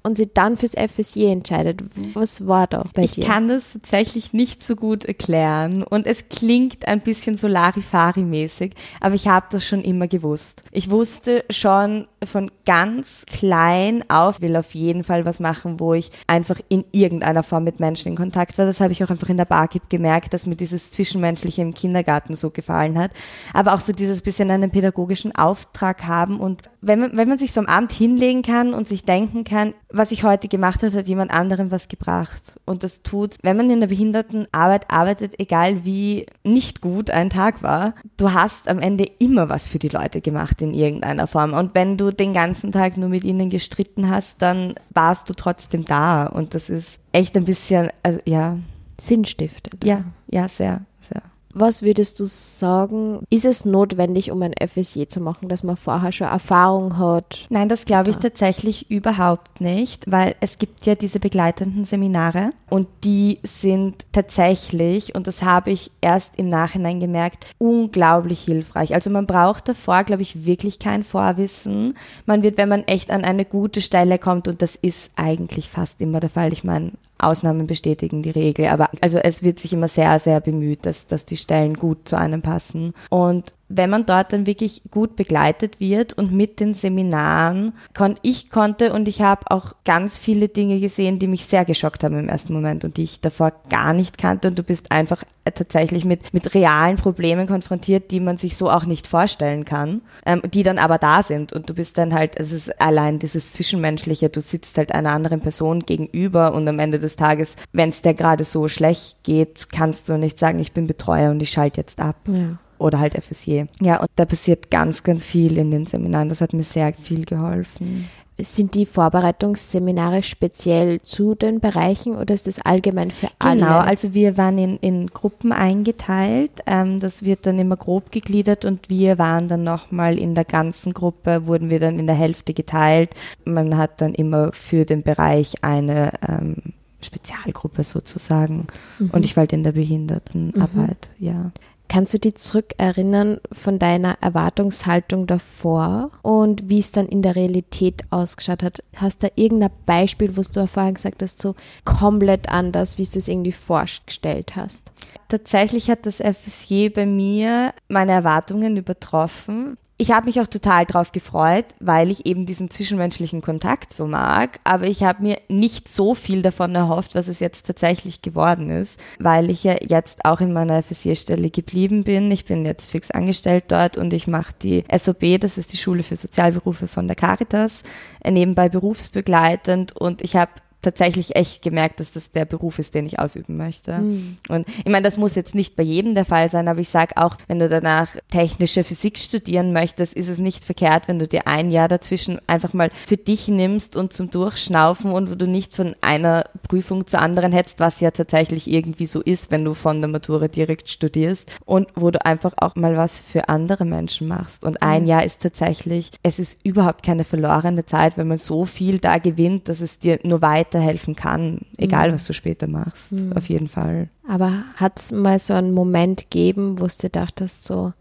Und 0.07 0.19
sie 0.19 0.29
dann 0.33 0.59
fürs 0.59 0.73
FSJ 0.73 1.33
entscheidet. 1.33 1.83
Was 2.13 2.47
war 2.47 2.67
da 2.67 2.85
bei 2.93 3.05
ich 3.05 3.13
dir? 3.13 3.23
Ich 3.23 3.27
kann 3.27 3.49
das 3.49 3.65
tatsächlich 3.73 4.35
nicht 4.35 4.63
so 4.63 4.77
gut 4.77 5.07
erklären 5.07 5.83
und 5.83 6.07
es 6.07 6.29
klingt 6.29 6.87
ein 6.87 7.01
bisschen 7.01 7.39
so 7.39 7.49
Larifari-mäßig, 7.49 8.73
aber 9.01 9.15
ich 9.15 9.29
habe 9.29 9.47
das 9.51 9.67
schon 9.67 9.81
immer 9.81 10.07
gewusst. 10.07 10.65
Ich 10.73 10.91
wusste 10.91 11.47
schon 11.49 12.07
von 12.23 12.51
ganz 12.67 13.25
klein 13.27 14.05
auf, 14.09 14.43
will 14.43 14.57
auf 14.57 14.75
jeden 14.75 15.05
Fall 15.05 15.25
was 15.25 15.41
machen, 15.41 15.81
wo 15.81 15.95
ich 15.95 16.11
einfach 16.27 16.61
in 16.69 16.85
irgendeiner 16.93 17.43
Form 17.43 17.65
mit 17.65 17.81
Menschen 17.81 18.09
in 18.09 18.17
Kontakt 18.17 18.59
war. 18.59 18.67
Das 18.67 18.83
habe 18.83 18.93
ich 18.93 19.03
auch 19.03 19.11
einfach 19.11 19.31
in 19.31 19.39
der 19.39 19.47
Barkeep 19.47 19.89
gemerkt, 19.89 20.35
dass 20.35 20.45
mir 20.45 20.57
dieses 20.57 20.91
Zwischenmenschliche 20.91 21.63
im 21.63 21.73
Kindergarten 21.73 22.37
so 22.37 22.51
gefallen 22.51 22.99
hat. 22.99 23.11
Aber 23.55 23.73
auch 23.73 23.81
so 23.81 23.95
dieses 23.95 24.21
bisschen 24.21 24.51
einen 24.51 24.71
pädagogischen 24.71 25.35
Auftrag 25.35 26.05
haben 26.05 26.41
und 26.41 26.63
wenn 26.87 27.01
man, 27.01 27.17
wenn 27.17 27.29
man 27.29 27.39
sich 27.39 27.53
so 27.53 27.61
am 27.61 27.67
Abend 27.67 27.93
hinlegen 27.93 28.43
kann 28.43 28.75
und 28.75 28.87
sich 28.87 29.05
denken 29.05 29.45
kann, 29.45 29.73
was 29.97 30.11
ich 30.11 30.25
heute 30.25 30.49
gemacht 30.49 30.83
habe, 30.83 30.97
hat 30.97 31.07
jemand 31.07 31.31
anderem 31.31 31.71
was 31.71 31.89
gebracht. 31.89 32.59
Und 32.65 32.83
das 32.83 33.03
tut, 33.03 33.37
wenn 33.43 33.57
man 33.57 33.71
in 33.71 33.81
der 33.81 33.87
Behindertenarbeit 33.87 34.91
arbeitet, 34.91 35.39
egal 35.39 35.85
wie 35.85 36.27
nicht 36.43 36.81
gut 36.81 37.11
ein 37.11 37.31
Tag 37.31 37.63
war, 37.63 37.95
du 38.17 38.33
hast 38.33 38.69
am 38.69 38.81
Ende 38.81 39.07
immer 39.19 39.49
was 39.49 39.69
für 39.69 39.79
die 39.79 39.89
Leute 39.89 40.21
gemacht 40.21 40.61
in 40.63 40.75
irgendeiner 40.75 41.27
Form. 41.27 41.53
Und 41.53 41.75
wenn 41.75 41.97
du 41.97 42.11
den 42.11 42.33
ganzen 42.33 42.73
Tag 42.73 42.97
nur 42.97 43.09
mit 43.09 43.25
ihnen 43.25 43.51
gestritten 43.51 44.11
hast, 44.11 44.43
dann 44.43 44.75
warst 44.91 45.31
du 45.31 45.35
trotzdem 45.35 45.85
da. 45.85 46.27
Und 46.27 46.55
das 46.55 46.69
ist 46.69 46.99
echt 47.13 47.37
ein 47.37 47.45
bisschen, 47.45 47.91
also 48.03 48.19
ja. 48.25 48.59
Sinnstiftend. 49.01 49.85
Ja, 49.85 50.05
ja, 50.29 50.49
sehr, 50.49 50.83
sehr. 51.01 51.23
Was 51.57 51.83
würdest 51.83 52.19
du 52.19 52.25
sagen, 52.25 53.21
ist 53.31 53.45
es 53.45 53.65
notwendig, 53.65 54.33
um 54.33 54.43
ein 54.43 54.55
FSJ 54.61 55.05
zu 55.07 55.21
machen, 55.21 55.49
dass 55.49 55.63
man 55.63 55.77
vorher 55.77 56.11
schon 56.11 56.27
Erfahrung 56.27 56.99
hat? 56.99 57.47
Nein, 57.49 57.69
das 57.69 57.85
glaube 57.85 58.11
ich 58.11 58.17
tatsächlich 58.17 58.91
überhaupt 58.91 59.61
nicht, 59.61 60.11
weil 60.11 60.35
es 60.41 60.59
gibt 60.59 60.85
ja 60.85 60.97
diese 60.97 61.21
begleitenden 61.21 61.85
Seminare 61.85 62.51
und 62.71 62.89
die 63.05 63.39
sind 63.45 64.05
tatsächlich, 64.11 65.15
und 65.15 65.29
das 65.29 65.45
habe 65.45 65.71
ich 65.71 65.93
erst 66.01 66.37
im 66.39 66.49
Nachhinein 66.49 66.99
gemerkt, 66.99 67.47
unglaublich 67.59 68.41
hilfreich. 68.41 68.93
Also 68.93 69.11
man 69.11 69.27
braucht 69.27 69.69
davor, 69.69 70.03
glaube 70.03 70.23
ich, 70.23 70.47
wirklich 70.47 70.81
kein 70.81 71.05
Vorwissen. 71.05 71.95
Man 72.27 72.43
wird, 72.43 72.57
wenn 72.57 72.69
man 72.69 72.83
echt 72.83 73.13
an 73.13 73.25
eine 73.25 73.45
gute 73.45 73.81
Stelle 73.81 74.19
kommt, 74.19 74.49
und 74.49 74.61
das 74.61 74.75
ist 74.75 75.13
eigentlich 75.15 75.69
fast 75.69 76.01
immer 76.01 76.19
der 76.19 76.31
Fall, 76.31 76.53
ich 76.53 76.65
meine, 76.65 76.93
Ausnahmen 77.19 77.67
bestätigen 77.67 78.23
die 78.23 78.31
Regel, 78.31 78.67
aber 78.67 78.91
also 79.01 79.19
es 79.19 79.43
wird 79.43 79.59
sich 79.59 79.73
immer 79.73 79.89
sehr, 79.89 80.19
sehr 80.19 80.41
bemüht, 80.41 80.85
dass, 80.87 81.07
dass 81.07 81.25
die 81.25 81.37
Stellen 81.37 81.75
gut 81.75 82.09
zu 82.09 82.17
einem 82.17 82.43
passen. 82.43 82.93
Und 83.11 83.55
wenn 83.69 83.91
man 83.91 84.07
dort 84.07 84.33
dann 84.33 84.47
wirklich 84.47 84.83
gut 84.91 85.17
begleitet 85.17 85.81
wird 85.81 86.13
und 86.13 86.33
mit 86.33 86.61
den 86.61 86.75
Seminaren, 86.75 87.73
kon 87.97 88.17
ich 88.23 88.51
konnte 88.51 88.93
und 88.93 89.09
ich 89.09 89.23
habe 89.23 89.51
auch 89.51 89.75
ganz 89.85 90.19
viele 90.19 90.49
Dinge 90.49 90.81
gesehen, 90.81 91.19
die 91.19 91.27
mich 91.27 91.47
sehr 91.47 91.65
geschockt 91.65 92.05
haben 92.05 92.19
im 92.19 92.29
ersten 92.29 92.53
Moment 92.53 92.85
und 92.85 92.97
die 92.97 93.05
ich 93.05 93.21
davor 93.21 93.53
gar 93.71 93.93
nicht 93.93 94.19
kannte. 94.19 94.49
Und 94.49 94.59
du 94.59 94.63
bist 94.63 94.93
einfach 94.93 95.25
tatsächlich 95.45 96.05
mit, 96.05 96.33
mit 96.33 96.55
realen 96.55 96.97
Problemen 96.97 97.47
konfrontiert, 97.47 98.11
die 98.11 98.21
man 98.21 98.37
sich 98.37 98.57
so 98.57 98.71
auch 98.71 98.85
nicht 98.85 99.07
vorstellen 99.07 99.65
kann, 99.65 100.03
ähm, 100.25 100.43
die 100.45 100.63
dann 100.63 100.79
aber 100.79 100.99
da 100.99 101.23
sind. 101.23 101.53
Und 101.53 101.69
du 101.69 101.75
bist 101.75 101.99
dann 101.99 102.15
halt, 102.15 102.39
es 102.39 102.53
ist 102.53 102.81
allein 102.81 103.19
dieses 103.19 103.53
Zwischenmenschliche, 103.53 104.29
du 104.29 104.41
sitzt 104.41 104.79
halt 104.79 104.93
einer 104.93 105.13
anderen 105.13 105.41
Person 105.41 105.81
gegenüber 105.81 106.55
und 106.55 106.69
am 106.69 106.79
Ende 106.79 106.99
des 106.99 107.17
Tages, 107.17 107.57
wenn 107.73 107.91
es 107.91 108.03
dir 108.03 108.15
gerade 108.15 108.45
so 108.45 108.69
schlecht 108.69 109.23
geht, 109.23 109.69
kannst 109.71 110.09
du 110.09 110.17
nicht 110.17 110.39
sagen, 110.39 110.59
ich 110.59 110.73
bin 110.73 110.87
Betreuer 110.87 111.31
und 111.31 111.41
ich 111.41 111.51
schalte 111.51 111.81
jetzt 111.81 112.01
ab. 112.01 112.17
Ja 112.29 112.59
oder 112.85 113.01
halt 113.01 113.15
FSJ. 113.15 113.65
Ja, 113.81 114.01
und 114.01 114.11
da 114.17 114.25
passiert 114.25 114.71
ganz, 114.71 115.03
ganz 115.03 115.25
viel 115.25 115.59
in 115.59 115.71
den 115.71 115.87
Seminaren. 115.87 116.29
Das 116.29 116.41
hat 116.41 116.53
mir 116.53 116.63
sehr 116.63 116.93
viel 116.93 117.25
geholfen. 117.25 118.09
Sind 118.37 118.75
die 118.75 118.85
Vorbereitungsseminare 118.85 120.25
speziell 120.25 121.01
zu 121.01 121.37
den 121.37 121.61
Bereichen 121.61 122.17
oder 122.17 122.35
ist 122.35 122.49
das 122.49 122.61
allgemein 122.61 123.13
für 123.13 123.29
alle? 123.39 123.61
Genau, 123.61 123.79
also 123.79 124.13
wir 124.13 124.37
waren 124.37 124.59
in, 124.59 124.77
in 124.79 125.07
Gruppen 125.07 125.53
eingeteilt. 125.53 126.51
Ähm, 126.67 126.99
das 126.99 127.25
wird 127.25 127.47
dann 127.47 127.61
immer 127.61 127.77
grob 127.77 128.11
gegliedert 128.11 128.65
und 128.65 128.89
wir 128.89 129.19
waren 129.19 129.47
dann 129.47 129.63
nochmal 129.63 130.19
in 130.19 130.35
der 130.35 130.45
ganzen 130.45 130.93
Gruppe, 130.93 131.47
wurden 131.47 131.71
wir 131.71 131.79
dann 131.79 132.01
in 132.01 132.09
der 132.09 132.17
Hälfte 132.17 132.55
geteilt. 132.55 133.11
Man 133.45 133.77
hat 133.77 134.01
dann 134.01 134.15
immer 134.15 134.53
für 134.53 134.85
den 134.85 135.05
Bereich 135.05 135.63
eine 135.63 136.13
ähm, 136.29 136.57
Spezialgruppe 137.05 137.85
sozusagen. 137.85 138.67
Mhm. 138.99 139.11
Und 139.11 139.25
ich 139.25 139.37
war 139.37 139.43
halt 139.43 139.53
in 139.53 139.63
der 139.63 139.73
Behindertenarbeit, 139.73 141.09
mhm. 141.19 141.27
ja. 141.27 141.53
Kannst 141.89 142.15
du 142.15 142.19
dich 142.19 142.37
zurückerinnern 142.37 143.41
von 143.53 143.79
deiner 143.79 144.17
Erwartungshaltung 144.21 145.27
davor 145.27 146.11
und 146.23 146.69
wie 146.69 146.79
es 146.79 146.93
dann 146.93 147.07
in 147.07 147.23
der 147.23 147.37
Realität 147.37 148.03
ausgeschaut 148.11 148.63
hat? 148.63 148.83
Hast 148.97 149.23
du 149.23 149.31
irgendein 149.37 149.71
Beispiel, 149.87 150.37
wo 150.37 150.43
du 150.43 150.67
vorhin 150.67 150.95
gesagt 150.95 151.23
hast, 151.23 151.41
so 151.41 151.55
komplett 151.85 152.49
anders, 152.49 152.99
wie 152.99 153.05
du 153.05 153.19
es 153.19 153.29
irgendwie 153.29 153.53
vorgestellt 153.53 154.57
hast? 154.57 154.93
Tatsächlich 155.35 155.91
hat 155.91 156.07
das 156.07 156.19
FSJ 156.19 156.91
bei 156.91 157.07
mir 157.07 157.75
meine 157.89 158.13
Erwartungen 158.13 158.77
übertroffen. 158.77 159.77
ich 159.97 160.13
habe 160.13 160.27
mich 160.27 160.41
auch 160.41 160.47
total 160.47 160.87
drauf 160.87 161.11
gefreut, 161.11 161.65
weil 161.81 162.09
ich 162.13 162.25
eben 162.27 162.47
diesen 162.47 162.71
zwischenmenschlichen 162.71 163.43
Kontakt 163.43 163.93
so 163.93 164.07
mag. 164.07 164.61
Aber 164.63 164.87
ich 164.87 165.03
habe 165.03 165.23
mir 165.23 165.39
nicht 165.49 165.89
so 165.89 166.15
viel 166.15 166.41
davon 166.41 166.77
erhofft, 166.77 167.17
was 167.17 167.27
es 167.27 167.41
jetzt 167.41 167.67
tatsächlich 167.67 168.23
geworden 168.23 168.71
ist, 168.71 169.01
weil 169.19 169.51
ich 169.51 169.65
ja 169.65 169.75
jetzt 169.85 170.25
auch 170.25 170.41
in 170.41 170.53
meiner 170.53 170.81
FSJ-Stelle 170.81 171.51
geblieben 171.51 172.05
bin. 172.05 172.31
Ich 172.31 172.45
bin 172.45 172.65
jetzt 172.65 172.93
fix 172.93 173.11
angestellt 173.11 173.65
dort 173.69 173.97
und 173.97 174.13
ich 174.13 174.29
mache 174.29 174.55
die 174.63 174.85
SOB, 174.97 175.41
das 175.41 175.59
ist 175.59 175.73
die 175.73 175.79
Schule 175.79 176.05
für 176.05 176.15
Sozialberufe 176.15 176.87
von 176.87 177.09
der 177.09 177.17
Caritas, 177.17 177.83
nebenbei 178.25 178.69
berufsbegleitend 178.69 179.97
und 179.97 180.23
ich 180.23 180.37
habe 180.37 180.53
tatsächlich 180.85 181.37
echt 181.37 181.63
gemerkt, 181.63 182.01
dass 182.01 182.13
das 182.13 182.31
der 182.31 182.45
Beruf 182.45 182.79
ist, 182.79 182.95
den 182.95 183.07
ich 183.07 183.19
ausüben 183.19 183.57
möchte. 183.57 183.99
Mhm. 183.99 184.37
Und 184.49 184.69
ich 184.69 184.85
meine, 184.85 185.03
das 185.03 185.17
muss 185.17 185.35
jetzt 185.35 185.55
nicht 185.55 185.77
bei 185.77 185.83
jedem 185.83 186.15
der 186.15 186.25
Fall 186.25 186.49
sein, 186.49 186.69
aber 186.69 186.81
ich 186.81 186.89
sage 186.89 187.17
auch, 187.17 187.37
wenn 187.49 187.59
du 187.59 187.69
danach 187.69 188.17
technische 188.31 188.85
Physik 188.85 189.19
studieren 189.19 189.73
möchtest, 189.73 190.15
ist 190.15 190.29
es 190.29 190.39
nicht 190.39 190.65
verkehrt, 190.65 191.09
wenn 191.09 191.19
du 191.19 191.27
dir 191.27 191.47
ein 191.47 191.71
Jahr 191.71 191.89
dazwischen 191.89 192.39
einfach 192.47 192.73
mal 192.73 192.91
für 193.07 193.17
dich 193.17 193.49
nimmst 193.49 193.97
und 193.97 194.13
zum 194.13 194.31
Durchschnaufen 194.31 195.11
und 195.11 195.31
wo 195.31 195.35
du 195.35 195.47
nicht 195.47 195.75
von 195.75 195.95
einer 196.01 196.45
Prüfung 196.75 197.07
zur 197.07 197.21
anderen 197.21 197.53
hetzt, 197.53 197.81
was 197.81 198.01
ja 198.01 198.11
tatsächlich 198.11 198.71
irgendwie 198.71 199.07
so 199.07 199.23
ist, 199.23 199.51
wenn 199.51 199.65
du 199.65 199.75
von 199.75 200.01
der 200.01 200.11
Matura 200.11 200.49
direkt 200.49 200.89
studierst 200.89 201.53
und 201.65 201.87
wo 201.95 202.11
du 202.11 202.25
einfach 202.27 202.53
auch 202.57 202.75
mal 202.75 202.97
was 202.97 203.21
für 203.21 203.49
andere 203.49 203.85
Menschen 203.85 204.29
machst. 204.29 204.65
Und 204.65 204.83
ein 204.83 205.03
mhm. 205.03 205.09
Jahr 205.09 205.25
ist 205.25 205.41
tatsächlich, 205.41 206.11
es 206.23 206.39
ist 206.39 206.65
überhaupt 206.65 207.05
keine 207.05 207.25
verlorene 207.25 207.87
Zeit, 207.87 208.19
wenn 208.19 208.29
man 208.29 208.39
so 208.39 208.65
viel 208.65 208.99
da 208.99 209.19
gewinnt, 209.19 209.69
dass 209.69 209.81
es 209.81 209.99
dir 209.99 210.19
nur 210.25 210.43
weiter 210.43 210.65
weiterhelfen 210.75 211.15
kann, 211.15 211.61
egal 211.79 212.11
mhm. 212.11 212.15
was 212.15 212.27
du 212.27 212.33
später 212.33 212.67
machst, 212.67 213.13
mhm. 213.13 213.33
auf 213.35 213.49
jeden 213.49 213.69
Fall. 213.69 214.09
Aber 214.29 214.65
hat 214.77 214.99
es 214.99 215.13
mal 215.13 215.39
so 215.39 215.55
einen 215.55 215.73
Moment 215.73 216.23
gegeben, 216.31 216.81
wo 216.81 216.87
du 216.87 216.93
dir 217.01 217.11
dachtest, 217.11 217.65
so, 217.65 217.93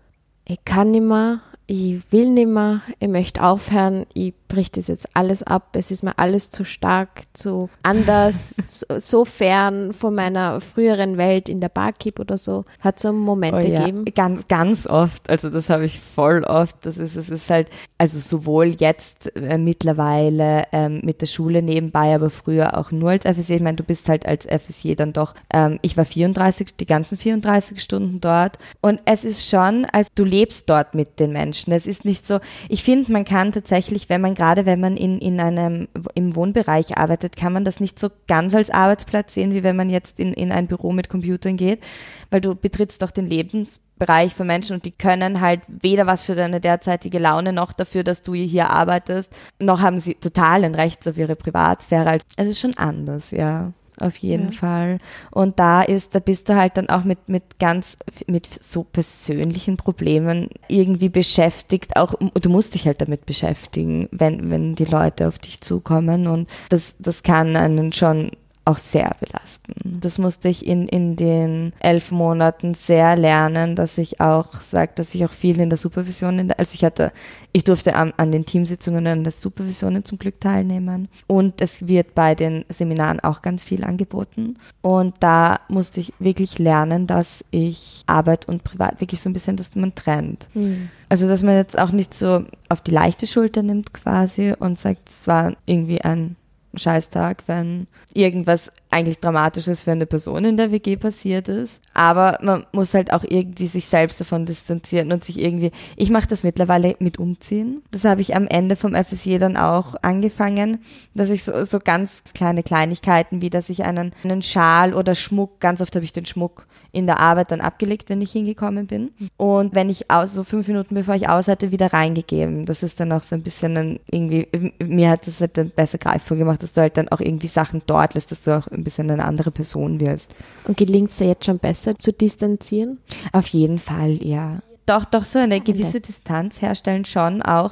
ich 0.45 0.63
kann 0.65 0.91
nicht 0.91 1.03
mehr, 1.03 1.41
ich 1.67 2.01
will 2.11 2.29
nicht 2.29 2.47
mehr, 2.47 2.81
ich 2.99 3.07
möchte 3.07 3.43
aufhören, 3.43 4.05
ich 4.13 4.33
bricht 4.53 4.77
das 4.77 4.87
jetzt 4.87 5.07
alles 5.15 5.41
ab, 5.41 5.69
es 5.73 5.89
ist 5.89 6.03
mir 6.03 6.19
alles 6.19 6.51
zu 6.51 6.63
stark, 6.63 7.23
zu 7.33 7.71
anders, 7.81 8.49
so, 8.89 8.99
so, 8.99 9.25
fern 9.25 9.93
von 9.93 10.13
meiner 10.13 10.61
früheren 10.61 11.17
Welt 11.17 11.49
in 11.49 11.59
der 11.59 11.69
Barkeep 11.69 12.19
oder 12.19 12.37
so. 12.37 12.65
Hat 12.79 12.99
so 12.99 13.11
Momente 13.11 13.67
oh 13.67 13.71
ja. 13.71 13.79
gegeben? 13.79 14.05
Ganz, 14.13 14.47
ganz 14.47 14.85
oft. 14.85 15.27
Also 15.27 15.49
das 15.49 15.69
habe 15.69 15.85
ich 15.85 15.99
voll 15.99 16.43
oft. 16.43 16.85
Das 16.85 16.99
ist, 16.99 17.15
es 17.15 17.31
ist 17.31 17.49
halt, 17.49 17.69
also 17.97 18.19
sowohl 18.19 18.73
jetzt 18.77 19.35
äh, 19.35 19.57
mittlerweile 19.57 20.65
ähm, 20.71 21.01
mit 21.03 21.21
der 21.21 21.27
Schule 21.27 21.63
nebenbei, 21.63 22.13
aber 22.13 22.29
früher 22.29 22.77
auch 22.77 22.91
nur 22.91 23.09
als 23.09 23.25
FSJ. 23.25 23.53
Ich 23.53 23.61
meine, 23.61 23.77
du 23.77 23.83
bist 23.83 24.07
halt 24.07 24.27
als 24.27 24.45
FSJ 24.45 24.93
dann 24.93 25.13
doch, 25.13 25.33
ähm, 25.51 25.79
ich 25.81 25.97
war 25.97 26.05
34, 26.05 26.75
die 26.75 26.85
ganzen 26.85 27.17
34 27.17 27.81
Stunden 27.81 28.21
dort. 28.21 28.59
Und 28.81 29.01
es 29.05 29.23
ist 29.23 29.49
schon, 29.49 29.85
als 29.85 30.09
du 30.13 30.23
lebst 30.23 30.69
dort 30.69 30.93
mit 30.93 31.19
den 31.19 31.31
Menschen. 31.31 31.73
Es 31.73 31.87
ist 31.87 32.05
nicht 32.05 32.27
so, 32.27 32.39
ich 32.69 32.83
finde, 32.83 33.11
man 33.11 33.25
kann 33.25 33.51
tatsächlich, 33.51 34.09
wenn 34.09 34.21
man 34.21 34.35
gerade 34.43 34.65
wenn 34.65 34.81
man 34.81 34.97
in, 34.97 35.19
in 35.19 35.39
einem, 35.39 35.87
im 36.15 36.35
Wohnbereich 36.35 36.97
arbeitet, 36.97 37.37
kann 37.37 37.53
man 37.53 37.63
das 37.63 37.79
nicht 37.79 37.97
so 37.97 38.09
ganz 38.27 38.53
als 38.53 38.71
Arbeitsplatz 38.71 39.33
sehen, 39.33 39.53
wie 39.53 39.63
wenn 39.63 39.77
man 39.77 39.89
jetzt 39.89 40.19
in, 40.19 40.33
in 40.33 40.51
ein 40.51 40.67
Büro 40.67 40.91
mit 40.91 41.07
Computern 41.07 41.55
geht, 41.55 41.81
weil 42.29 42.41
du 42.41 42.53
betrittst 42.53 43.01
doch 43.01 43.11
den 43.11 43.25
Lebensbereich 43.25 44.35
von 44.35 44.45
Menschen 44.45 44.75
und 44.75 44.83
die 44.83 44.91
können 44.91 45.39
halt 45.39 45.61
weder 45.69 46.07
was 46.07 46.23
für 46.23 46.35
deine 46.35 46.59
derzeitige 46.59 47.19
Laune 47.19 47.53
noch 47.53 47.71
dafür, 47.71 48.03
dass 48.03 48.21
du 48.21 48.33
hier 48.33 48.69
arbeitest, 48.69 49.33
noch 49.59 49.79
haben 49.79 49.97
sie 49.97 50.15
total 50.15 50.65
ein 50.65 50.75
Recht 50.75 51.07
auf 51.07 51.17
ihre 51.17 51.37
Privatsphäre. 51.37 52.09
Also 52.09 52.25
es 52.35 52.49
ist 52.49 52.59
schon 52.59 52.75
anders, 52.75 53.31
ja 53.31 53.71
auf 54.03 54.17
jeden 54.17 54.51
ja. 54.51 54.51
Fall. 54.51 54.99
Und 55.31 55.59
da 55.59 55.81
ist, 55.81 56.15
da 56.15 56.19
bist 56.19 56.49
du 56.49 56.55
halt 56.55 56.77
dann 56.77 56.89
auch 56.89 57.03
mit, 57.03 57.29
mit 57.29 57.59
ganz, 57.59 57.97
mit 58.27 58.47
so 58.47 58.83
persönlichen 58.83 59.77
Problemen 59.77 60.49
irgendwie 60.67 61.09
beschäftigt. 61.09 61.95
Auch, 61.95 62.13
du 62.13 62.49
musst 62.49 62.73
dich 62.73 62.85
halt 62.85 63.01
damit 63.01 63.25
beschäftigen, 63.25 64.09
wenn, 64.11 64.49
wenn 64.49 64.75
die 64.75 64.85
Leute 64.85 65.27
auf 65.27 65.39
dich 65.39 65.61
zukommen. 65.61 66.27
Und 66.27 66.49
das, 66.69 66.95
das 66.99 67.23
kann 67.23 67.55
einen 67.55 67.93
schon 67.93 68.31
auch 68.65 68.77
sehr 68.77 69.15
belasten. 69.19 69.99
Das 69.99 70.17
musste 70.17 70.47
ich 70.47 70.65
in, 70.65 70.87
in 70.87 71.15
den 71.15 71.73
elf 71.79 72.11
Monaten 72.11 72.73
sehr 72.73 73.17
lernen, 73.17 73.75
dass 73.75 73.97
ich 73.97 74.21
auch 74.21 74.53
sage, 74.61 74.93
dass 74.95 75.13
ich 75.13 75.25
auch 75.25 75.31
viel 75.31 75.59
in 75.59 75.69
der 75.69 75.77
Supervision, 75.77 76.39
in 76.39 76.47
der, 76.47 76.59
also 76.59 76.73
ich 76.73 76.83
hatte, 76.83 77.11
ich 77.51 77.65
durfte 77.65 77.95
an, 77.95 78.13
an 78.15 78.31
den 78.31 78.45
Teamsitzungen 78.45 79.05
und 79.07 79.23
der 79.25 79.33
Supervisionen 79.33 80.05
zum 80.05 80.17
Glück 80.17 80.39
teilnehmen 80.39 81.09
und 81.27 81.61
es 81.61 81.87
wird 81.87 82.15
bei 82.15 82.35
den 82.35 82.63
Seminaren 82.69 83.19
auch 83.19 83.41
ganz 83.41 83.63
viel 83.63 83.83
angeboten 83.83 84.57
und 84.81 85.15
da 85.19 85.59
musste 85.67 85.99
ich 85.99 86.13
wirklich 86.19 86.57
lernen, 86.57 87.05
dass 87.05 87.43
ich 87.51 88.03
Arbeit 88.07 88.47
und 88.47 88.63
Privat 88.63 89.01
wirklich 89.01 89.21
so 89.21 89.29
ein 89.29 89.33
bisschen, 89.33 89.57
dass 89.57 89.75
man 89.75 89.93
trennt. 89.93 90.47
Mhm. 90.53 90.89
Also, 91.09 91.27
dass 91.27 91.43
man 91.43 91.55
jetzt 91.55 91.77
auch 91.77 91.91
nicht 91.91 92.13
so 92.13 92.43
auf 92.69 92.81
die 92.81 92.91
leichte 92.91 93.27
Schulter 93.27 93.61
nimmt 93.61 93.93
quasi 93.93 94.53
und 94.57 94.79
sagt, 94.79 95.09
es 95.09 95.27
war 95.27 95.53
irgendwie 95.65 96.01
ein 96.01 96.35
Scheißtag, 96.75 97.43
wenn 97.47 97.87
irgendwas 98.13 98.71
eigentlich 98.93 99.19
Dramatisches 99.19 99.83
für 99.83 99.91
eine 99.91 100.05
Person 100.05 100.45
in 100.45 100.57
der 100.57 100.71
WG 100.71 100.95
passiert 100.95 101.47
ist. 101.47 101.81
Aber 101.93 102.37
man 102.41 102.65
muss 102.71 102.93
halt 102.93 103.11
auch 103.11 103.23
irgendwie 103.27 103.67
sich 103.67 103.87
selbst 103.87 104.21
davon 104.21 104.45
distanzieren 104.45 105.11
und 105.11 105.23
sich 105.23 105.39
irgendwie, 105.39 105.71
ich 105.95 106.09
mache 106.09 106.27
das 106.27 106.43
mittlerweile 106.43 106.95
mit 106.99 107.19
Umziehen. 107.19 107.81
Das 107.91 108.05
habe 108.05 108.21
ich 108.21 108.35
am 108.35 108.47
Ende 108.47 108.75
vom 108.75 108.95
FSJ 108.95 109.37
dann 109.37 109.57
auch 109.57 109.95
angefangen, 110.01 110.79
dass 111.13 111.29
ich 111.29 111.43
so, 111.43 111.63
so 111.63 111.79
ganz 111.79 112.21
kleine 112.33 112.63
Kleinigkeiten, 112.63 113.41
wie 113.41 113.49
dass 113.49 113.69
ich 113.69 113.83
einen, 113.83 114.13
einen 114.23 114.41
Schal 114.41 114.93
oder 114.93 115.15
Schmuck, 115.15 115.59
ganz 115.59 115.81
oft 115.81 115.95
habe 115.95 116.05
ich 116.05 116.13
den 116.13 116.25
Schmuck 116.25 116.65
in 116.93 117.07
der 117.07 117.19
Arbeit 117.19 117.51
dann 117.51 117.59
abgelegt, 117.59 118.09
wenn 118.09 118.21
ich 118.21 118.31
hingekommen 118.31 118.85
bin. 118.85 119.11
Und 119.35 119.73
wenn 119.73 119.89
ich 119.89 120.11
aus, 120.11 120.33
so 120.33 120.43
fünf 120.43 120.67
Minuten 120.67 120.93
bevor 120.93 121.15
ich 121.15 121.27
aus 121.27 121.47
hatte, 121.47 121.71
wieder 121.71 121.91
reingegeben. 121.91 122.65
Das 122.65 122.83
ist 122.83 122.99
dann 122.99 123.11
auch 123.11 123.23
so 123.23 123.35
ein 123.35 123.41
bisschen 123.41 123.77
ein, 123.77 123.99
irgendwie, 124.09 124.47
mir 124.81 125.09
hat 125.09 125.25
das 125.25 125.41
halt 125.41 125.57
dann 125.57 125.71
besser 125.71 125.97
greifbar 125.97 126.37
gemacht, 126.37 126.61
dass 126.61 126.73
du 126.73 126.81
halt 126.81 126.95
dann 126.97 127.09
auch 127.09 127.19
irgendwie 127.19 127.47
Sachen 127.47 127.81
dort 127.87 128.13
lässt, 128.13 128.31
dass 128.31 128.43
du 128.43 128.55
auch 128.55 128.67
ein 128.67 128.82
bisschen 128.83 129.09
eine 129.11 129.25
andere 129.25 129.51
Person 129.51 129.99
wirst. 129.99 130.35
Und 130.65 130.77
gelingt 130.77 131.11
es 131.11 131.17
dir 131.17 131.27
jetzt 131.27 131.45
schon 131.45 131.59
besser 131.59 131.97
zu 131.97 132.11
distanzieren? 132.11 132.99
Auf 133.31 133.47
jeden 133.47 133.77
Fall, 133.77 134.23
ja. 134.23 134.59
Doch, 134.85 135.05
doch 135.05 135.25
so 135.25 135.39
eine 135.39 135.61
gewisse 135.61 136.01
Distanz 136.01 136.61
herstellen 136.61 137.05
schon 137.05 137.41
auch 137.41 137.71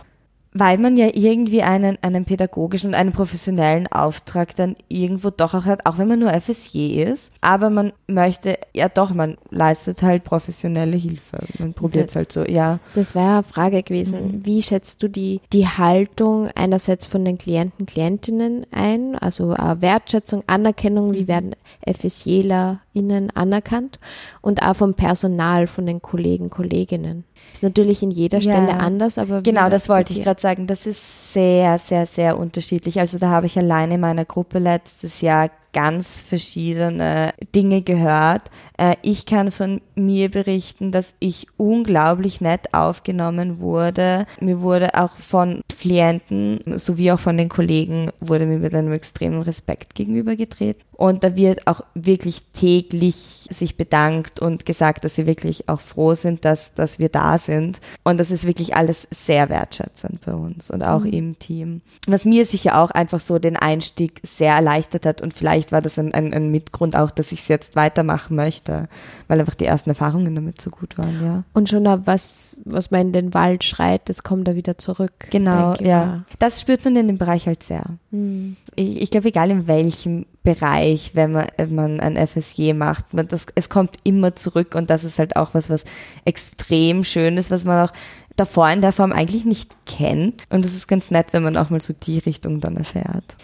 weil 0.54 0.78
man 0.78 0.98
ja 0.98 1.10
irgendwie 1.14 1.62
einen, 1.64 1.98
einen 2.02 2.26
pädagogischen 2.26 2.90
und 2.90 2.96
einen 2.96 3.14
professionellen 3.14 3.88
Auftrag 3.88 4.56
dann 4.56 4.76
irgendwo 4.90 5.30
doch 5.30 5.54
auch 5.54 5.66
hat, 5.66 5.86
auch 5.86 5.98
wenn 5.98 6.10
man 6.10 6.20
nur 6.20 6.34
FSJ 6.34 7.04
ist. 7.04 7.34
Aber 7.40 7.70
man 7.70 7.94
möchte, 8.08 8.58
ja 8.74 8.90
doch, 8.90 9.14
man 9.14 9.38
leistet 9.50 10.02
halt 10.02 10.24
professionelle 10.24 10.98
Hilfe. 10.98 11.38
Man 11.58 11.74
probiert 11.74 12.10
es 12.10 12.16
halt 12.16 12.32
so, 12.32 12.44
ja. 12.44 12.80
Das 12.96 13.16
wäre 13.16 13.36
eine 13.36 13.44
Frage 13.44 13.82
gewesen. 13.82 14.40
Mhm. 14.40 14.46
Wie 14.46 14.62
schätzt 14.62 15.02
du 15.04 15.10
die, 15.10 15.40
die 15.54 15.68
Haltung 15.68 16.50
einerseits 16.54 17.06
von 17.06 17.24
den 17.24 17.38
Klienten, 17.38 17.86
Klientinnen 17.86 18.66
ein? 18.72 19.16
Also 19.16 19.52
Wertschätzung, 19.52 20.44
Anerkennung, 20.48 21.14
wie 21.14 21.24
mhm. 21.24 21.28
werden 21.28 21.56
FSJlerInnen 21.88 23.32
anerkannt? 23.36 24.00
Und 24.42 24.62
auch 24.62 24.76
vom 24.76 24.96
Personal, 24.96 25.68
von 25.68 25.86
den 25.86 26.02
Kollegen, 26.02 26.50
Kolleginnen. 26.50 27.24
Ist 27.54 27.64
natürlich 27.64 28.02
in 28.02 28.12
jeder 28.12 28.42
Stelle 28.42 28.70
ja. 28.70 28.78
anders, 28.78 29.18
aber. 29.18 29.42
Genau, 29.42 29.70
das 29.70 29.90
wollte 29.90 30.14
ich 30.14 30.24
gerade 30.24 30.40
sagen. 30.40 30.68
Das 30.68 30.88
ist 30.88 31.34
sehr, 31.34 31.78
sehr, 31.78 32.06
sehr 32.06 32.38
unterschiedlich. 32.38 33.00
Also 33.00 33.18
da 33.20 33.30
habe 33.30 33.46
ich 33.46 33.58
alleine 33.58 33.96
in 33.96 34.02
meiner 34.02 34.26
Gruppe 34.26 34.60
letztes 34.60 35.22
Jahr 35.22 35.50
ganz 35.74 36.22
verschiedene 36.22 37.34
Dinge 37.54 37.82
gehört. 37.82 38.50
Äh, 38.78 38.96
ich 39.02 39.26
kann 39.26 39.52
von 39.52 39.82
mir 39.96 40.30
berichten, 40.30 40.92
dass 40.92 41.14
ich 41.20 41.48
unglaublich 41.58 42.42
nett 42.42 42.74
aufgenommen 42.74 43.60
wurde. 43.60 44.26
Mir 44.40 44.62
wurde 44.62 44.96
auch 44.96 45.16
von 45.16 45.62
Klienten 45.80 46.60
sowie 46.78 47.12
auch 47.12 47.20
von 47.20 47.38
den 47.38 47.50
Kollegen 47.50 48.12
wurde 48.20 48.46
mir 48.46 48.60
mit 48.60 48.74
einem 48.74 48.94
extremen 48.94 49.42
Respekt 49.42 49.96
gegenübergetreten. 49.96 50.84
Und 51.02 51.24
da 51.24 51.36
wird 51.36 51.66
auch 51.66 51.82
wirklich 51.96 52.44
täglich 52.54 53.16
sich 53.50 53.76
bedankt 53.76 54.40
und 54.40 54.68
gesagt, 54.68 55.04
dass 55.04 55.16
sie 55.16 55.26
wirklich 55.26 55.68
auch 55.68 55.82
froh 55.82 56.14
sind, 56.14 56.46
dass, 56.46 56.74
dass 56.76 57.00
wir 57.00 57.10
da 57.10 57.40
sind. 57.40 57.80
Und 58.04 58.20
das 58.20 58.30
ist 58.30 58.46
wirklich 58.46 58.76
alles 58.76 59.08
sehr 59.10 59.50
wertschätzend 59.50 60.22
bei 60.24 60.34
uns 60.34 60.70
und 60.70 60.84
auch 60.84 61.02
mhm. 61.02 61.14
im 61.14 61.40
Team. 61.40 61.82
Was 62.06 62.26
mir 62.26 62.46
sicher 62.46 62.80
auch 62.80 62.92
einfach 62.92 63.20
so 63.20 63.40
den 63.40 63.58
Einstieg 63.58 64.22
sehr 64.24 64.54
erleichtert 64.54 65.06
hat 65.06 65.22
und 65.22 65.34
vielleicht 65.34 65.61
vielleicht 65.62 65.72
war 65.72 65.82
das 65.82 66.00
ein, 66.00 66.14
ein, 66.14 66.34
ein 66.34 66.50
Mitgrund 66.50 66.96
auch, 66.96 67.12
dass 67.12 67.32
ich 67.32 67.42
es 67.42 67.48
jetzt 67.48 67.76
weitermachen 67.76 68.36
möchte, 68.36 68.88
weil 69.28 69.40
einfach 69.40 69.56
die 69.56 69.66
ersten 69.66 69.90
Erfahrungen 69.92 70.34
damit 70.34 70.60
so 70.60 70.70
gut 70.72 70.98
waren, 70.98 71.24
ja. 71.24 71.44
Und 71.54 71.70
schon 71.70 71.86
was, 72.06 72.60
was 72.66 72.90
man 72.90 73.02
in 73.02 73.14
den 73.14 73.34
Wald 73.34 73.64
schreit, 73.64 74.10
das 74.10 74.24
kommt 74.24 74.48
da 74.48 74.56
wieder 74.56 74.78
zurück. 74.78 75.14
Genau, 75.30 75.74
ja. 75.76 76.06
Mal. 76.06 76.26
Das 76.40 76.62
spürt 76.62 76.84
man 76.84 76.96
in 76.96 77.08
dem 77.08 77.18
Bereich 77.18 77.46
halt 77.48 77.64
sehr. 77.64 77.84
Hm. 78.12 78.56
Ich, 78.76 79.02
ich 79.02 79.12
glaube, 79.12 79.30
egal 79.30 79.52
in 79.52 79.68
welchem 79.68 80.26
Bereich, 80.44 81.12
wenn 81.14 81.34
man, 81.34 81.48
wenn 81.58 81.76
man 81.76 82.00
ein 82.00 82.28
FSJ 82.28 82.74
macht, 82.74 83.14
man 83.14 83.28
das, 83.28 83.46
es 83.54 83.70
kommt 83.70 83.98
immer 84.04 84.36
zurück 84.36 84.74
und 84.74 84.90
das 84.90 85.04
ist 85.04 85.20
halt 85.20 85.36
auch 85.36 85.54
was, 85.54 85.70
was 85.70 85.84
extrem 86.26 87.04
schön 87.04 87.38
ist, 87.38 87.52
was 87.52 87.66
man 87.66 87.88
auch 87.88 87.94
davor 88.36 88.70
in 88.70 88.82
der 88.82 88.92
Form 88.92 89.12
eigentlich 89.12 89.46
nicht 89.46 89.76
kennt. 89.86 90.44
Und 90.50 90.66
es 90.66 90.74
ist 90.74 90.88
ganz 90.88 91.12
nett, 91.12 91.28
wenn 91.32 91.44
man 91.44 91.58
auch 91.58 91.70
mal 91.70 91.82
so 91.82 91.94
die 91.94 92.20
Richtung 92.20 92.60
dann 92.62 92.78
erfährt. 92.78 93.38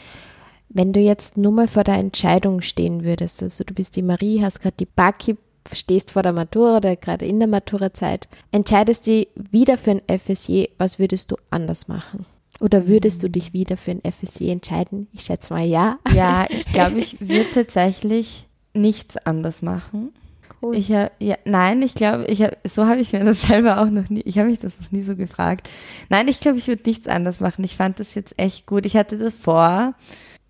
Wenn 0.69 0.93
du 0.93 0.99
jetzt 0.99 1.37
nur 1.37 1.51
mal 1.51 1.67
vor 1.67 1.83
der 1.83 1.95
Entscheidung 1.95 2.61
stehen 2.61 3.03
würdest, 3.03 3.41
also 3.41 3.63
du 3.63 3.73
bist 3.73 3.95
die 3.95 4.01
Marie, 4.01 4.41
hast 4.43 4.61
gerade 4.61 4.75
die 4.77 4.85
Barkeep 4.85 5.37
stehst 5.73 6.11
vor 6.11 6.23
der 6.23 6.33
Matura 6.33 6.77
oder 6.77 6.95
gerade 6.95 7.25
in 7.25 7.39
der 7.39 7.47
Maturazeit, 7.47 8.27
entscheidest 8.51 9.07
dich 9.07 9.27
wieder 9.35 9.77
für 9.77 9.91
ein 9.91 10.19
FSJ, 10.19 10.65
was 10.77 10.99
würdest 10.99 11.31
du 11.31 11.35
anders 11.49 11.87
machen? 11.87 12.25
Oder 12.59 12.87
würdest 12.87 13.21
du 13.21 13.29
dich 13.29 13.53
wieder 13.53 13.77
für 13.77 13.91
ein 13.91 14.01
FSJ 14.01 14.49
entscheiden? 14.49 15.07
Ich 15.13 15.21
schätze 15.21 15.53
mal 15.53 15.65
ja. 15.65 15.99
Ja, 16.13 16.47
ich 16.49 16.65
glaube, 16.73 16.97
ich 16.99 17.19
würde 17.19 17.51
tatsächlich 17.53 18.47
nichts 18.73 19.17
anders 19.17 19.61
machen. 19.61 20.11
Cool. 20.61 20.75
Ich 20.75 20.91
hab, 20.91 21.11
ja, 21.19 21.35
nein, 21.45 21.83
ich 21.83 21.93
glaube, 21.93 22.25
ich 22.25 22.41
hab, 22.41 22.57
so 22.63 22.87
habe 22.87 22.99
ich 22.99 23.13
mir 23.13 23.23
das 23.23 23.41
selber 23.41 23.79
auch 23.79 23.89
noch 23.91 24.09
nie, 24.09 24.21
ich 24.21 24.39
habe 24.39 24.49
mich 24.49 24.59
das 24.59 24.81
noch 24.81 24.91
nie 24.91 25.03
so 25.03 25.15
gefragt. 25.15 25.69
Nein, 26.09 26.27
ich 26.27 26.39
glaube, 26.39 26.57
ich 26.57 26.67
würde 26.67 26.81
nichts 26.85 27.07
anders 27.07 27.41
machen. 27.41 27.63
Ich 27.63 27.77
fand 27.77 27.99
das 27.99 28.15
jetzt 28.15 28.33
echt 28.37 28.65
gut. 28.65 28.87
Ich 28.87 28.95
hatte 28.95 29.19
davor 29.19 29.93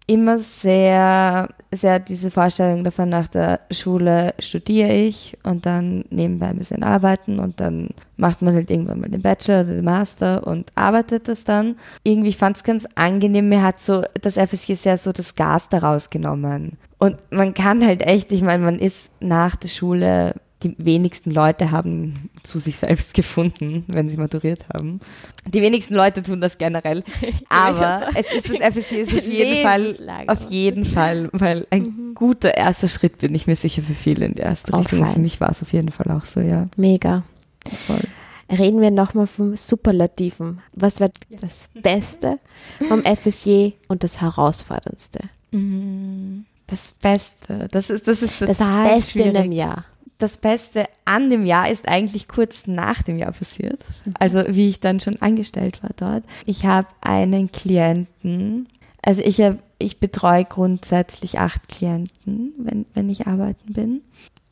immer 0.07 0.39
sehr, 0.39 1.49
sehr 1.71 1.99
diese 1.99 2.31
Vorstellung 2.31 2.85
davon, 2.85 3.09
nach 3.09 3.27
der 3.27 3.59
Schule 3.71 4.33
studiere 4.39 4.93
ich 4.93 5.37
und 5.43 5.65
dann 5.65 6.05
nebenbei 6.09 6.47
ein 6.47 6.57
bisschen 6.57 6.81
arbeiten 6.81 7.39
und 7.39 7.59
dann 7.59 7.89
macht 8.15 8.41
man 8.41 8.55
halt 8.55 8.71
irgendwann 8.71 9.01
mal 9.01 9.09
den 9.09 9.21
Bachelor 9.21 9.61
oder 9.61 9.73
den 9.73 9.83
Master 9.83 10.47
und 10.47 10.71
arbeitet 10.75 11.27
das 11.27 11.43
dann. 11.43 11.75
Irgendwie 12.03 12.31
fand 12.31 12.55
es 12.55 12.63
ganz 12.63 12.87
angenehm, 12.95 13.49
mir 13.49 13.61
hat 13.61 13.81
so 13.81 14.03
das 14.21 14.37
FSG 14.37 14.75
sehr 14.75 14.97
so 14.97 15.11
das 15.11 15.35
Gas 15.35 15.67
daraus 15.67 16.09
genommen. 16.09 16.77
Und 16.97 17.17
man 17.29 17.53
kann 17.53 17.85
halt 17.85 18.01
echt, 18.01 18.31
ich 18.31 18.41
meine, 18.41 18.63
man 18.63 18.79
ist 18.79 19.11
nach 19.19 19.55
der 19.57 19.67
Schule 19.67 20.33
die 20.63 20.75
wenigsten 20.79 21.31
Leute 21.31 21.71
haben 21.71 22.29
zu 22.41 22.57
sich 22.57 22.77
selbst 22.77 23.13
gefunden, 23.13 23.85
wenn 23.87 24.09
sie 24.09 24.17
maturiert 24.17 24.65
haben. 24.73 24.99
Die 25.45 25.61
wenigsten 25.61 25.93
Leute 25.93 26.23
tun 26.23 26.41
das 26.41 26.57
generell. 26.57 27.03
Aber 27.49 28.07
es 28.15 28.25
ist 28.33 28.49
das 28.49 28.59
FSC 28.75 29.01
ist 29.01 29.13
auf 29.13 29.27
jeden 29.27 29.63
Fall, 29.63 30.25
auf 30.27 30.49
jeden 30.49 30.85
Fall, 30.85 31.29
weil 31.31 31.67
ein 31.69 31.83
mhm. 31.83 32.15
guter 32.15 32.55
erster 32.57 32.87
Schritt 32.87 33.19
bin 33.19 33.35
ich 33.35 33.45
mir 33.45 33.55
sicher 33.55 33.83
für 33.83 33.93
viele 33.93 34.25
in 34.25 34.33
die 34.33 34.41
erste 34.41 34.75
Richtung. 34.75 35.05
Für 35.05 35.19
mich 35.19 35.39
war 35.39 35.51
es 35.51 35.61
auf 35.61 35.73
jeden 35.73 35.91
Fall 35.91 36.11
auch 36.11 36.25
so, 36.25 36.39
ja. 36.39 36.65
Mega. 36.75 37.23
Voll. 37.85 38.03
Reden 38.49 38.81
wir 38.81 38.91
nochmal 38.91 39.27
vom 39.27 39.55
Superlativen. 39.57 40.61
Was 40.71 41.01
war 41.01 41.09
das 41.41 41.69
Beste 41.73 42.39
vom 42.87 43.03
FSJ 43.03 43.71
und 43.89 44.03
das 44.03 44.21
Herausforderndste? 44.21 45.19
Mhm. 45.51 46.45
Das 46.65 46.93
Beste, 46.93 47.67
das 47.71 47.89
ist, 47.89 48.07
das 48.07 48.21
ist 48.23 48.39
total 48.39 48.55
Das 48.55 48.93
Beste 48.95 49.11
schwierig. 49.11 49.29
in 49.29 49.37
einem 49.37 49.51
Jahr 49.51 49.85
das 50.17 50.37
Beste 50.37 50.85
an 51.05 51.29
dem 51.29 51.45
Jahr 51.45 51.69
ist 51.69 51.87
eigentlich 51.87 52.27
kurz 52.27 52.65
nach 52.65 53.03
dem 53.03 53.17
Jahr 53.17 53.31
passiert. 53.31 53.79
Also 54.19 54.43
wie 54.47 54.69
ich 54.69 54.79
dann 54.79 54.99
schon 54.99 55.15
angestellt 55.21 55.83
war 55.83 55.91
dort. 55.95 56.23
Ich 56.45 56.65
habe 56.65 56.87
einen 57.01 57.51
Klienten, 57.51 58.67
also 59.03 59.21
ich, 59.21 59.39
hab, 59.41 59.59
ich 59.77 59.99
betreue 59.99 60.45
grundsätzlich 60.45 61.39
acht 61.39 61.69
Klienten, 61.69 62.53
wenn, 62.57 62.85
wenn 62.93 63.09
ich 63.09 63.27
arbeiten 63.27 63.73
bin. 63.73 64.01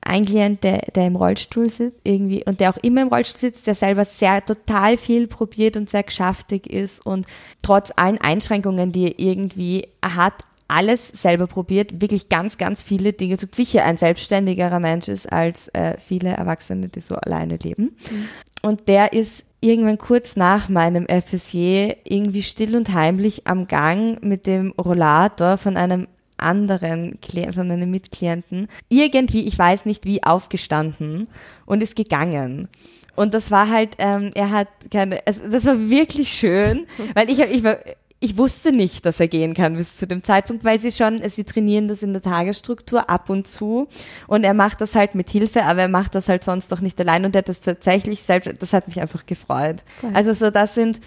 Ein 0.01 0.23
Klient, 0.23 0.63
der, 0.63 0.83
der 0.93 1.07
im 1.07 1.15
Rollstuhl 1.15 1.67
sitzt, 1.67 2.01
irgendwie, 2.03 2.43
und 2.45 2.59
der 2.59 2.69
auch 2.69 2.77
immer 2.83 3.01
im 3.01 3.07
Rollstuhl 3.07 3.39
sitzt, 3.39 3.65
der 3.65 3.73
selber 3.73 4.05
sehr 4.05 4.45
total 4.45 4.97
viel 4.97 5.25
probiert 5.25 5.77
und 5.77 5.89
sehr 5.89 6.03
geschäftig 6.03 6.71
ist 6.71 7.03
und 7.03 7.25
trotz 7.63 7.91
allen 7.95 8.21
Einschränkungen, 8.21 8.91
die 8.91 9.05
er 9.05 9.19
irgendwie 9.19 9.87
hat, 10.03 10.45
alles 10.67 11.07
selber 11.09 11.47
probiert, 11.47 12.01
wirklich 12.01 12.29
ganz, 12.29 12.57
ganz 12.57 12.81
viele 12.81 13.13
Dinge 13.13 13.37
tut. 13.37 13.53
Sicher 13.53 13.85
ein 13.85 13.97
selbstständigerer 13.97 14.79
Mensch 14.79 15.07
ist 15.07 15.31
als 15.31 15.67
äh, 15.69 15.97
viele 15.99 16.29
Erwachsene, 16.29 16.89
die 16.89 16.99
so 16.99 17.15
alleine 17.15 17.57
leben. 17.57 17.95
Mhm. 18.09 18.27
Und 18.61 18.87
der 18.87 19.13
ist 19.13 19.43
irgendwann 19.61 19.97
kurz 19.97 20.35
nach 20.35 20.69
meinem 20.69 21.07
FSJ 21.07 21.91
irgendwie 22.03 22.43
still 22.43 22.75
und 22.75 22.93
heimlich 22.93 23.47
am 23.47 23.67
Gang 23.67 24.23
mit 24.23 24.47
dem 24.47 24.71
Rollator 24.71 25.57
von 25.57 25.77
einem 25.77 26.07
anderen 26.37 27.19
Klient, 27.21 27.55
von 27.55 27.71
einem 27.71 27.89
Mitklienten 27.89 28.67
irgendwie, 28.89 29.47
ich 29.47 29.57
weiß 29.57 29.85
nicht 29.85 30.05
wie, 30.05 30.23
aufgestanden 30.23 31.29
und 31.65 31.81
ist 31.81 31.95
gegangen. 31.95 32.67
Und 33.15 33.33
das 33.33 33.49
war 33.49 33.69
halt, 33.69 33.95
ähm, 33.97 34.31
er 34.35 34.51
hat 34.51 34.67
keine, 34.91 35.25
also 35.25 35.47
das 35.49 35.65
war 35.65 35.89
wirklich 35.89 36.29
schön, 36.33 36.85
weil 37.13 37.29
ich, 37.29 37.39
hab, 37.39 37.49
ich 37.49 37.63
war 37.63 37.77
ich 38.25 38.37
wusste 38.37 38.71
nicht, 38.71 39.05
dass 39.05 39.19
er 39.19 39.27
gehen 39.27 39.53
kann 39.53 39.75
bis 39.75 39.97
zu 39.97 40.07
dem 40.07 40.23
Zeitpunkt, 40.23 40.63
weil 40.63 40.79
sie 40.79 40.91
schon, 40.91 41.21
sie 41.29 41.43
trainieren 41.43 41.87
das 41.87 42.01
in 42.01 42.11
der 42.11 42.23
Tagesstruktur 42.23 43.07
ab 43.07 43.29
und 43.29 43.45
zu 43.45 43.87
und 44.25 44.43
er 44.43 44.55
macht 44.55 44.81
das 44.81 44.95
halt 44.95 45.13
mit 45.13 45.29
Hilfe, 45.29 45.63
aber 45.63 45.81
er 45.81 45.89
macht 45.89 46.15
das 46.15 46.27
halt 46.27 46.43
sonst 46.43 46.71
doch 46.71 46.81
nicht 46.81 46.99
allein 46.99 47.23
und 47.23 47.35
er 47.35 47.39
hat 47.39 47.49
das 47.49 47.59
tatsächlich 47.59 48.23
selbst, 48.23 48.51
das 48.59 48.73
hat 48.73 48.87
mich 48.87 48.99
einfach 48.99 49.27
gefreut. 49.27 49.83
Cool. 50.01 50.09
Also 50.15 50.33
so, 50.33 50.49
das 50.49 50.73
sind 50.73 50.99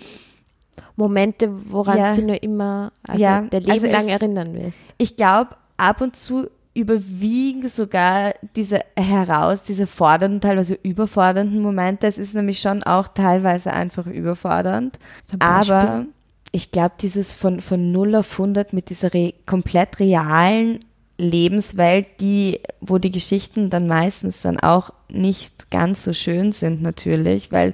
Momente, 0.94 1.50
woran 1.72 1.98
ja, 1.98 2.14
du 2.14 2.22
nur 2.22 2.40
immer, 2.40 2.92
also 3.08 3.20
ja, 3.20 3.40
der 3.40 3.60
Leben 3.60 3.72
also 3.72 3.86
lang 3.88 4.08
es, 4.08 4.20
erinnern 4.20 4.54
wirst. 4.54 4.84
Ich 4.98 5.16
glaube, 5.16 5.56
ab 5.76 6.00
und 6.00 6.14
zu 6.14 6.48
überwiegen 6.72 7.68
sogar 7.68 8.32
diese 8.54 8.78
heraus, 8.96 9.64
diese 9.64 9.88
fordernden, 9.88 10.40
teilweise 10.40 10.74
überfordernden 10.74 11.60
Momente. 11.60 12.06
Es 12.06 12.18
ist 12.18 12.34
nämlich 12.34 12.60
schon 12.60 12.84
auch 12.84 13.08
teilweise 13.08 13.72
einfach 13.72 14.06
überfordernd. 14.06 15.00
Aber 15.40 16.06
ich 16.52 16.70
glaube, 16.70 16.94
dieses 17.00 17.34
von, 17.34 17.60
von 17.60 17.92
0 17.92 18.16
auf 18.16 18.32
100 18.32 18.72
mit 18.72 18.90
dieser 18.90 19.12
re 19.12 19.34
komplett 19.46 20.00
realen 20.00 20.80
Lebenswelt, 21.18 22.06
die, 22.20 22.60
wo 22.80 22.98
die 22.98 23.10
Geschichten 23.10 23.70
dann 23.70 23.86
meistens 23.86 24.40
dann 24.40 24.58
auch 24.60 24.90
nicht 25.08 25.70
ganz 25.70 26.04
so 26.04 26.12
schön 26.12 26.52
sind 26.52 26.80
natürlich, 26.80 27.50
weil 27.50 27.72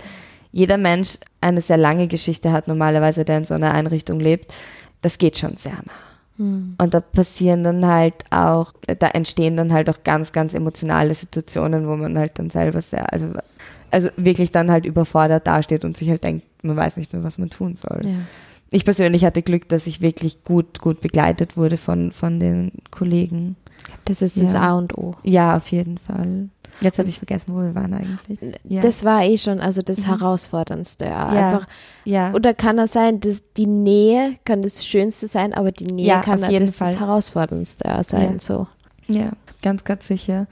jeder 0.50 0.78
Mensch 0.78 1.18
eine 1.40 1.60
sehr 1.60 1.76
lange 1.76 2.08
Geschichte 2.08 2.52
hat 2.52 2.68
normalerweise, 2.68 3.24
der 3.24 3.38
in 3.38 3.44
so 3.44 3.54
einer 3.54 3.72
Einrichtung 3.72 4.18
lebt. 4.18 4.54
Das 5.02 5.18
geht 5.18 5.36
schon 5.36 5.56
sehr 5.56 5.72
nah. 5.72 5.92
Hm. 6.38 6.76
Und 6.78 6.94
da 6.94 7.00
passieren 7.00 7.62
dann 7.62 7.86
halt 7.86 8.14
auch, 8.30 8.72
da 8.98 9.08
entstehen 9.08 9.56
dann 9.56 9.72
halt 9.72 9.90
auch 9.90 10.02
ganz, 10.04 10.32
ganz 10.32 10.54
emotionale 10.54 11.14
Situationen, 11.14 11.86
wo 11.86 11.96
man 11.96 12.18
halt 12.18 12.38
dann 12.38 12.50
selber 12.50 12.80
sehr, 12.80 13.12
also, 13.12 13.28
also 13.90 14.08
wirklich 14.16 14.50
dann 14.50 14.70
halt 14.70 14.86
überfordert 14.86 15.46
dasteht 15.46 15.84
und 15.84 15.96
sich 15.96 16.08
halt 16.08 16.24
denkt, 16.24 16.46
man 16.62 16.76
weiß 16.76 16.96
nicht 16.96 17.12
mehr, 17.12 17.22
was 17.22 17.36
man 17.36 17.50
tun 17.50 17.76
soll. 17.76 18.00
Ja 18.04 18.16
ich 18.74 18.84
persönlich 18.84 19.24
hatte 19.24 19.42
Glück, 19.42 19.68
dass 19.68 19.86
ich 19.86 20.00
wirklich 20.00 20.42
gut, 20.42 20.80
gut 20.80 21.00
begleitet 21.00 21.56
wurde 21.56 21.76
von, 21.76 22.10
von 22.10 22.40
den 22.40 22.72
Kollegen. 22.90 23.56
Das 24.04 24.20
ist 24.20 24.40
das 24.40 24.54
A 24.54 24.76
und 24.76 24.98
O. 24.98 25.14
Ja, 25.22 25.56
auf 25.56 25.68
jeden 25.68 25.98
Fall. 25.98 26.48
Jetzt 26.80 26.98
habe 26.98 27.08
ich 27.08 27.18
vergessen, 27.18 27.54
wo 27.54 27.60
wir 27.60 27.74
waren 27.74 27.94
eigentlich. 27.94 28.38
Ja. 28.64 28.80
Das 28.80 29.04
war 29.04 29.22
eh 29.22 29.38
schon, 29.38 29.60
also 29.60 29.80
das 29.80 30.00
mhm. 30.00 30.18
Herausforderndste. 30.18 31.04
Ja. 31.04 31.28
Einfach, 31.28 31.68
ja. 32.04 32.32
Oder 32.32 32.52
kann 32.52 32.78
es 32.80 32.92
sein, 32.92 33.20
dass 33.20 33.42
die 33.56 33.66
Nähe 33.66 34.34
kann 34.44 34.60
das 34.62 34.84
Schönste 34.84 35.28
sein, 35.28 35.54
aber 35.54 35.70
die 35.70 35.86
Nähe 35.86 36.06
ja, 36.08 36.20
kann 36.20 36.40
das, 36.40 36.76
das 36.76 36.98
Herausforderndste 36.98 38.00
sein. 38.04 38.32
Ja. 38.32 38.40
So. 38.40 38.66
ja, 39.06 39.30
ganz, 39.62 39.84
ganz 39.84 40.08
sicher. 40.08 40.48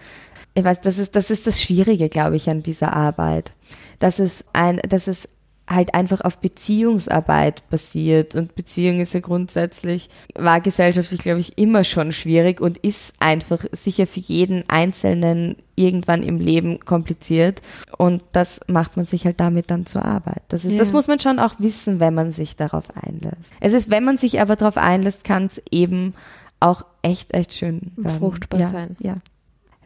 Ich 0.55 0.63
weiß, 0.63 0.81
das 0.83 0.99
ist, 0.99 1.17
das 1.17 1.31
ist 1.31 1.47
das 1.47 1.61
Schwierige, 1.61 2.09
glaube 2.09 2.37
ich, 2.37 2.49
an 2.49 2.63
dieser 2.63 2.93
Arbeit. 2.93 3.53
Dass 3.99 4.21
es 4.21 4.47
ein, 4.53 4.81
dass 4.89 5.09
es 5.09 5.27
halt 5.69 5.95
einfach 5.95 6.21
auf 6.21 6.39
Beziehungsarbeit 6.39 7.69
basiert. 7.71 8.35
Und 8.35 8.55
Beziehung 8.55 9.01
ist 9.01 9.15
ja 9.15 9.21
grundsätzlich, 9.21 10.09
war 10.35 10.61
gesellschaftlich, 10.61 11.21
glaube 11.21 11.41
ich, 11.41 11.57
immer 11.57 11.85
schon 11.85 12.13
schwierig 12.13 12.61
und 12.61 12.79
ist 12.79 13.13
einfach 13.21 13.65
sicher 13.73 14.07
für 14.07 14.21
jeden 14.21 14.69
Einzelnen 14.69 15.57
irgendwann 15.77 16.23
im 16.23 16.39
Leben 16.39 16.81
kompliziert. 16.81 17.63
Und 17.97 18.23
das 18.33 18.61
macht 18.67 18.97
man 18.97 19.07
sich 19.07 19.25
halt 19.25 19.41
damit 19.41 19.71
dann 19.71 19.87
zur 19.87 20.05
Arbeit. 20.05 20.43
Das, 20.49 20.65
ist, 20.65 20.73
ja. 20.73 20.79
das 20.79 20.93
muss 20.93 21.09
man 21.09 21.21
schon 21.21 21.39
auch 21.39 21.55
wissen, 21.59 22.01
wenn 22.01 22.15
man 22.15 22.33
sich 22.33 22.57
darauf 22.57 22.85
einlässt. 22.97 23.53
Es 23.61 23.73
ist, 23.73 23.91
wenn 23.91 24.05
man 24.05 24.19
sich 24.19 24.41
aber 24.41 24.57
darauf 24.57 24.77
einlässt, 24.77 25.25
kann 25.25 25.47
es 25.47 25.63
eben 25.71 26.15
auch 26.61 26.85
echt, 27.03 27.35
echt 27.35 27.55
schön 27.55 27.93
werden. 27.97 28.19
fruchtbar 28.19 28.61
ja, 28.61 28.67
sein. 28.67 28.97
Ja. 29.01 29.17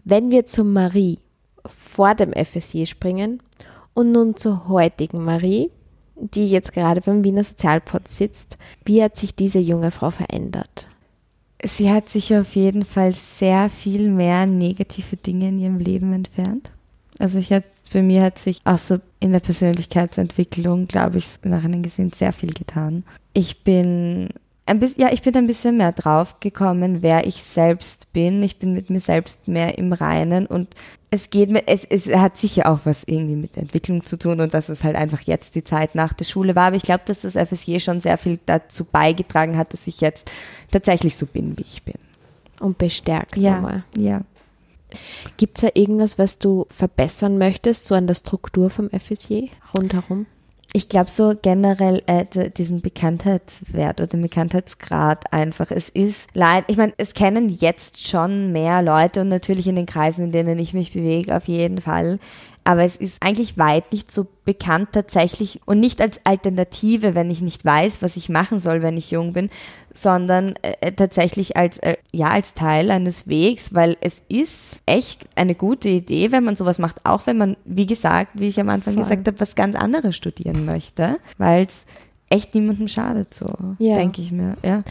Wenn 0.05 0.31
wir 0.31 0.47
zu 0.47 0.65
Marie 0.65 1.19
vor 1.67 2.15
dem 2.15 2.33
FSJ 2.33 2.87
springen, 2.87 3.43
und 3.97 4.13
nun 4.13 4.37
zur 4.37 4.69
heutigen 4.69 5.25
Marie, 5.25 5.71
die 6.17 6.49
jetzt 6.49 6.75
gerade 6.75 7.01
beim 7.01 7.25
Wiener 7.25 7.43
Sozialpod 7.43 8.09
sitzt. 8.09 8.59
Wie 8.85 9.03
hat 9.03 9.17
sich 9.17 9.35
diese 9.35 9.59
junge 9.59 9.91
Frau 9.91 10.11
verändert? 10.11 10.87
Sie 11.65 11.91
hat 11.91 12.11
sich 12.11 12.37
auf 12.37 12.55
jeden 12.55 12.85
Fall 12.85 13.13
sehr 13.13 13.71
viel 13.71 14.11
mehr 14.11 14.45
negative 14.45 15.17
Dinge 15.17 15.49
in 15.49 15.59
ihrem 15.59 15.79
Leben 15.79 16.13
entfernt. 16.13 16.73
Also 17.19 17.39
ich 17.39 17.51
hatte, 17.51 17.67
bei 17.91 18.03
mir 18.03 18.21
hat 18.21 18.39
sich 18.39 18.61
auch 18.65 18.77
so 18.77 18.99
in 19.19 19.33
der 19.33 19.41
Persönlichkeitsentwicklung, 19.41 20.89
glaube 20.89 21.17
ich, 21.17 21.27
nach 21.45 21.65
einem 21.65 21.83
gesehen 21.83 22.13
sehr 22.13 22.35
viel 22.35 22.53
getan. 22.53 23.03
Ich 23.33 23.65
bin 23.65 24.29
ein 24.67 24.81
bisschen, 24.81 25.03
ja, 25.03 25.13
ich 25.13 25.23
bin 25.23 25.37
ein 25.37 25.47
bisschen 25.47 25.77
mehr 25.77 25.93
drauf 25.93 26.41
gekommen, 26.41 27.01
wer 27.01 27.27
ich 27.27 27.43
selbst 27.43 28.13
bin. 28.13 28.43
Ich 28.43 28.59
bin 28.59 28.75
mit 28.75 28.91
mir 28.91 29.01
selbst 29.01 29.47
mehr 29.47 29.79
im 29.79 29.93
Reinen 29.93 30.47
und 30.47 30.69
es 31.11 31.31
geht 31.31 31.51
mir, 31.51 31.63
es, 31.67 31.85
es 31.85 32.09
hat 32.09 32.37
sicher 32.37 32.71
auch 32.71 32.81
was 32.85 33.05
irgendwie 33.05 33.37
mit 33.37 33.55
der 33.55 33.63
Entwicklung 33.63 34.05
zu 34.05 34.19
tun 34.19 34.41
und 34.41 34.53
dass 34.53 34.69
es 34.69 34.83
halt 34.83 34.97
einfach 34.97 35.21
jetzt 35.21 35.55
die 35.55 35.63
Zeit 35.63 35.95
nach 35.95 36.13
der 36.13 36.25
Schule 36.25 36.57
war. 36.57 36.67
Aber 36.67 36.77
ich 36.77 36.83
glaube, 36.83 37.05
dass 37.07 37.21
das 37.21 37.35
FSJ 37.35 37.79
schon 37.79 38.01
sehr 38.01 38.19
viel 38.19 38.41
dazu 38.45 38.85
beigetragen 38.85 39.57
hat, 39.57 39.73
dass 39.73 39.87
ich 39.87 40.01
jetzt 40.01 40.31
tatsächlich 40.73 41.17
so 41.17 41.27
bin, 41.27 41.57
wie 41.57 41.63
ich 41.63 41.85
bin. 41.85 41.95
Und 42.61 42.77
bestärkt 42.79 43.37
ja, 43.37 43.55
nochmal. 43.55 43.85
Ja. 43.97 44.23
Gibt 45.37 45.59
es 45.59 45.63
da 45.63 45.69
irgendwas, 45.75 46.19
was 46.19 46.39
du 46.39 46.67
verbessern 46.71 47.39
möchtest, 47.39 47.87
so 47.87 47.95
an 47.95 48.07
der 48.07 48.15
Struktur 48.15 48.71
vom 48.71 48.91
FSJ 48.91 49.49
rundherum? 49.77 50.27
Ich 50.77 50.91
glaube 50.91 51.09
so 51.09 51.33
generell 51.41 52.03
äh, 52.05 52.51
diesen 52.51 52.83
Bekanntheitswert 52.83 53.99
oder 53.99 54.09
den 54.09 54.21
Bekanntheitsgrad 54.21 55.33
einfach. 55.33 55.71
Es 55.71 55.89
ist 55.89 56.29
leid, 56.35 56.65
ich 56.67 56.77
meine, 56.77 56.93
es 56.99 57.15
kennen 57.15 57.49
jetzt 57.49 58.07
schon 58.07 58.53
mehr 58.53 58.83
Leute 58.83 59.23
und 59.23 59.29
natürlich 59.29 59.69
in 59.69 59.77
den 59.77 59.87
Kreisen, 59.87 60.27
in 60.27 60.33
denen 60.33 60.59
ich 60.59 60.75
mich 60.75 60.93
bewege, 60.93 61.35
auf 61.35 61.49
jeden 61.49 61.81
Fall 61.81 62.19
aber 62.67 62.83
es 62.83 62.97
ist 62.97 63.23
eigentlich 63.23 63.59
weit 63.59 63.93
nicht 63.93 64.11
so 64.11 64.27
bekannt 64.45 64.89
tatsächlich 64.93 65.61
und 65.67 65.79
nicht 65.79 66.01
als 66.01 66.21
Alternative, 66.25 67.15
wenn 67.15 67.31
ich 67.31 67.41
nicht 67.41 67.65
weiß, 67.65 68.03
was 68.03 68.17
ich 68.17 68.29
machen 68.29 68.59
soll, 68.59 68.83
wenn 68.83 68.97
ich 68.97 69.13
jung 69.13 69.33
bin, 69.33 69.51
sondern 69.93 70.55
äh, 70.63 70.93
tatsächlich 70.93 71.57
als 71.57 71.79
äh, 71.79 71.97
ja 72.13 72.29
als 72.29 72.55
Teil 72.55 72.91
eines 72.91 73.29
Wegs, 73.29 73.73
weil 73.73 73.97
es 74.01 74.21
ist 74.29 74.81
echt 74.85 75.29
eine 75.37 75.55
gute 75.55 75.89
Idee, 75.89 76.33
wenn 76.33 76.43
man 76.43 76.57
sowas 76.57 76.79
macht, 76.79 77.07
auch 77.07 77.27
wenn 77.27 77.39
man, 77.39 77.57
wie 77.65 77.87
gesagt, 77.87 78.33
wie 78.35 78.49
ich 78.49 78.59
am 78.61 78.69
Anfang 78.69 78.95
Voll. 78.95 79.05
gesagt 79.05 79.29
habe, 79.29 79.41
was 79.41 79.55
ganz 79.55 79.77
anderes 79.77 80.17
studieren 80.17 80.65
möchte, 80.65 81.19
weil 81.39 81.67
es 81.67 81.87
echt 82.31 82.55
niemandem 82.55 82.89
schadet, 82.89 83.33
so 83.33 83.47
ja. 83.79 83.95
denke 83.95 84.21
ich 84.21 84.33
mir. 84.33 84.57
Ja. 84.65 84.83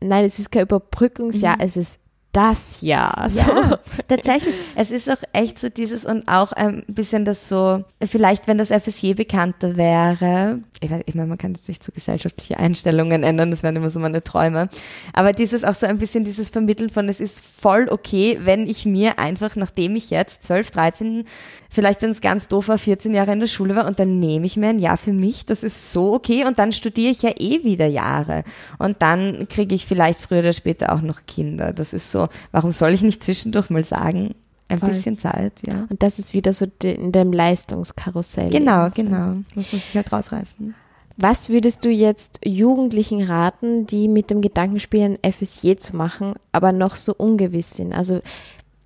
Nein, 0.00 0.26
es 0.26 0.38
ist 0.38 0.52
kein 0.52 0.62
Überbrückungsjahr, 0.62 1.56
mhm. 1.56 1.62
es 1.62 1.76
ist 1.78 1.98
das 2.32 2.80
Jahr. 2.80 3.28
So. 3.30 3.40
Ja, 3.42 3.78
tatsächlich. 4.08 4.54
Es 4.74 4.90
ist 4.90 5.10
auch 5.10 5.22
echt 5.32 5.58
so 5.58 5.68
dieses 5.68 6.06
und 6.06 6.28
auch 6.28 6.52
ein 6.52 6.82
bisschen 6.86 7.24
das 7.24 7.48
so, 7.48 7.84
vielleicht 8.02 8.48
wenn 8.48 8.58
das 8.58 8.70
FSJ 8.70 9.14
bekannter 9.14 9.76
wäre, 9.76 10.60
ich, 10.80 10.90
weiß, 10.90 11.02
ich 11.06 11.14
meine, 11.14 11.28
man 11.28 11.38
kann 11.38 11.54
jetzt 11.54 11.68
nicht 11.68 11.84
so 11.84 11.92
gesellschaftliche 11.92 12.58
Einstellungen 12.58 13.22
ändern, 13.22 13.50
das 13.50 13.62
wären 13.62 13.76
immer 13.76 13.90
so 13.90 14.00
meine 14.00 14.22
Träume, 14.22 14.68
aber 15.12 15.32
dieses 15.32 15.62
auch 15.62 15.74
so 15.74 15.86
ein 15.86 15.98
bisschen 15.98 16.24
dieses 16.24 16.48
Vermitteln 16.48 16.88
von, 16.88 17.08
es 17.08 17.20
ist 17.20 17.44
voll 17.44 17.88
okay, 17.90 18.38
wenn 18.42 18.66
ich 18.66 18.86
mir 18.86 19.18
einfach, 19.18 19.54
nachdem 19.54 19.94
ich 19.94 20.10
jetzt 20.10 20.44
12, 20.44 20.70
13, 20.70 21.24
vielleicht 21.70 22.02
wenn 22.02 22.10
es 22.10 22.20
ganz 22.20 22.48
doof 22.48 22.68
war, 22.68 22.78
14 22.78 23.14
Jahre 23.14 23.32
in 23.32 23.40
der 23.40 23.46
Schule 23.46 23.76
war 23.76 23.86
und 23.86 23.98
dann 23.98 24.18
nehme 24.18 24.46
ich 24.46 24.56
mir 24.56 24.70
ein 24.70 24.78
Jahr 24.78 24.96
für 24.96 25.12
mich, 25.12 25.46
das 25.46 25.62
ist 25.62 25.92
so 25.92 26.14
okay 26.14 26.44
und 26.46 26.58
dann 26.58 26.72
studiere 26.72 27.10
ich 27.12 27.22
ja 27.22 27.30
eh 27.38 27.62
wieder 27.62 27.86
Jahre 27.86 28.42
und 28.78 29.02
dann 29.02 29.48
kriege 29.48 29.74
ich 29.74 29.86
vielleicht 29.86 30.20
früher 30.20 30.40
oder 30.40 30.52
später 30.52 30.92
auch 30.92 31.02
noch 31.02 31.20
Kinder. 31.26 31.72
Das 31.72 31.92
ist 31.92 32.10
so, 32.10 32.21
warum 32.50 32.72
soll 32.72 32.90
ich 32.90 33.02
nicht 33.02 33.22
zwischendurch 33.22 33.70
mal 33.70 33.84
sagen, 33.84 34.34
ein 34.68 34.78
Voll. 34.78 34.88
bisschen 34.88 35.18
Zeit, 35.18 35.52
ja. 35.66 35.86
Und 35.90 36.02
das 36.02 36.18
ist 36.18 36.34
wieder 36.34 36.52
so 36.52 36.66
in 36.82 37.12
dem 37.12 37.32
Leistungskarussell. 37.32 38.50
Genau, 38.50 38.88
genau. 38.94 39.36
Muss 39.54 39.72
man 39.72 39.80
sich 39.80 39.94
halt 39.94 40.12
rausreißen. 40.12 40.74
Was 41.18 41.50
würdest 41.50 41.84
du 41.84 41.90
jetzt 41.90 42.40
Jugendlichen 42.44 43.22
raten, 43.22 43.86
die 43.86 44.08
mit 44.08 44.30
dem 44.30 44.40
Gedanken 44.40 44.80
spielen, 44.80 45.18
FSJ 45.22 45.76
zu 45.76 45.94
machen, 45.94 46.34
aber 46.52 46.72
noch 46.72 46.96
so 46.96 47.14
ungewiss 47.14 47.72
sind? 47.72 47.92
Also 47.92 48.22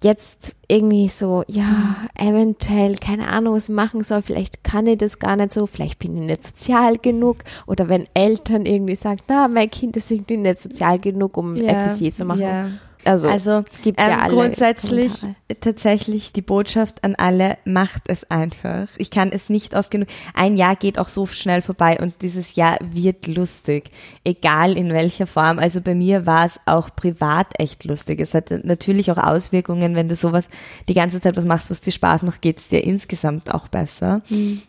jetzt 0.03 0.55
irgendwie 0.69 1.09
so, 1.09 1.45
ja, 1.47 1.97
eventuell, 2.15 2.97
keine 2.97 3.29
Ahnung, 3.29 3.55
was 3.55 3.69
machen 3.69 4.03
soll, 4.03 4.23
vielleicht 4.23 4.65
kann 4.65 4.87
ich 4.87 4.99
das 4.99 5.19
gar 5.19 5.37
nicht 5.37 5.53
so, 5.53 5.67
vielleicht 5.67 5.99
bin 5.99 6.17
ich 6.17 6.23
nicht 6.23 6.45
sozial 6.45 6.99
genug 6.99 7.39
oder 7.67 7.89
wenn 7.89 8.05
Eltern 8.13 8.67
irgendwie 8.67 8.97
sagen, 8.97 9.21
na, 9.29 9.49
mein 9.49 9.71
Kind 9.71 9.97
ist 9.97 10.11
irgendwie 10.11 10.37
nicht 10.37 10.61
sozial 10.61 10.99
genug, 10.99 11.37
um 11.37 11.57
ja, 11.57 11.89
FSJ 11.89 12.11
zu 12.11 12.25
machen. 12.25 12.41
Ja. 12.41 12.69
Also, 13.07 13.29
also 13.29 13.63
gibt 13.83 14.01
ähm, 14.01 14.11
ja 14.11 14.19
alle 14.19 14.35
grundsätzlich 14.35 15.21
Kommentare. 15.21 15.61
tatsächlich 15.61 16.33
die 16.33 16.43
Botschaft 16.43 17.05
an 17.05 17.15
alle, 17.17 17.59
macht 17.65 18.05
es 18.09 18.31
einfach. 18.31 18.89
Ich 18.99 19.11
kann 19.11 19.31
es 19.33 19.49
nicht 19.49 19.75
oft 19.75 19.91
genug. 19.91 20.09
Ein 20.35 20.57
Jahr 20.57 20.77
geht 20.77 20.99
auch 20.99 21.09
so 21.09 21.27
schnell 21.27 21.63
vorbei 21.63 21.99
und 22.01 22.15
dieses 22.23 22.57
Jahr 22.57 22.79
wird 22.81 23.27
lustig, 23.27 23.91
egal 24.25 24.77
in 24.77 24.93
welcher 24.93 25.27
Form. 25.27 25.59
Also 25.59 25.81
bei 25.81 25.95
mir 25.95 26.27
war 26.27 26.47
es 26.47 26.61
auch 26.67 26.95
privat 26.95 27.59
echt 27.59 27.85
lustig. 27.85 28.21
Es 28.21 28.35
hat 28.35 28.51
natürlich 28.65 29.11
auch 29.11 29.19
Auswirkungen, 29.19 29.95
wenn 29.95 30.09
du 30.09 30.17
sowas 30.17 30.49
die 30.89 30.95
ganze 30.95 31.21
Zeit 31.21 31.37
was 31.37 31.45
machst, 31.45 31.71
was 31.71 31.81
dir 31.81 31.93
Spaß 31.93 32.23
macht, 32.23 32.43
geht 32.43 32.59
es 32.59 32.69
dir 32.69 32.85
insgesamt 32.85 33.53
auch 33.55 33.69
besser. 33.69 34.23
Mhm. 34.29 34.63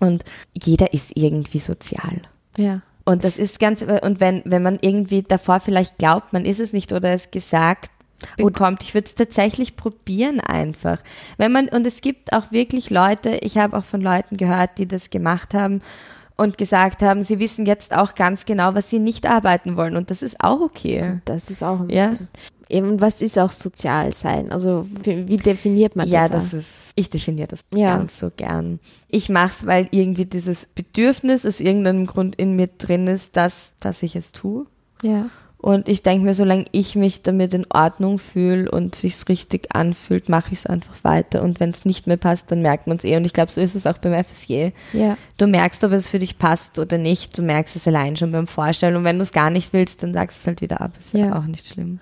Und 0.00 0.24
jeder 0.52 0.92
ist 0.92 1.12
irgendwie 1.14 1.58
sozial. 1.58 2.22
Ja. 2.56 2.82
Und 3.04 3.24
das 3.24 3.36
ist 3.36 3.58
ganz, 3.58 3.82
und 3.82 4.20
wenn, 4.20 4.42
wenn 4.44 4.62
man 4.62 4.78
irgendwie 4.80 5.22
davor 5.22 5.60
vielleicht 5.60 5.98
glaubt, 5.98 6.32
man 6.32 6.44
ist 6.44 6.60
es 6.60 6.72
nicht 6.72 6.92
oder 6.92 7.10
es 7.12 7.30
gesagt 7.30 7.90
bekommt, 8.36 8.82
ich 8.82 8.94
würde 8.94 9.06
es 9.06 9.14
tatsächlich 9.14 9.76
probieren 9.76 10.40
einfach. 10.40 11.02
Wenn 11.38 11.52
man, 11.52 11.68
und 11.68 11.86
es 11.86 12.00
gibt 12.00 12.32
auch 12.32 12.52
wirklich 12.52 12.90
Leute, 12.90 13.38
ich 13.40 13.58
habe 13.58 13.76
auch 13.76 13.84
von 13.84 14.00
Leuten 14.00 14.36
gehört, 14.36 14.78
die 14.78 14.86
das 14.86 15.10
gemacht 15.10 15.54
haben 15.54 15.80
und 16.36 16.58
gesagt 16.58 17.02
haben, 17.02 17.22
sie 17.22 17.38
wissen 17.38 17.66
jetzt 17.66 17.96
auch 17.96 18.14
ganz 18.14 18.44
genau, 18.44 18.74
was 18.74 18.90
sie 18.90 18.98
nicht 18.98 19.26
arbeiten 19.26 19.76
wollen. 19.76 19.96
Und 19.96 20.10
das 20.10 20.22
ist 20.22 20.42
auch 20.42 20.60
okay. 20.60 21.20
Das 21.24 21.50
ist 21.50 21.62
auch 21.62 21.88
ja. 21.88 22.16
Eben, 22.70 23.00
was 23.00 23.20
ist 23.22 23.38
auch 23.38 23.52
sozial 23.52 24.12
sein? 24.12 24.52
Also 24.52 24.86
wie, 25.02 25.28
wie 25.28 25.36
definiert 25.36 25.96
man 25.96 26.08
ja, 26.08 26.20
das? 26.20 26.30
Ja, 26.30 26.36
das 26.38 26.52
ist, 26.52 26.68
ich 26.94 27.10
definiere 27.10 27.48
das 27.48 27.60
ja. 27.74 27.96
ganz 27.96 28.18
so 28.18 28.30
gern. 28.34 28.80
Ich 29.08 29.28
mache 29.28 29.52
es, 29.58 29.66
weil 29.66 29.88
irgendwie 29.90 30.24
dieses 30.24 30.66
Bedürfnis 30.66 31.44
aus 31.44 31.60
irgendeinem 31.60 32.06
Grund 32.06 32.36
in 32.36 32.56
mir 32.56 32.68
drin 32.68 33.06
ist, 33.06 33.36
dass, 33.36 33.72
dass 33.80 34.02
ich 34.02 34.16
es 34.16 34.32
tue. 34.32 34.66
Ja. 35.02 35.30
Und 35.62 35.88
ich 35.88 36.02
denke 36.02 36.24
mir, 36.24 36.32
solange 36.32 36.64
ich 36.72 36.96
mich 36.96 37.22
damit 37.22 37.52
in 37.52 37.66
Ordnung 37.68 38.18
fühle 38.18 38.70
und 38.70 38.94
sich's 38.94 39.28
richtig 39.28 39.74
anfühlt, 39.74 40.30
mache 40.30 40.52
ich 40.52 40.60
es 40.60 40.66
einfach 40.66 41.04
weiter. 41.04 41.42
Und 41.42 41.60
wenn 41.60 41.68
es 41.68 41.84
nicht 41.84 42.06
mehr 42.06 42.16
passt, 42.16 42.50
dann 42.50 42.62
merkt 42.62 42.86
man 42.86 42.96
es 42.96 43.04
eh. 43.04 43.16
Und 43.16 43.26
ich 43.26 43.34
glaube, 43.34 43.52
so 43.52 43.60
ist 43.60 43.74
es 43.74 43.86
auch 43.86 43.98
beim 43.98 44.24
FSJ. 44.24 44.70
Ja. 44.94 45.18
Du 45.36 45.46
merkst, 45.46 45.84
ob 45.84 45.92
es 45.92 46.08
für 46.08 46.18
dich 46.18 46.38
passt 46.38 46.78
oder 46.78 46.96
nicht. 46.96 47.36
Du 47.36 47.42
merkst 47.42 47.76
es 47.76 47.86
allein 47.86 48.16
schon 48.16 48.32
beim 48.32 48.46
Vorstellen. 48.46 48.96
Und 48.96 49.04
wenn 49.04 49.18
du 49.18 49.22
es 49.22 49.32
gar 49.32 49.50
nicht 49.50 49.74
willst, 49.74 50.02
dann 50.02 50.14
sagst 50.14 50.38
du 50.38 50.40
es 50.40 50.46
halt 50.46 50.62
wieder 50.62 50.80
ab. 50.80 50.92
Ist 50.98 51.12
ja. 51.12 51.26
ja 51.26 51.38
auch 51.38 51.44
nicht 51.44 51.66
schlimm. 51.66 52.00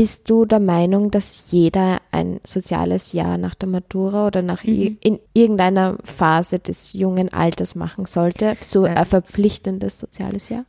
Bist 0.00 0.30
du 0.30 0.46
der 0.46 0.60
Meinung, 0.60 1.10
dass 1.10 1.44
jeder 1.50 2.00
ein 2.10 2.40
soziales 2.42 3.12
Jahr 3.12 3.36
nach 3.36 3.54
der 3.54 3.68
Matura 3.68 4.28
oder 4.28 4.40
nach 4.40 4.64
mhm. 4.64 4.96
in 4.98 5.18
irgendeiner 5.34 5.98
Phase 6.04 6.58
des 6.58 6.94
jungen 6.94 7.30
Alters 7.30 7.74
machen 7.74 8.06
sollte? 8.06 8.56
So 8.62 8.84
ein 8.84 9.04
verpflichtendes 9.04 10.00
soziales 10.00 10.48
Jahr? 10.48 10.64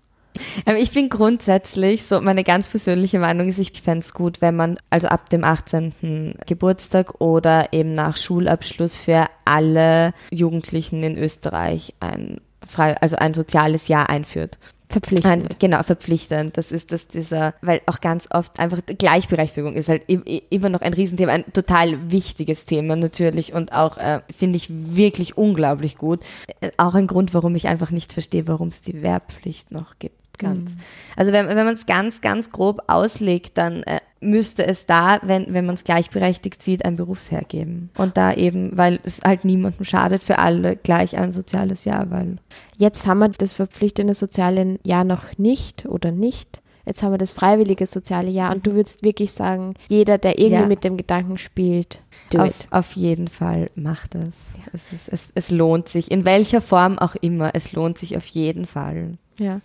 Ähm, 0.65 0.75
ich 0.75 0.91
bin 0.91 1.07
grundsätzlich, 1.07 2.03
so 2.03 2.19
meine 2.19 2.43
ganz 2.43 2.67
persönliche 2.67 3.19
Meinung 3.19 3.47
ist, 3.47 3.57
ich 3.57 3.71
fände 3.81 4.03
es 4.03 4.13
gut, 4.13 4.41
wenn 4.41 4.57
man 4.57 4.75
also 4.89 5.07
ab 5.07 5.29
dem 5.29 5.45
18. 5.45 6.35
Geburtstag 6.45 7.21
oder 7.21 7.71
eben 7.71 7.93
nach 7.93 8.17
Schulabschluss 8.17 8.97
für 8.97 9.27
alle 9.45 10.13
Jugendlichen 10.31 11.03
in 11.03 11.17
Österreich 11.17 11.93
ein 12.01 12.41
frei, 12.67 12.97
also 12.97 13.15
ein 13.15 13.33
soziales 13.33 13.87
Jahr 13.87 14.09
einführt. 14.09 14.59
Verpflichtend. 14.91 15.53
Ein, 15.53 15.59
genau, 15.59 15.83
verpflichtend. 15.83 16.57
Das 16.57 16.71
ist 16.71 16.91
das 16.91 17.07
dieser, 17.07 17.53
weil 17.61 17.81
auch 17.85 18.01
ganz 18.01 18.27
oft 18.31 18.59
einfach 18.59 18.79
Gleichberechtigung 18.85 19.75
ist 19.75 19.87
halt 19.87 20.03
immer 20.07 20.69
noch 20.69 20.81
ein 20.81 20.93
Riesenthema, 20.93 21.31
ein 21.31 21.53
total 21.53 22.11
wichtiges 22.11 22.65
Thema 22.65 22.97
natürlich 22.97 23.53
und 23.53 23.71
auch 23.71 23.97
äh, 23.97 24.21
finde 24.29 24.57
ich 24.57 24.67
wirklich 24.69 25.37
unglaublich 25.37 25.97
gut. 25.97 26.19
Äh, 26.59 26.71
auch 26.77 26.93
ein 26.93 27.07
Grund, 27.07 27.33
warum 27.33 27.55
ich 27.55 27.67
einfach 27.67 27.91
nicht 27.91 28.11
verstehe, 28.11 28.47
warum 28.47 28.67
es 28.67 28.81
die 28.81 29.01
Wehrpflicht 29.01 29.71
noch 29.71 29.97
gibt. 29.97 30.20
Ganz. 30.41 30.71
Mhm. 30.71 30.77
Also 31.15 31.31
wenn, 31.31 31.47
wenn 31.47 31.65
man 31.65 31.73
es 31.73 31.85
ganz, 31.85 32.21
ganz 32.21 32.49
grob 32.49 32.83
auslegt, 32.87 33.57
dann 33.57 33.83
äh, 33.83 33.99
müsste 34.21 34.65
es 34.65 34.85
da, 34.85 35.19
wenn, 35.23 35.53
wenn 35.53 35.65
man 35.65 35.75
es 35.75 35.83
gleichberechtigt 35.83 36.61
sieht, 36.61 36.85
ein 36.85 36.95
Berufsherr 36.95 37.43
geben. 37.43 37.89
Und 37.97 38.17
da 38.17 38.33
eben, 38.33 38.77
weil 38.77 38.99
es 39.03 39.21
halt 39.23 39.45
niemandem 39.45 39.85
schadet, 39.85 40.23
für 40.23 40.37
alle 40.37 40.75
gleich 40.75 41.17
ein 41.17 41.31
soziales 41.31 41.85
Jahr, 41.85 42.11
weil. 42.11 42.37
Jetzt 42.77 43.07
haben 43.07 43.19
wir 43.19 43.29
das 43.29 43.53
verpflichtende 43.53 44.13
soziale 44.13 44.79
Jahr 44.85 45.03
noch 45.03 45.37
nicht 45.37 45.85
oder 45.85 46.11
nicht. 46.11 46.61
Jetzt 46.85 47.03
haben 47.03 47.11
wir 47.11 47.17
das 47.17 47.31
freiwillige 47.31 47.85
soziale 47.85 48.29
Jahr 48.29 48.53
und 48.53 48.65
du 48.65 48.73
würdest 48.73 49.03
wirklich 49.03 49.31
sagen, 49.31 49.75
jeder, 49.87 50.17
der 50.17 50.39
irgendwie 50.39 50.61
ja. 50.61 50.67
mit 50.67 50.83
dem 50.83 50.97
Gedanken 50.97 51.37
spielt, 51.37 52.01
do 52.31 52.39
auf, 52.39 52.47
it. 52.47 52.67
Auf 52.71 52.91
jeden 52.93 53.27
Fall 53.27 53.69
macht 53.75 54.15
es. 54.15 54.33
Ja. 54.57 54.63
Es, 54.73 54.81
ist, 54.91 55.09
es. 55.09 55.29
Es 55.35 55.51
lohnt 55.51 55.89
sich, 55.89 56.09
in 56.09 56.25
welcher 56.25 56.61
Form 56.61 56.97
auch 56.97 57.15
immer, 57.15 57.51
es 57.53 57.73
lohnt 57.73 57.97
sich 57.97 58.17
auf 58.17 58.25
jeden 58.27 58.65
Fall. 58.65 59.17
Ja. 59.37 59.61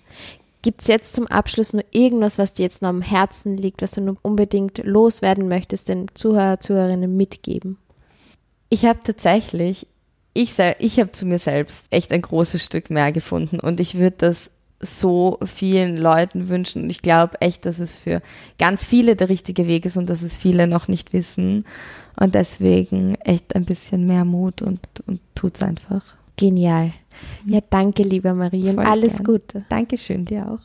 Gibt 0.67 0.81
es 0.81 0.89
jetzt 0.89 1.15
zum 1.15 1.29
Abschluss 1.29 1.75
nur 1.75 1.85
irgendwas, 1.93 2.39
was 2.39 2.53
dir 2.53 2.65
jetzt 2.65 2.83
noch 2.83 2.89
am 2.89 3.01
Herzen 3.01 3.57
liegt, 3.57 3.83
was 3.83 3.93
du 3.93 4.01
nur 4.01 4.17
unbedingt 4.23 4.79
loswerden 4.83 5.47
möchtest, 5.47 5.89
den 5.89 6.09
Zuhörer, 6.13 6.59
Zuhörerinnen 6.59 7.17
mitgeben? 7.17 7.79
Ich 8.69 8.85
habe 8.85 8.99
tatsächlich, 8.99 9.87
ich, 10.35 10.57
ich 10.81 10.99
habe 10.99 11.13
zu 11.13 11.25
mir 11.25 11.39
selbst 11.39 11.87
echt 11.91 12.11
ein 12.11 12.21
großes 12.21 12.65
Stück 12.65 12.91
mehr 12.91 13.13
gefunden 13.13 13.61
und 13.61 13.79
ich 13.79 13.95
würde 13.97 14.17
das 14.19 14.51
so 14.81 15.39
vielen 15.45 15.97
Leuten 15.97 16.49
wünschen. 16.49 16.83
Und 16.83 16.91
ich 16.91 17.01
glaube 17.01 17.41
echt, 17.41 17.65
dass 17.65 17.79
es 17.79 17.97
für 17.97 18.21
ganz 18.59 18.85
viele 18.85 19.15
der 19.15 19.29
richtige 19.29 19.69
Weg 19.69 19.87
ist 19.87 19.97
und 19.97 20.11
dass 20.11 20.23
es 20.23 20.37
viele 20.37 20.67
noch 20.67 20.89
nicht 20.89 21.13
wissen. 21.13 21.65
Und 22.19 22.35
deswegen 22.35 23.15
echt 23.21 23.55
ein 23.55 23.67
bisschen 23.67 24.05
mehr 24.05 24.25
Mut 24.25 24.63
und, 24.63 24.81
und 25.07 25.21
tut's 25.37 25.63
einfach. 25.63 26.17
Genial. 26.37 26.93
Ja, 27.47 27.61
danke, 27.69 28.03
lieber 28.03 28.35
Marie, 28.35 28.71
und 28.71 28.79
alles 28.81 29.19
gern. 29.19 29.25
Gute. 29.25 29.65
Dankeschön, 29.69 30.25
dir 30.25 30.51
auch. 30.51 30.61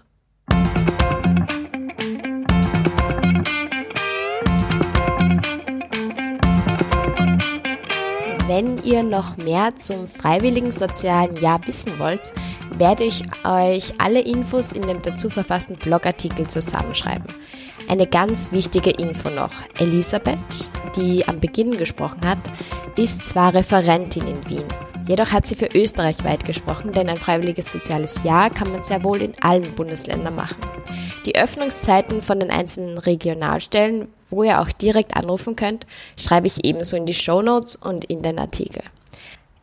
Wenn 8.47 8.83
ihr 8.83 9.01
noch 9.03 9.37
mehr 9.37 9.75
zum 9.77 10.09
freiwilligen 10.09 10.73
sozialen 10.73 11.35
Jahr 11.37 11.65
wissen 11.65 11.97
wollt, 11.99 12.33
werde 12.77 13.05
ich 13.05 13.23
euch 13.45 13.93
alle 13.97 14.19
Infos 14.19 14.73
in 14.73 14.81
dem 14.81 15.01
dazu 15.01 15.29
verfassten 15.29 15.77
Blogartikel 15.77 16.47
zusammenschreiben. 16.47 17.27
Eine 17.87 18.07
ganz 18.07 18.51
wichtige 18.51 18.89
Info 18.91 19.29
noch. 19.29 19.51
Elisabeth, 19.79 20.69
die 20.95 21.27
am 21.27 21.39
Beginn 21.39 21.71
gesprochen 21.71 22.21
hat, 22.25 22.51
ist 22.97 23.25
zwar 23.25 23.53
Referentin 23.53 24.27
in 24.27 24.49
Wien, 24.49 24.67
Jedoch 25.11 25.33
hat 25.33 25.45
sie 25.45 25.55
für 25.55 25.67
Österreich 25.75 26.23
weit 26.23 26.45
gesprochen, 26.45 26.93
denn 26.93 27.09
ein 27.09 27.17
freiwilliges 27.17 27.69
soziales 27.69 28.23
Jahr 28.23 28.49
kann 28.49 28.71
man 28.71 28.81
sehr 28.81 29.03
wohl 29.03 29.21
in 29.21 29.33
allen 29.41 29.69
Bundesländern 29.75 30.33
machen. 30.33 30.55
Die 31.25 31.35
Öffnungszeiten 31.35 32.21
von 32.21 32.39
den 32.39 32.49
einzelnen 32.49 32.97
Regionalstellen, 32.97 34.07
wo 34.29 34.43
ihr 34.43 34.61
auch 34.61 34.69
direkt 34.71 35.17
anrufen 35.17 35.57
könnt, 35.57 35.85
schreibe 36.17 36.47
ich 36.47 36.63
ebenso 36.63 36.95
in 36.95 37.05
die 37.05 37.13
Show 37.13 37.41
Notes 37.41 37.75
und 37.75 38.05
in 38.05 38.21
den 38.21 38.39
Artikel. 38.39 38.83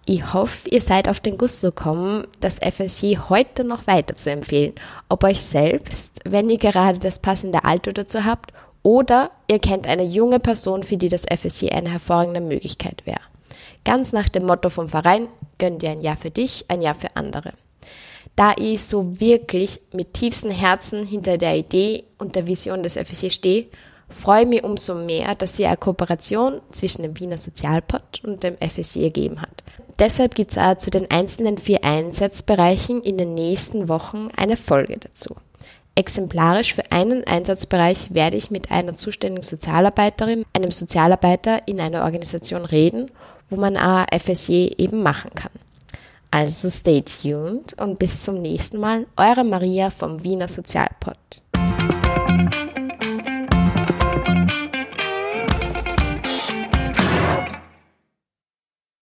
Ich 0.05 0.35
hoffe, 0.35 0.69
ihr 0.69 0.83
seid 0.83 1.09
auf 1.09 1.21
den 1.21 1.39
Guss 1.39 1.63
gekommen, 1.63 2.27
das 2.41 2.59
FSJ 2.59 3.17
heute 3.31 3.65
noch 3.65 3.87
weiter 3.87 4.17
zu 4.17 4.31
empfehlen, 4.31 4.75
ob 5.09 5.25
euch 5.25 5.41
selbst, 5.41 6.21
wenn 6.27 6.51
ihr 6.51 6.59
gerade 6.59 6.99
das 6.99 7.21
passende 7.21 7.65
Alter 7.65 7.95
dazu 7.95 8.27
habt, 8.27 8.53
oder 8.83 9.31
ihr 9.51 9.61
kennt 9.61 9.87
eine 9.87 10.05
junge 10.05 10.41
Person, 10.41 10.83
für 10.83 10.99
die 10.99 11.09
das 11.09 11.25
FSJ 11.25 11.71
eine 11.71 11.91
hervorragende 11.91 12.43
Möglichkeit 12.43 13.07
wäre. 13.07 13.23
Ganz 13.85 14.13
nach 14.13 14.29
dem 14.29 14.47
Motto 14.47 14.71
vom 14.71 14.89
Verein, 14.89 15.29
gönn 15.59 15.79
dir 15.79 15.91
ein 15.91 16.01
Jahr 16.01 16.17
für 16.17 16.31
dich, 16.31 16.65
ein 16.69 16.81
Jahr 16.81 16.95
für 16.95 17.17
andere. 17.17 17.53
Da 18.37 18.55
ich 18.57 18.85
so 18.85 19.21
wirklich 19.21 19.81
mit 19.93 20.15
tiefstem 20.15 20.51
Herzen 20.51 21.05
hinter 21.05 21.39
der 21.39 21.57
Idee 21.57 22.05
und 22.19 22.37
der 22.37 22.47
Vision 22.47 22.83
des 22.83 22.97
FSJ 22.97 23.31
stehe, 23.31 23.67
freue 24.09 24.47
mich 24.47 24.63
umso 24.63 24.95
mehr, 24.95 25.35
dass 25.35 25.57
sie 25.57 25.67
eine 25.67 25.77
Kooperation 25.77 26.61
zwischen 26.71 27.03
dem 27.03 27.19
Wiener 27.19 27.39
Sozialpod 27.39 28.23
und 28.25 28.43
dem 28.43 28.57
FSJ 28.57 29.05
ergeben 29.05 29.43
hat. 29.43 29.65
Deshalb 29.99 30.37
gibt 30.37 30.53
es 30.53 30.59
auch 30.59 30.77
zu 30.77 30.91
den 30.91 31.11
einzelnen 31.11 31.59
vier 31.59 31.83
Einsatzbereichen 31.83 33.03
in 33.03 33.19
den 33.19 33.35
nächsten 33.35 33.89
Wochen 33.89 34.29
eine 34.37 34.57
Folge 34.57 34.97
dazu. 34.99 35.35
Exemplarisch 35.97 36.75
für 36.75 36.93
einen 36.93 37.27
Einsatzbereich 37.27 38.15
werde 38.15 38.37
ich 38.37 38.53
mit 38.53 38.71
einer 38.71 38.95
zuständigen 38.95 39.43
Sozialarbeiterin, 39.43 40.45
einem 40.53 40.71
Sozialarbeiter 40.71 41.67
in 41.67 41.81
einer 41.81 42.05
Organisation 42.05 42.65
reden, 42.65 43.11
wo 43.51 43.57
man 43.57 43.77
auch 43.77 44.07
FSJ 44.13 44.73
eben 44.79 45.03
machen 45.03 45.31
kann. 45.35 45.53
Also 46.31 46.69
stay 46.69 47.03
tuned 47.03 47.75
und 47.81 47.99
bis 47.99 48.25
zum 48.25 48.43
nächsten 48.43 48.79
Mal, 48.79 49.07
eure 49.17 49.45
Maria 49.45 49.91
vom 49.91 50.23
Wiener 50.23 50.49
Sozialpod. 50.49 51.17